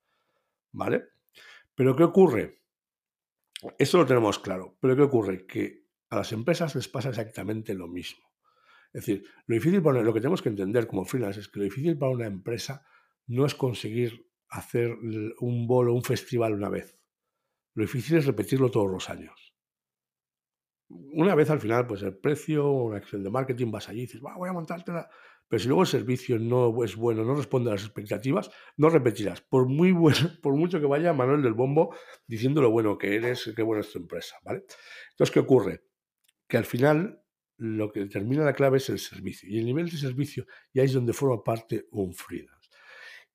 ¿Vale? 0.73 1.05
Pero 1.77 1.95
¿qué 1.95 2.03
ocurre? 2.03 2.59
Esto 3.79 3.99
lo 3.99 4.07
tenemos 4.07 4.39
claro. 4.39 4.77
Pero 4.81 4.97
¿qué 4.97 5.03
ocurre? 5.03 5.47
Que 5.47 5.87
a 6.11 6.17
las 6.17 6.33
empresas 6.33 6.75
les 6.75 6.89
pasa 6.89 7.11
exactamente 7.11 7.75
lo 7.75 7.89
mismo. 7.89 8.25
Es 8.93 9.05
decir, 9.05 9.25
lo 9.47 9.55
difícil 9.55 9.83
para, 9.83 10.03
lo 10.03 10.15
que 10.15 10.21
tenemos 10.21 10.43
que 10.43 10.49
entender 10.49 10.87
como 10.87 11.05
freelance 11.05 11.41
es 11.41 11.49
que 11.49 11.59
lo 11.59 11.65
difícil 11.65 11.99
para 11.99 12.13
una 12.13 12.27
empresa 12.27 12.87
no 13.27 13.45
es 13.45 13.55
conseguir 13.55 14.31
hacer 14.49 14.97
un 15.41 15.67
bolo, 15.67 15.93
un 15.93 16.03
festival 16.03 16.55
una 16.55 16.69
vez. 16.69 16.99
Lo 17.75 17.83
difícil 17.83 18.17
es 18.17 18.27
repetirlo 18.27 18.71
todos 18.71 18.91
los 18.91 19.11
años. 19.11 19.55
Una 20.89 21.35
vez 21.35 21.51
al 21.51 21.61
final, 21.61 21.87
pues 21.87 22.03
el 22.03 22.17
precio, 22.17 22.71
una 22.71 22.99
acción 22.99 23.23
de 23.23 23.31
marketing, 23.31 23.71
vas 23.71 23.89
allí 23.89 23.99
y 23.99 24.07
dices, 24.07 24.21
voy 24.21 24.49
a 24.49 24.53
montártela. 24.53 25.11
Pero 25.49 25.61
si 25.61 25.69
luego 25.69 25.83
el 25.83 25.89
servicio 25.89 26.39
no 26.39 26.83
es 26.83 26.97
bueno, 26.97 27.25
no 27.25 27.35
responde 27.35 27.71
a 27.71 27.75
las 27.75 27.85
expectativas, 27.85 28.51
no 28.77 28.89
repetirás. 28.89 29.41
Por, 29.41 29.69
muy 29.69 29.93
bueno, 29.93 30.19
por 30.43 30.55
mucho 30.57 30.81
que 30.81 30.87
vaya 30.87 31.13
Manuel 31.13 31.43
del 31.43 31.55
Bombo 31.55 31.95
diciendo 32.27 32.61
lo 32.61 32.71
bueno 32.71 32.99
que 32.99 33.15
eres, 33.15 33.53
qué 33.55 33.63
buena 33.63 33.83
es 33.83 33.93
tu 33.93 33.99
empresa. 33.99 34.37
¿vale? 34.43 34.65
Entonces, 35.11 35.33
¿qué 35.33 35.41
ocurre? 35.41 35.85
Que 36.49 36.57
al 36.57 36.65
final 36.65 37.23
lo 37.59 37.93
que 37.93 38.01
determina 38.01 38.45
la 38.45 38.53
clave 38.53 38.79
es 38.79 38.89
el 38.91 38.99
servicio. 38.99 39.49
Y 39.49 39.59
el 39.59 39.67
nivel 39.67 39.89
de 39.89 39.97
servicio 39.97 40.47
ya 40.73 40.83
es 40.83 40.93
donde 40.93 41.13
forma 41.13 41.43
parte 41.43 41.87
un 41.91 42.13
freelance. 42.13 42.71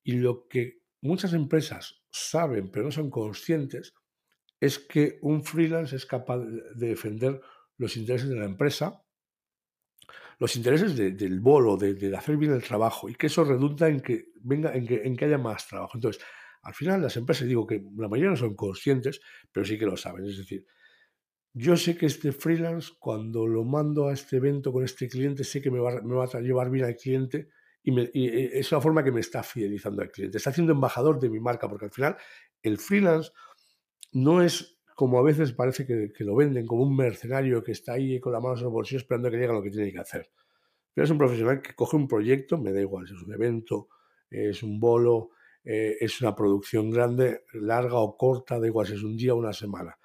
Y 0.02 0.12
lo 0.12 0.46
que 0.48 0.82
muchas 1.00 1.32
empresas 1.32 2.02
saben, 2.10 2.70
pero 2.70 2.86
no 2.86 2.92
son 2.92 3.10
conscientes, 3.10 3.94
es 4.60 4.78
que 4.78 5.18
un 5.22 5.44
freelance 5.44 5.96
es 5.96 6.06
capaz 6.06 6.38
de 6.38 6.86
defender 6.88 7.40
los 7.78 7.96
intereses 7.96 8.28
de 8.28 8.36
la 8.36 8.44
empresa, 8.44 9.02
los 10.38 10.56
intereses 10.56 10.96
del 10.96 11.40
bolo, 11.40 11.76
de, 11.76 12.16
hacer 12.16 12.36
bien 12.36 12.52
el 12.52 12.62
trabajo, 12.62 13.08
y 13.08 13.14
que 13.14 13.26
eso 13.26 13.44
redunda 13.44 13.88
en 13.88 14.00
que, 14.00 14.26
venga, 14.42 14.72
en 14.74 15.16
que, 15.16 15.24
haya 15.24 15.38
más 15.38 15.66
trabajo. 15.68 15.92
Entonces, 15.94 16.22
al 16.62 16.74
final 16.74 17.02
las 17.02 17.16
empresas, 17.16 17.48
digo 17.48 17.66
que 17.66 17.82
la 17.96 18.08
mayoría 18.08 18.30
no 18.30 18.36
son 18.36 18.54
conscientes, 18.54 19.20
pero 19.50 19.64
sí 19.64 19.78
que 19.78 19.86
lo 19.86 19.96
saben. 19.96 20.24
Es 20.26 20.38
decir, 20.38 20.66
yo 21.54 21.76
sé 21.76 21.96
que 21.96 22.06
este 22.06 22.32
freelance, 22.32 22.92
cuando 22.98 23.46
lo 23.46 23.64
mando 23.64 24.08
a 24.08 24.12
este 24.12 24.36
evento 24.36 24.72
con 24.72 24.84
este 24.84 25.08
cliente, 25.08 25.44
sé 25.44 25.60
que 25.60 25.70
me 25.70 25.78
va, 25.78 26.00
me 26.02 26.20
a 26.22 26.40
llevar 26.40 26.70
bien 26.70 26.86
al 26.86 26.96
cliente 26.96 27.48
y, 27.82 27.92
y, 28.14 28.50
es 28.52 28.70
una 28.72 28.80
forma 28.80 29.02
que 29.02 29.12
me 29.12 29.20
está 29.20 29.42
fidelizando 29.42 30.02
al 30.02 30.10
cliente. 30.10 30.38
Está 30.38 30.50
haciendo 30.50 30.72
embajador 30.72 31.18
de 31.20 31.28
mi 31.28 31.40
marca, 31.40 31.68
porque 31.68 31.86
al 31.86 31.90
final 31.90 32.16
el 32.62 32.78
freelance 32.78 33.32
no 34.12 34.42
es 34.42 34.81
como 35.02 35.18
a 35.18 35.22
veces 35.24 35.52
parece 35.52 35.84
que, 35.84 36.12
lo 36.22 36.36
venden, 36.36 36.64
como 36.64 36.84
un 36.84 36.94
mercenario 36.94 37.60
que 37.64 37.72
está 37.72 37.94
ahí 37.94 38.20
con 38.20 38.32
la 38.32 38.38
mano 38.38 38.56
en 38.56 38.62
los 38.62 38.72
bolsillos 38.72 39.02
esperando 39.02 39.32
que 39.32 39.36
llegue 39.36 39.52
lo 39.52 39.60
que 39.60 39.72
tiene 39.72 39.90
que 39.90 39.98
hacer. 39.98 40.30
Pero 40.94 41.04
es 41.04 41.10
un 41.10 41.18
profesional 41.18 41.60
que 41.60 41.74
coge 41.74 41.96
un 41.96 42.06
proyecto, 42.06 42.56
me 42.56 42.72
da 42.72 42.80
igual 42.80 43.08
si 43.08 43.14
es 43.14 43.20
un 43.20 43.34
evento, 43.34 43.88
es 44.30 44.62
un 44.62 44.78
bolo, 44.78 45.30
eh, 45.64 45.96
es 45.98 46.20
una 46.20 46.36
producción 46.36 46.88
grande, 46.88 47.46
larga 47.54 47.96
o 47.96 48.16
corta, 48.16 48.60
da 48.60 48.66
igual 48.68 48.86
si 48.86 48.94
es 48.94 49.02
un 49.02 49.16
día 49.16 49.34
o 49.34 49.38
una 49.38 49.52
semana. 49.52 49.98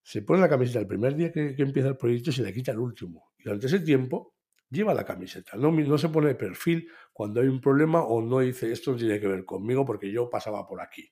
Se 0.00 0.22
pone 0.22 0.40
la 0.40 0.48
camiseta 0.48 0.78
el 0.78 0.86
primer 0.86 1.16
día 1.16 1.32
que, 1.32 1.56
empieza 1.58 1.88
el 1.88 1.96
proyecto 1.96 2.30
y 2.30 2.32
se 2.32 2.44
le 2.44 2.52
quita 2.52 2.70
el 2.70 2.78
último. 2.78 3.32
Y 3.36 3.42
durante 3.42 3.66
ese 3.66 3.80
tiempo 3.80 4.36
lleva 4.68 4.94
la 4.94 5.04
camiseta. 5.04 5.56
No, 5.56 5.72
no 5.72 5.98
se 5.98 6.08
pone 6.08 6.28
de 6.28 6.36
perfil 6.36 6.88
cuando 7.12 7.40
hay 7.40 7.48
un 7.48 7.60
problema 7.60 8.04
o 8.04 8.22
no 8.22 8.38
dice 8.38 8.70
esto 8.70 8.92
no 8.92 8.96
tiene 8.96 9.18
que 9.18 9.26
ver 9.26 9.44
conmigo 9.44 9.84
porque 9.84 10.12
yo 10.12 10.30
pasaba 10.30 10.68
por 10.68 10.80
aquí. 10.80 11.10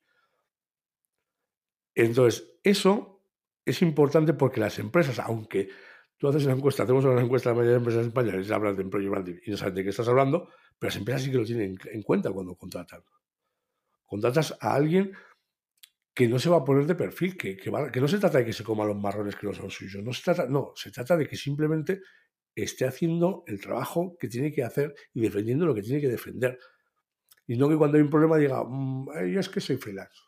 Entonces, 1.99 2.61
eso 2.63 3.25
es 3.65 3.83
importante 3.83 4.33
porque 4.33 4.61
las 4.61 4.79
empresas, 4.79 5.19
aunque 5.19 5.69
tú 6.17 6.29
haces 6.29 6.45
una 6.45 6.55
encuesta, 6.55 6.85
hacemos 6.85 7.05
una 7.05 7.21
encuesta 7.21 7.51
de 7.51 7.55
la 7.55 7.59
mayoría 7.59 7.73
de 7.73 7.79
empresas 7.79 8.07
españolas 8.07 8.49
y 8.49 8.53
hablas 8.53 8.77
de 8.77 8.83
employee 8.85 9.09
branding 9.09 9.35
y 9.45 9.51
no 9.51 9.57
saben 9.57 9.75
de 9.75 9.83
qué 9.83 9.91
estás 9.91 10.07
hablando, 10.07 10.49
pero 10.79 10.91
las 10.91 10.97
empresas 10.97 11.23
sí 11.25 11.33
que 11.33 11.39
lo 11.39 11.45
tienen 11.45 11.77
en 11.91 12.03
cuenta 12.03 12.31
cuando 12.31 12.55
contratan. 12.55 13.03
Contratas 14.07 14.57
a 14.61 14.75
alguien 14.75 15.11
que 16.15 16.29
no 16.29 16.39
se 16.39 16.49
va 16.49 16.59
a 16.59 16.65
poner 16.65 16.87
de 16.87 16.95
perfil, 16.95 17.37
que, 17.37 17.57
que, 17.57 18.01
no 18.01 18.07
se 18.07 18.19
trata 18.19 18.39
de 18.39 18.45
que 18.45 18.53
se 18.53 18.63
coma 18.63 18.85
los 18.85 18.97
marrones 18.97 19.35
que 19.35 19.49
no 19.49 19.53
son 19.53 19.69
suyos, 19.69 20.01
no 20.05 20.13
se 20.13 20.23
trata, 20.23 20.47
no, 20.47 20.71
se 20.77 20.93
trata 20.93 21.17
de 21.17 21.27
que 21.27 21.35
simplemente 21.35 22.03
esté 22.55 22.87
haciendo 22.87 23.43
el 23.49 23.61
trabajo 23.61 24.17
que 24.21 24.29
tiene 24.29 24.53
que 24.53 24.63
hacer 24.63 24.95
y 25.15 25.21
defendiendo 25.21 25.67
lo 25.67 25.75
que 25.75 25.83
tiene 25.83 26.01
que 26.01 26.09
defender. 26.09 26.61
Y 27.49 27.57
no 27.57 27.69
que 27.69 27.77
cuando 27.77 27.97
hay 27.97 28.05
un 28.05 28.11
problema 28.11 28.37
diga, 28.37 28.63
mm, 28.63 29.27
yo 29.33 29.41
es 29.41 29.49
que 29.49 29.61
soy 29.61 29.79
freelance. 29.79 30.28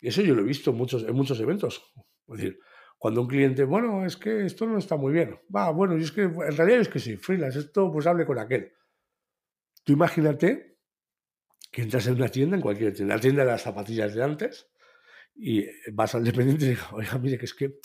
Eso 0.00 0.22
yo 0.22 0.34
lo 0.34 0.42
he 0.42 0.44
visto 0.44 0.72
muchos, 0.72 1.02
en 1.02 1.14
muchos 1.14 1.40
eventos. 1.40 1.92
Decir, 2.26 2.58
cuando 2.98 3.22
un 3.22 3.28
cliente, 3.28 3.64
bueno, 3.64 4.04
es 4.04 4.16
que 4.16 4.44
esto 4.44 4.66
no 4.66 4.78
está 4.78 4.96
muy 4.96 5.12
bien. 5.12 5.38
Va, 5.54 5.70
bueno, 5.70 5.96
y 5.96 6.02
es 6.02 6.12
que 6.12 6.22
en 6.22 6.56
realidad 6.56 6.80
es 6.80 6.88
que 6.88 6.98
soy 6.98 7.16
freelance, 7.16 7.58
esto 7.58 7.90
pues 7.92 8.06
hable 8.06 8.26
con 8.26 8.38
aquel. 8.38 8.72
Tú 9.84 9.92
imagínate 9.92 10.78
que 11.70 11.82
entras 11.82 12.06
en 12.06 12.14
una 12.14 12.28
tienda, 12.28 12.56
en 12.56 12.62
cualquier 12.62 12.92
tienda, 12.94 13.14
la 13.14 13.20
tienda 13.20 13.44
de 13.44 13.50
las 13.50 13.62
zapatillas 13.62 14.14
de 14.14 14.22
antes, 14.22 14.70
y 15.34 15.66
vas 15.92 16.14
al 16.14 16.24
dependiente 16.24 16.64
y 16.64 16.68
dices, 16.70 16.86
oiga, 16.92 17.18
mire, 17.18 17.38
que 17.38 17.44
es 17.44 17.54
que 17.54 17.78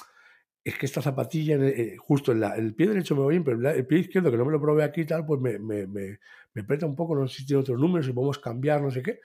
es 0.64 0.78
que 0.78 0.86
esta 0.86 1.02
zapatilla, 1.02 1.56
eh, 1.56 1.98
justo 1.98 2.32
en 2.32 2.44
el 2.44 2.74
pie 2.74 2.88
derecho 2.88 3.16
me 3.16 3.24
va 3.24 3.28
bien, 3.28 3.44
pero 3.44 3.70
el 3.70 3.86
pie 3.86 4.00
izquierdo, 4.00 4.32
que 4.32 4.38
no 4.38 4.46
me 4.46 4.52
lo 4.52 4.62
probé 4.62 4.84
aquí 4.84 5.02
y 5.02 5.06
tal, 5.06 5.26
pues 5.26 5.42
me, 5.42 5.60
me, 5.60 5.88
me, 5.88 6.20
me 6.54 6.86
un 6.86 6.96
poco, 6.96 7.16
no 7.16 7.28
sé 7.28 7.40
si 7.40 7.46
tiene 7.46 7.62
otros 7.62 7.78
números, 7.78 8.06
si 8.06 8.14
podemos 8.14 8.40
cambiar, 8.40 8.82
no 8.82 8.90
sé 8.90 9.02
qué. 9.02 9.20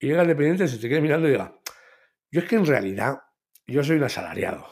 Y 0.00 0.06
llega 0.06 0.22
el 0.22 0.28
dependiente, 0.28 0.66
se 0.68 0.78
te 0.78 0.88
queda 0.88 1.00
mirando 1.02 1.28
y 1.28 1.32
diga, 1.32 1.54
yo 2.32 2.40
es 2.40 2.48
que 2.48 2.56
en 2.56 2.66
realidad 2.66 3.18
yo 3.66 3.84
soy 3.84 3.96
un 3.96 4.04
asalariado. 4.04 4.66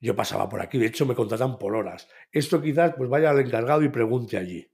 Yo 0.00 0.16
pasaba 0.16 0.48
por 0.48 0.60
aquí, 0.60 0.78
de 0.78 0.86
hecho 0.86 1.06
me 1.06 1.14
contratan 1.14 1.58
por 1.58 1.76
horas. 1.76 2.08
Esto 2.32 2.60
quizás 2.60 2.94
pues 2.96 3.08
vaya 3.08 3.30
al 3.30 3.38
encargado 3.38 3.82
y 3.82 3.88
pregunte 3.88 4.36
allí. 4.36 4.68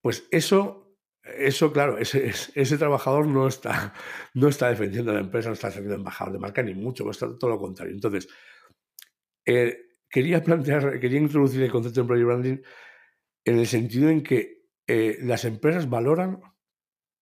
Pues 0.00 0.28
eso, 0.30 0.96
eso 1.24 1.72
claro, 1.72 1.98
ese, 1.98 2.78
trabajador 2.78 3.26
no 3.26 3.48
está, 3.48 3.92
no 4.34 4.48
está 4.48 4.68
defendiendo 4.70 5.10
a 5.10 5.14
la 5.14 5.20
empresa, 5.20 5.48
no 5.48 5.54
está 5.54 5.68
haciendo 5.68 5.94
embajador 5.94 6.32
de 6.32 6.38
marca, 6.38 6.62
ni 6.62 6.74
mucho, 6.74 7.10
está 7.10 7.36
todo 7.36 7.50
lo 7.50 7.58
contrario. 7.58 7.92
Entonces, 7.92 8.28
eh, 9.44 9.76
quería 10.08 10.42
plantear, 10.42 11.00
quería 11.00 11.18
introducir 11.18 11.62
el 11.62 11.72
concepto 11.72 11.96
de 11.96 12.02
employee 12.02 12.24
branding 12.24 12.62
en 13.44 13.58
el 13.58 13.66
sentido 13.66 14.08
en 14.08 14.22
que 14.22 14.68
eh, 14.86 15.18
las 15.22 15.44
empresas 15.44 15.90
valoran 15.90 16.40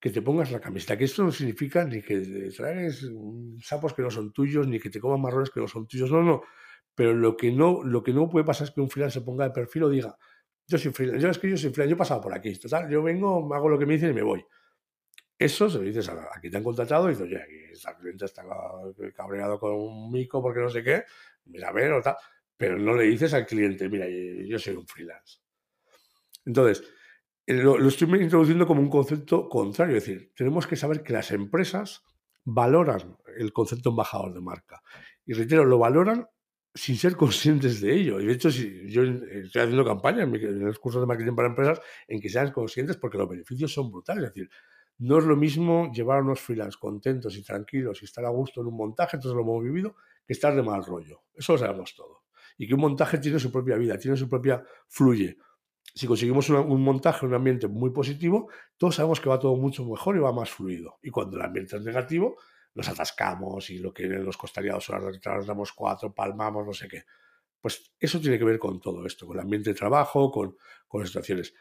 que 0.01 0.11
te 0.11 0.23
pongas 0.23 0.51
la 0.53 0.61
camiseta, 0.61 0.97
que 0.97 1.05
esto 1.05 1.25
no 1.25 1.33
significa 1.33 1.85
ni 1.85 2.03
que 2.03 2.51
traes 2.57 3.05
sapos 3.61 3.95
que 3.95 4.03
no 4.03 4.11
son 4.11 4.33
tuyos, 4.33 4.67
ni 4.69 4.79
que 4.79 4.91
te 4.91 5.01
coman 5.01 5.21
marrones 5.21 5.51
que 5.51 5.61
no 5.61 5.67
son 5.67 5.87
tuyos, 5.87 6.11
no, 6.11 6.23
no. 6.23 6.43
Pero 6.95 7.15
lo 7.15 7.37
que 7.37 7.51
no, 7.51 7.83
lo 7.83 8.03
que 8.03 8.13
no 8.13 8.29
puede 8.29 8.45
pasar 8.45 8.69
es 8.69 8.75
que 8.75 8.81
un 8.81 8.91
freelance 8.91 9.19
se 9.19 9.25
ponga 9.25 9.45
de 9.45 9.51
perfil 9.51 9.85
o 9.85 9.89
diga, 9.89 10.17
yo 10.67 10.79
soy 10.79 10.93
freelance, 10.93 11.23
yo 11.23 11.31
es 11.31 11.39
que 11.39 11.51
yo 11.51 11.57
soy 11.57 11.71
freelance, 11.71 11.91
yo 11.91 11.97
he 11.97 11.99
pasado 11.99 12.21
por 12.21 12.35
aquí, 12.35 12.55
total, 12.59 12.89
yo 12.91 13.03
vengo, 13.03 13.53
hago 13.55 13.69
lo 13.69 13.79
que 13.79 13.87
me 13.87 13.95
dicen 13.95 14.11
y 14.11 14.15
me 14.15 14.23
voy. 14.23 14.45
Eso 15.39 15.71
se 15.71 15.79
lo 15.79 15.85
dices 15.85 16.09
a 16.09 16.29
aquí 16.35 16.51
te 16.51 16.57
han 16.57 16.65
contratado 16.65 17.07
y 17.07 17.11
dices, 17.11 17.27
oye, 17.27 17.41
aquí 17.41 17.73
esta 17.73 17.97
cliente 17.97 18.25
está 18.25 18.45
cabreado 19.15 19.59
con 19.59 19.73
un 19.73 20.11
mico 20.11 20.43
porque 20.43 20.61
no 20.61 20.69
sé 20.69 20.83
qué, 20.83 21.05
mira, 21.47 21.69
a 21.69 21.73
ver, 21.73 21.93
o 21.93 22.03
tal. 22.03 22.17
Pero 22.57 22.77
no 22.77 22.95
le 22.95 23.05
dices 23.05 23.33
al 23.35 23.47
cliente, 23.47 23.89
mira, 23.89 24.07
yo 24.09 24.59
soy 24.59 24.75
un 24.75 24.87
freelance. 24.87 25.39
Entonces, 26.45 26.83
eh, 27.49 27.55
lo, 27.55 27.89
estoy 27.89 28.23
introduciendo 28.23 28.67
como 28.67 28.83
un 28.83 28.91
concepto 28.91 29.49
contrario, 29.49 29.97
es 29.97 30.05
decir, 30.05 30.33
tenemos 30.37 30.67
que 30.67 30.77
saber 30.77 31.03
que 31.03 31.15
las 31.15 31.31
empresas 31.31 32.03
valoran 32.45 33.17
el 33.39 33.55
concepto 33.55 33.89
embajador 33.89 34.35
de 34.35 34.43
marca. 34.43 34.83
Y 35.25 35.33
reitero, 35.33 35.65
lo 35.65 35.79
valoran 35.79 36.27
sin 36.75 36.97
ser 36.97 37.17
conscientes 37.17 37.81
de 37.81 37.95
ello. 37.95 38.21
Y 38.21 38.27
de 38.27 38.35
hecho, 38.35 38.51
si 38.51 38.91
yo 38.91 39.03
estoy 39.03 39.63
haciendo 39.63 39.83
campañas 39.83 40.29
en, 40.29 40.67
los 40.67 40.79
cursos 40.79 41.01
de 41.01 41.07
marketing 41.07 41.35
para 41.35 41.49
empresas 41.49 41.81
en 42.07 42.21
que 42.21 42.29
sean 42.29 42.53
conscientes 42.53 42.99
porque 42.99 43.17
los 43.17 43.27
beneficios 43.27 43.73
son 43.73 43.91
brutales. 43.91 44.25
Es 44.25 44.35
decir, 44.35 44.51
no 44.99 45.17
es 45.17 45.25
lo 45.25 45.35
mismo 45.35 45.91
llevar 45.91 46.19
a 46.19 46.23
unos 46.23 46.41
freelance 46.41 46.77
contentos 46.79 47.35
y 47.35 47.43
tranquilos 47.43 48.03
y 48.03 48.05
estar 48.05 48.27
a 48.27 48.29
gusto 48.29 48.61
en 48.61 48.67
un 48.67 48.77
montaje, 48.77 49.17
entonces 49.17 49.35
lo 49.35 49.43
hemos 49.43 49.65
vivido, 49.65 49.97
que 50.27 50.35
estar 50.35 50.55
de 50.55 50.63
mal 50.63 50.85
rollo. 50.85 51.23
Eso 51.35 51.53
lo 51.53 51.59
sabemos 51.59 51.95
todo. 51.97 52.25
Y 52.59 52.69
que 52.69 52.75
un 52.75 52.81
montaje 52.81 53.17
tiene 53.17 53.39
su 53.39 53.51
propia 53.51 53.77
vida, 53.77 53.99
tiene 53.99 54.19
su 54.19 54.29
propia 54.29 54.63
fluye 54.87 55.39
si 55.99 56.07
conseguimos 56.07 56.49
un 56.49 56.81
montaje, 56.81 57.27
un 57.27 57.35
ambiente 57.35 57.67
muy 57.67 57.91
positivo, 57.91 58.49
todos 58.77 58.95
sabemos 58.95 59.21
que 59.21 59.29
va 59.29 59.41
todo 59.41 59.57
mucho 59.57 59.85
mejor 59.85 60.15
y 60.15 60.21
va 60.21 60.33
más 60.33 60.49
fluido. 60.49 61.01
Y 61.03 61.11
cuando 61.11 61.37
el 61.37 61.43
ambiente 61.43 61.77
es 61.77 61.83
negativo, 61.83 62.37
nos 62.73 62.89
atascamos 62.89 63.69
y 63.71 63.79
lo 63.79 63.93
que 63.93 64.07
nos 64.07 64.37
costaría 64.37 64.75
dos 64.75 64.89
horas, 64.91 65.19
nos 65.25 65.47
damos 65.47 65.73
cuatro, 65.73 66.15
palmamos, 66.15 66.65
no 66.65 66.73
sé 66.73 66.87
qué. 66.87 67.03
Pues 67.61 67.93
eso 67.99 68.21
tiene 68.21 68.39
que 68.39 68.45
ver 68.45 68.61
con 68.61 68.81
todo 68.81 69.05
esto, 69.05 69.27
con 69.27 69.39
el 69.39 69.43
ambiente 69.43 69.71
de 69.71 69.75
trabajo, 69.75 70.31
con, 70.31 70.57
con 70.87 71.05
situaciones. 71.05 71.53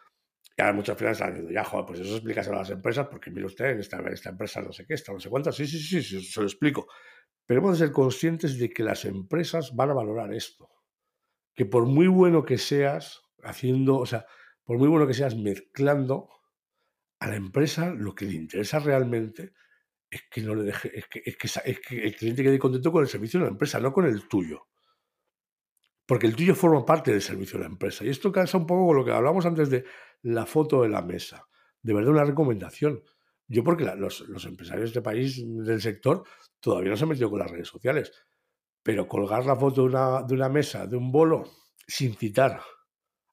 Y 0.56 0.62
ahora 0.62 0.74
muchas 0.74 0.96
finales 0.96 1.18
están 1.18 1.32
diciendo, 1.32 1.52
ya, 1.52 1.64
joder, 1.64 1.86
pues 1.88 2.00
eso 2.02 2.14
explícaselo 2.14 2.58
a 2.58 2.60
las 2.60 2.70
empresas, 2.70 3.08
porque 3.08 3.32
mire 3.32 3.48
usted, 3.48 3.72
en 3.72 3.80
esta, 3.80 3.98
esta 4.10 4.30
empresa 4.30 4.62
no 4.62 4.72
sé 4.72 4.86
qué, 4.86 4.94
esta 4.94 5.14
no 5.14 5.20
sé 5.20 5.32
cuántas, 5.32 5.56
sí, 5.56 5.66
sí, 5.66 5.80
sí, 5.80 6.04
sí, 6.04 6.22
se 6.22 6.42
lo 6.42 6.46
explico. 6.46 6.86
Pero 7.48 7.62
hemos 7.62 7.80
de 7.80 7.88
ser 7.88 7.92
conscientes 7.92 8.60
de 8.60 8.70
que 8.70 8.84
las 8.84 9.04
empresas 9.06 9.76
van 9.76 9.90
a 9.90 9.96
valorar 9.96 10.32
esto. 10.32 10.70
Que 11.56 11.66
por 11.66 11.88
muy 11.88 12.06
bueno 12.06 12.46
que 12.46 12.60
seas 12.60 13.27
haciendo, 13.48 13.98
o 13.98 14.06
sea, 14.06 14.26
por 14.64 14.78
muy 14.78 14.88
bueno 14.88 15.08
que 15.08 15.14
seas 15.14 15.36
mezclando, 15.36 16.30
a 17.20 17.28
la 17.28 17.36
empresa 17.36 17.90
lo 17.90 18.14
que 18.14 18.26
le 18.26 18.34
interesa 18.34 18.80
realmente 18.80 19.54
es 20.10 20.24
que 20.30 20.42
no 20.42 20.56
le 20.56 20.64
deje, 20.64 20.98
es 20.98 21.08
que, 21.08 21.22
es 21.26 21.38
que, 21.80 22.04
el 22.06 22.16
cliente 22.16 22.44
quede 22.44 22.60
contento 22.60 22.92
con 22.92 23.02
el 23.02 23.10
servicio 23.10 23.40
de 23.40 23.48
la 23.48 23.52
empresa, 23.52 23.80
no 23.80 23.92
con 23.92 24.06
el 24.06 24.28
tuyo. 24.28 24.68
Porque 26.06 26.28
el 26.28 26.36
tuyo 26.36 26.56
forma 26.56 26.86
parte 26.86 27.12
del 27.12 27.22
servicio 27.22 27.60
de 27.60 27.66
la 27.66 27.70
empresa. 27.72 28.06
Y 28.06 28.10
esto 28.10 28.32
cansa 28.32 28.58
un 28.58 28.66
poco 28.66 28.88
con 28.88 28.96
lo 28.96 29.04
que 29.04 29.12
hablamos 29.12 29.46
antes 29.46 29.70
de 29.70 29.84
la 30.22 30.46
foto 30.46 30.84
de 30.84 30.90
la 30.90 31.02
mesa. 31.02 31.46
De 31.82 31.94
verdad, 31.94 32.12
una 32.12 32.24
recomendación. 32.24 33.04
Yo, 33.48 33.64
porque 33.64 33.84
los, 33.84 34.22
los, 34.30 34.46
empresarios 34.46 34.94
de 34.94 35.02
país, 35.02 35.44
del 35.46 35.82
sector, 35.82 36.24
todavía 36.62 36.92
no 36.92 36.98
se 36.98 37.04
han 37.04 37.10
metido 37.10 37.30
con 37.30 37.40
las 37.40 37.52
redes 37.52 37.68
sociales. 37.68 38.14
Pero 38.82 39.10
colgar 39.10 39.46
la 39.46 39.58
foto 39.58 39.82
de 39.82 39.88
una, 39.90 40.24
de 40.24 40.34
una 40.34 40.48
mesa, 40.48 40.88
de 40.88 40.96
un 40.96 41.12
bolo, 41.12 41.44
sin 41.86 42.16
citar 42.16 42.62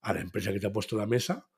a 0.04 0.12
la 0.12 0.20
empresa 0.20 0.52
que 0.52 0.60
te 0.60 0.66
ha 0.66 0.72
puesto 0.72 0.96
la 0.96 1.06
mesa, 1.06 1.48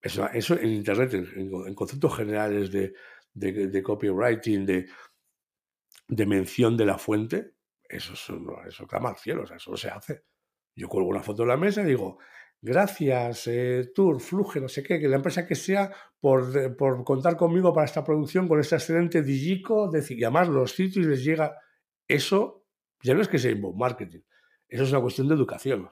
eso, 0.00 0.28
eso 0.30 0.58
en 0.58 0.68
Internet, 0.68 1.12
en, 1.12 1.74
conceptos 1.74 2.16
generales 2.16 2.70
de, 2.70 2.94
de, 3.34 3.82
copywriting, 3.82 4.64
de, 4.64 4.88
de, 6.06 6.26
mención 6.26 6.76
de 6.76 6.86
la 6.86 6.98
fuente, 6.98 7.54
eso, 7.88 8.14
eso 8.66 8.86
clama 8.86 9.10
al 9.10 9.16
cielo, 9.16 9.42
o 9.42 9.46
sea, 9.46 9.56
eso 9.56 9.72
no 9.72 9.76
se 9.76 9.88
hace. 9.88 10.24
Yo 10.76 10.88
cuelgo 10.88 11.10
una 11.10 11.22
foto 11.22 11.42
de 11.42 11.48
la 11.48 11.56
mesa 11.56 11.82
y 11.82 11.86
digo, 11.86 12.18
gracias, 12.62 13.48
eh, 13.48 13.90
Tour, 13.92 14.20
Fluge, 14.20 14.60
no 14.60 14.68
sé 14.68 14.84
qué, 14.84 15.00
que 15.00 15.08
la 15.08 15.16
empresa 15.16 15.44
que 15.44 15.56
sea, 15.56 15.92
por, 16.20 16.76
por 16.76 17.02
contar 17.02 17.36
conmigo 17.36 17.72
para 17.72 17.86
esta 17.86 18.04
producción 18.04 18.46
con 18.46 18.60
este 18.60 18.76
excelente 18.76 19.22
Digico, 19.22 19.90
decir, 19.90 20.16
y 20.16 20.24
además 20.24 20.48
los 20.48 20.72
sitios 20.72 21.06
les 21.06 21.24
llega. 21.24 21.56
Eso 22.06 22.66
ya 23.02 23.14
no 23.14 23.20
es 23.20 23.28
que 23.28 23.40
sea 23.40 23.50
inbound 23.50 23.78
marketing, 23.78 24.20
eso 24.68 24.84
es 24.84 24.90
una 24.92 25.00
cuestión 25.00 25.26
de 25.26 25.34
educación 25.34 25.88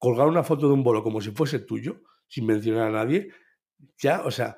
colgar 0.00 0.26
una 0.26 0.42
foto 0.42 0.66
de 0.66 0.72
un 0.72 0.82
bolo 0.82 1.04
como 1.04 1.20
si 1.20 1.30
fuese 1.30 1.60
tuyo, 1.60 2.00
sin 2.26 2.46
mencionar 2.46 2.88
a 2.88 2.90
nadie, 2.90 3.30
ya, 3.98 4.22
o 4.22 4.30
sea, 4.30 4.56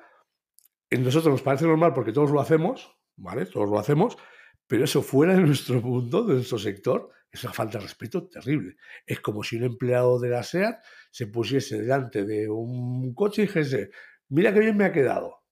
en 0.89 1.03
nosotros 1.03 1.33
nos 1.33 1.41
parece 1.41 1.65
normal 1.65 1.93
porque 1.93 2.13
todos 2.13 2.31
lo 2.31 2.39
hacemos, 2.39 2.95
¿vale? 3.17 3.45
Todos 3.45 3.69
lo 3.69 3.77
hacemos, 3.77 4.17
pero 4.65 4.85
eso 4.85 5.01
fuera 5.01 5.35
de 5.35 5.41
nuestro 5.41 5.81
mundo, 5.81 6.23
de 6.23 6.35
nuestro 6.35 6.57
sector, 6.57 7.11
es 7.29 7.43
una 7.43 7.51
falta 7.51 7.77
de 7.77 7.83
respeto 7.83 8.27
terrible. 8.29 8.77
Es 9.05 9.19
como 9.19 9.43
si 9.43 9.57
un 9.57 9.63
empleado 9.63 10.17
de 10.17 10.29
la 10.29 10.43
SEAT 10.43 10.81
se 11.11 11.27
pusiese 11.27 11.81
delante 11.81 12.23
de 12.23 12.47
un 12.47 13.13
coche 13.13 13.41
y 13.43 13.45
dijese, 13.47 13.91
mira 14.29 14.53
qué 14.53 14.61
bien 14.61 14.77
me 14.77 14.85
ha 14.85 14.93
quedado. 14.93 15.43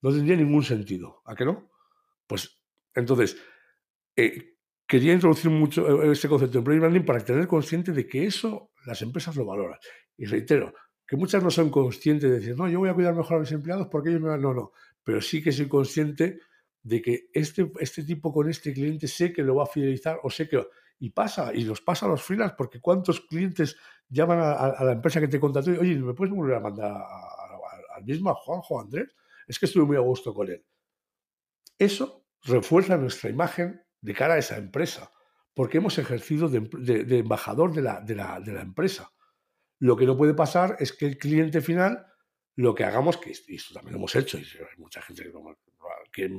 No 0.00 0.10
tendría 0.10 0.36
ningún 0.36 0.62
sentido, 0.62 1.20
¿a 1.26 1.34
qué 1.34 1.44
no? 1.44 1.70
Pues 2.26 2.62
entonces, 2.94 3.36
eh, 4.16 4.56
quería 4.86 5.12
introducir 5.12 5.50
mucho 5.50 6.02
este 6.10 6.28
concepto 6.28 6.52
de 6.52 6.58
employee 6.60 6.80
branding 6.80 7.04
para 7.04 7.22
tener 7.22 7.46
consciente 7.46 7.92
de 7.92 8.08
que 8.08 8.24
eso 8.24 8.72
las 8.88 9.02
empresas 9.02 9.36
lo 9.36 9.44
valoran. 9.44 9.78
Y 10.16 10.24
reitero, 10.24 10.72
que 11.06 11.16
muchas 11.16 11.42
no 11.42 11.50
son 11.50 11.70
conscientes 11.70 12.30
de 12.30 12.38
decir, 12.38 12.56
no, 12.56 12.68
yo 12.68 12.78
voy 12.78 12.88
a 12.88 12.94
cuidar 12.94 13.14
mejor 13.14 13.36
a 13.36 13.40
mis 13.40 13.52
empleados 13.52 13.88
porque 13.88 14.08
ellos 14.08 14.22
me 14.22 14.30
van. 14.30 14.40
No, 14.40 14.54
no. 14.54 14.72
Pero 15.04 15.20
sí 15.20 15.42
que 15.42 15.52
soy 15.52 15.68
consciente 15.68 16.40
de 16.82 17.02
que 17.02 17.28
este, 17.32 17.70
este 17.80 18.02
tipo 18.02 18.32
con 18.32 18.48
este 18.48 18.72
cliente 18.72 19.06
sé 19.06 19.32
que 19.32 19.42
lo 19.42 19.56
va 19.56 19.64
a 19.64 19.66
fidelizar 19.66 20.18
o 20.22 20.30
sé 20.30 20.48
que. 20.48 20.66
Y 21.00 21.10
pasa, 21.10 21.54
y 21.54 21.62
los 21.62 21.80
pasa 21.80 22.06
a 22.06 22.08
los 22.08 22.22
freelance, 22.22 22.56
porque 22.58 22.80
¿cuántos 22.80 23.20
clientes 23.20 23.76
llaman 24.08 24.40
a, 24.40 24.82
la 24.82 24.92
empresa 24.92 25.20
que 25.20 25.28
te 25.28 25.38
contrató 25.38 25.72
y, 25.72 25.76
oye, 25.76 25.94
¿me 25.96 26.12
puedes 26.12 26.34
volver 26.34 26.56
a 26.56 26.60
mandar 26.60 26.92
al 27.94 28.04
mismo, 28.04 28.34
Juanjo, 28.34 28.80
Andrés? 28.80 29.14
Es 29.46 29.60
que 29.60 29.66
estuve 29.66 29.84
muy 29.84 29.96
a 29.96 30.00
gusto 30.00 30.34
con 30.34 30.48
él. 30.48 30.64
Eso 31.78 32.26
refuerza 32.42 32.96
nuestra 32.96 33.30
imagen 33.30 33.80
de 34.00 34.12
cara 34.14 34.34
a 34.34 34.38
esa 34.38 34.56
empresa 34.56 35.12
porque 35.58 35.78
hemos 35.78 35.98
ejercido 35.98 36.48
de, 36.48 37.18
embajador 37.18 37.74
de 37.74 37.82
la, 37.82 38.00
de, 38.00 38.14
la, 38.14 38.60
empresa. 38.62 39.10
Lo 39.80 39.96
que 39.96 40.06
no 40.06 40.16
puede 40.16 40.32
pasar 40.32 40.76
es 40.78 40.92
que 40.92 41.04
el 41.04 41.18
cliente 41.18 41.60
final, 41.60 42.06
lo 42.54 42.76
que 42.76 42.84
hagamos, 42.84 43.16
que 43.16 43.32
esto 43.32 43.74
también 43.74 43.94
lo 43.94 43.98
hemos 43.98 44.14
hecho, 44.14 44.38
y 44.38 44.42
hay 44.42 44.78
mucha 44.78 45.02
gente 45.02 45.24
que, 46.12 46.30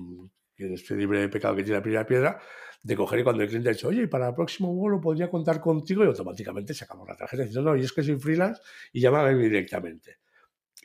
que, 0.55 0.73
es 0.73 0.91
libre 0.91 1.19
de 1.19 1.27
pecado 1.27 1.53
que 1.53 1.63
tiene 1.63 1.79
la 1.79 1.83
primera 1.83 2.05
piedra, 2.05 2.39
de 2.81 2.95
coger 2.95 3.19
y 3.19 3.23
cuando 3.23 3.43
el 3.43 3.49
cliente 3.49 3.67
ha 3.67 3.73
dicho, 3.73 3.89
oye, 3.89 4.07
para 4.07 4.29
el 4.29 4.35
próximo 4.35 4.73
vuelo 4.73 5.01
podría 5.01 5.29
contar 5.29 5.59
contigo, 5.59 6.05
y 6.05 6.07
automáticamente 6.07 6.73
sacamos 6.73 7.05
la 7.05 7.17
tarjeta 7.17 7.43
diciendo, 7.43 7.71
no, 7.71 7.75
y 7.75 7.83
es 7.83 7.91
que 7.91 8.01
soy 8.01 8.17
freelance 8.17 8.61
y 8.93 9.01
llamarme 9.01 9.37
directamente. 9.37 10.19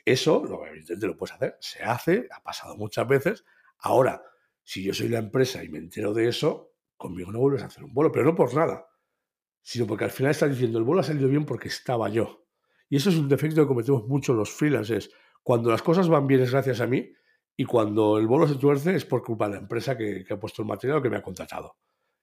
Eso, 0.03 0.43
lo, 0.43 0.67
evidentemente 0.67 1.07
lo 1.07 1.15
puedes 1.15 1.35
hacer, 1.35 1.55
se 1.61 1.83
hace, 1.83 2.27
ha 2.29 2.43
pasado 2.43 2.75
muchas 2.75 3.07
veces. 3.07 3.45
Ahora, 3.77 4.21
si 4.61 4.83
yo 4.83 4.93
soy 4.93 5.07
la 5.07 5.19
empresa 5.19 5.63
y 5.63 5.69
me 5.69 5.77
entero 5.77 6.13
de 6.13 6.27
eso, 6.27 6.74
conmigo 6.97 7.31
no 7.31 7.39
vuelves 7.39 7.63
a 7.63 7.67
hacer 7.67 7.83
un 7.83 7.93
vuelo, 7.93 8.11
pero 8.11 8.25
no 8.25 8.35
por 8.35 8.53
nada, 8.53 8.87
sino 9.61 9.87
porque 9.87 10.05
al 10.05 10.11
final 10.11 10.31
estás 10.31 10.49
diciendo, 10.49 10.77
el 10.77 10.83
vuelo 10.83 11.01
ha 11.01 11.03
salido 11.03 11.27
bien 11.27 11.45
porque 11.45 11.67
estaba 11.67 12.09
yo. 12.09 12.45
Y 12.89 12.97
eso 12.97 13.09
es 13.09 13.15
un 13.15 13.27
defecto 13.27 13.61
que 13.61 13.67
cometemos 13.67 14.07
mucho 14.07 14.33
los 14.33 14.51
freelancers. 14.51 15.09
Cuando 15.41 15.71
las 15.71 15.81
cosas 15.81 16.07
van 16.07 16.27
bien 16.27 16.41
es 16.41 16.51
gracias 16.51 16.81
a 16.81 16.87
mí 16.87 17.11
y 17.57 17.65
cuando 17.65 18.17
el 18.17 18.27
vuelo 18.27 18.47
se 18.47 18.55
tuerce 18.55 18.95
es 18.95 19.05
por 19.05 19.23
culpa 19.23 19.47
de 19.47 19.55
la 19.55 19.61
empresa 19.61 19.97
que, 19.97 20.25
ha 20.29 20.39
puesto 20.39 20.61
el 20.61 20.67
material 20.67 20.99
o 20.99 21.01
que 21.01 21.09
me 21.09 21.17
ha 21.17 21.23
contratado. 21.23 21.77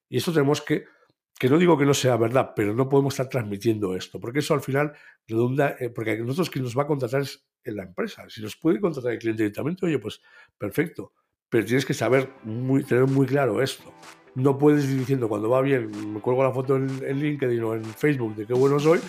Y 0.09 0.17
eso 0.17 0.31
tenemos 0.31 0.61
que, 0.61 0.85
que 1.37 1.49
no 1.49 1.57
digo 1.57 1.77
que 1.77 1.85
no 1.85 1.93
sea 1.93 2.15
verdad, 2.15 2.53
pero 2.55 2.73
no 2.73 2.87
podemos 2.87 3.13
estar 3.13 3.27
transmitiendo 3.27 3.95
esto, 3.95 4.19
porque 4.19 4.39
eso 4.39 4.53
al 4.53 4.61
final 4.61 4.93
redunda, 5.27 5.75
eh, 5.79 5.89
porque 5.89 6.17
nosotros 6.19 6.49
quien 6.49 6.63
nos 6.63 6.77
va 6.77 6.83
a 6.83 6.87
contratar 6.87 7.21
es 7.21 7.45
en 7.63 7.75
la 7.75 7.83
empresa. 7.83 8.29
Si 8.29 8.41
nos 8.41 8.55
puede 8.55 8.79
contratar 8.79 9.11
el 9.11 9.19
cliente 9.19 9.43
directamente, 9.43 9.85
oye, 9.85 9.99
pues 9.99 10.21
perfecto, 10.57 11.13
pero 11.49 11.65
tienes 11.65 11.85
que 11.85 11.93
saber, 11.93 12.29
tener 12.87 13.05
muy 13.07 13.25
claro 13.25 13.61
esto 13.61 13.93
no 14.35 14.57
puedes 14.57 14.85
ir 14.85 14.99
diciendo 14.99 15.29
cuando 15.29 15.49
va 15.49 15.61
bien, 15.61 16.13
me 16.13 16.19
cuelgo 16.19 16.43
la 16.43 16.51
foto 16.51 16.75
en, 16.75 17.19
LinkedIn 17.19 17.63
o 17.63 17.75
en 17.75 17.83
Facebook 17.83 18.35
de 18.35 18.45
qué 18.45 18.53
bueno 18.53 18.79
soy, 18.79 18.99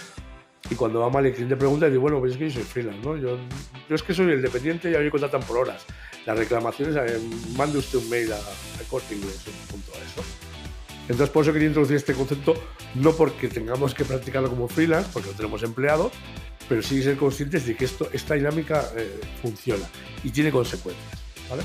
y 0.70 0.74
cuando 0.74 1.00
va 1.00 1.10
mal 1.10 1.26
el 1.26 1.32
cliente 1.32 1.56
pregunta 1.56 1.86
y 1.86 1.90
dice, 1.90 1.98
bueno, 1.98 2.18
pues 2.20 2.32
es 2.32 2.38
que 2.38 2.48
yo 2.48 2.54
soy 2.54 2.62
freelance, 2.62 3.00
¿no? 3.02 3.16
Yo, 3.16 3.36
es 3.88 4.02
que 4.02 4.14
soy 4.14 4.32
el 4.32 4.42
dependiente 4.42 4.90
y 4.90 4.94
a 4.94 4.98
mí 4.98 5.04
me 5.04 5.10
contratan 5.10 5.42
por 5.42 5.58
horas. 5.58 5.84
Las 6.24 6.38
reclamaciones, 6.38 6.96
eh, 6.96 7.20
mande 7.56 7.78
usted 7.78 7.98
un 7.98 8.08
mail 8.08 8.32
a, 8.32 8.36
a 8.36 9.14
Inglés, 9.14 9.44
punto 9.70 9.92
eso. 9.92 10.22
Entonces, 11.02 11.28
por 11.28 11.42
eso 11.42 11.52
quería 11.52 11.68
introducir 11.68 11.96
este 11.96 12.14
concepto, 12.14 12.54
no 12.94 13.12
porque 13.12 13.48
tengamos 13.48 13.92
que 13.92 14.06
practicarlo 14.06 14.48
como 14.48 14.68
freelance, 14.68 15.10
porque 15.12 15.28
lo 15.28 15.34
tenemos 15.34 15.62
empleado, 15.62 16.10
pero 16.66 16.82
sí 16.82 17.02
ser 17.02 17.18
conscientes 17.18 17.66
de 17.66 17.76
que 17.76 17.84
esto, 17.84 18.08
esta 18.12 18.34
dinámica 18.34 18.88
eh, 18.96 19.20
funciona 19.42 19.86
y 20.22 20.30
tiene 20.30 20.50
consecuencias, 20.50 21.22
¿vale? 21.50 21.62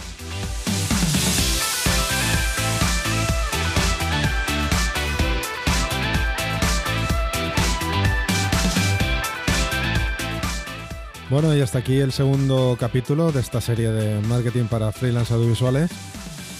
Bueno, 11.30 11.56
y 11.56 11.62
hasta 11.62 11.78
aquí 11.78 12.00
el 12.00 12.12
segundo 12.12 12.76
capítulo 12.80 13.32
de 13.32 13.40
esta 13.40 13.62
serie 13.62 13.92
de 13.92 14.20
marketing 14.28 14.66
para 14.66 14.92
freelance 14.92 15.32
audiovisuales. 15.32 15.92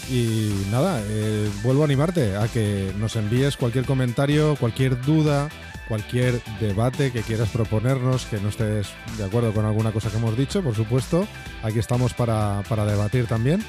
Y 0.08 0.52
nada, 0.70 1.02
eh, 1.08 1.50
vuelvo 1.64 1.82
a 1.82 1.86
animarte 1.86 2.36
a 2.36 2.46
que 2.46 2.92
nos 2.96 3.16
envíes 3.16 3.56
cualquier 3.56 3.84
comentario, 3.84 4.54
cualquier 4.60 5.00
duda, 5.02 5.48
cualquier 5.88 6.40
debate 6.60 7.10
que 7.10 7.22
quieras 7.22 7.48
proponernos, 7.48 8.26
que 8.26 8.40
no 8.40 8.48
estés 8.48 8.88
de 9.18 9.24
acuerdo 9.24 9.52
con 9.52 9.64
alguna 9.64 9.90
cosa 9.90 10.08
que 10.08 10.18
hemos 10.18 10.36
dicho, 10.36 10.62
por 10.62 10.76
supuesto. 10.76 11.26
Aquí 11.64 11.80
estamos 11.80 12.14
para, 12.14 12.62
debatir 12.86 13.26
también. 13.26 13.64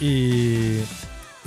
Y, 0.00 0.78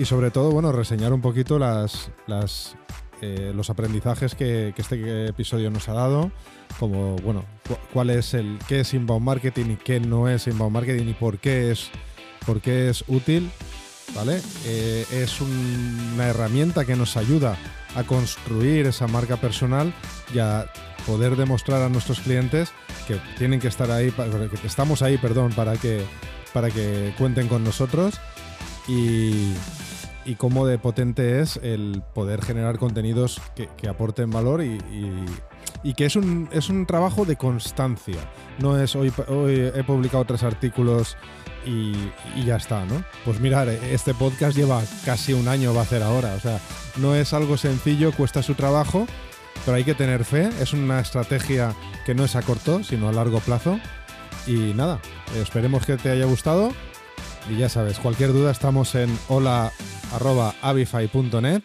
sobre 0.04 0.30
todo, 0.30 0.52
bueno, 0.52 0.74
reseñar 0.74 1.14
un 1.14 1.22
poquito 1.22 1.58
las, 1.58 2.12
las 2.28 2.76
eh, 3.22 3.52
los 3.56 3.70
aprendizajes 3.70 4.36
que, 4.36 4.74
este 4.78 5.28
episodio 5.28 5.70
nos 5.70 5.90
ha 5.90 5.94
dado, 5.94 6.32
como, 6.80 7.16
bueno, 7.18 7.46
cuál 7.94 8.10
es 8.10 8.34
el, 8.34 8.60
qué 8.68 8.82
es 8.82 8.94
inbound 8.94 9.26
marketing 9.26 9.72
y 9.72 9.76
qué 9.76 10.00
no 10.00 10.30
es 10.30 10.48
inbound 10.48 10.74
marketing 10.74 11.10
y 11.10 11.14
por 11.14 11.40
qué 11.40 11.72
es, 11.72 11.90
por 12.46 12.62
qué 12.62 12.90
es 12.90 13.04
útil, 13.08 13.52
¿vale? 14.16 14.42
Eh, 14.66 15.06
es 15.12 15.42
una 15.42 16.28
herramienta 16.28 16.86
que 16.86 16.96
nos 16.96 17.18
ayuda 17.18 17.58
a 17.96 18.04
construir 18.04 18.86
esa 18.86 19.08
marca 19.08 19.38
personal 19.38 19.94
y 20.34 20.40
a 20.40 20.72
poder 21.06 21.36
demostrar 21.36 21.82
a 21.82 21.90
nuestros 21.90 22.20
clientes 22.20 22.72
que 23.08 23.20
tienen 23.38 23.60
que 23.60 23.68
estar 23.68 23.90
ahí, 23.92 24.12
que 24.12 24.68
estamos 24.68 25.02
ahí, 25.02 25.18
perdón, 25.18 25.52
para 25.54 25.76
que, 25.78 26.06
para 26.54 26.70
que 26.70 27.14
cuenten 27.18 27.48
con 27.48 27.64
nosotros 27.64 28.20
y, 28.88 29.54
y 30.26 30.36
cómo 30.36 30.66
de 30.68 30.78
potente 30.78 31.40
es 31.40 31.58
el 31.64 32.04
poder 32.14 32.44
generar 32.44 32.78
contenidos 32.78 33.42
que, 33.56 33.70
aporten 33.88 34.30
valor 34.30 34.64
y, 34.64 34.78
y 35.84 35.94
que 35.94 36.06
es 36.06 36.16
un, 36.16 36.50
es 36.52 36.70
un 36.70 36.86
trabajo 36.86 37.26
de 37.26 37.36
constancia. 37.36 38.18
No 38.60 38.80
es 38.80 38.96
hoy, 38.96 39.12
hoy 39.28 39.72
he 39.74 39.84
publicado 39.84 40.26
tres 40.26 40.44
artículos 40.44 41.18
y, 41.66 41.94
y, 42.36 42.46
ya 42.46 42.58
está, 42.58 42.86
¿no? 42.86 43.04
Pues 43.26 43.40
mirar, 43.40 43.70
este 43.70 44.14
podcast 44.14 44.58
lleva 44.58 44.82
casi 45.06 45.34
un 45.34 45.48
año, 45.48 45.74
va 45.74 45.82
a 45.82 45.84
hacer 45.84 46.04
ahora. 46.04 46.34
O 46.36 46.40
sea, 46.40 46.60
no 46.98 47.16
es 47.16 47.34
algo 47.34 47.58
sencillo, 47.58 48.12
cuesta 48.12 48.44
su 48.44 48.56
trabajo, 48.56 49.08
pero 49.66 49.78
hay 49.78 49.84
que 49.84 49.96
tener 49.96 50.26
fe. 50.26 50.50
Es 50.60 50.74
una 50.74 51.00
estrategia 51.00 51.74
que 52.06 52.16
no 52.16 52.26
es 52.26 52.36
a 52.36 52.42
corto, 52.42 52.84
sino 52.84 53.08
a 53.08 53.14
largo 53.14 53.40
plazo. 53.40 53.80
Y 54.48 54.74
nada, 54.74 55.00
esperemos 55.36 55.86
que 55.86 55.98
te 55.98 56.10
haya 56.10 56.26
gustado. 56.26 56.74
Y 57.50 57.58
ya 57.58 57.70
sabes, 57.70 58.00
cualquier 58.00 58.34
duda 58.34 58.52
estamos 58.52 58.96
en 58.96 59.18
hola.avify.net 60.12 61.64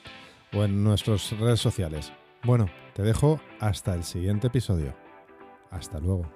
o 0.53 0.64
en 0.64 0.84
nuestras 0.84 1.30
redes 1.38 1.61
sociales. 1.61 2.12
Bueno, 2.45 2.68
te 2.95 3.03
dejo 3.03 3.40
hasta 3.61 3.95
el 3.95 4.05
siguiente 4.05 4.49
episodio. 4.49 4.95
Hasta 5.70 5.99
luego. 5.99 6.30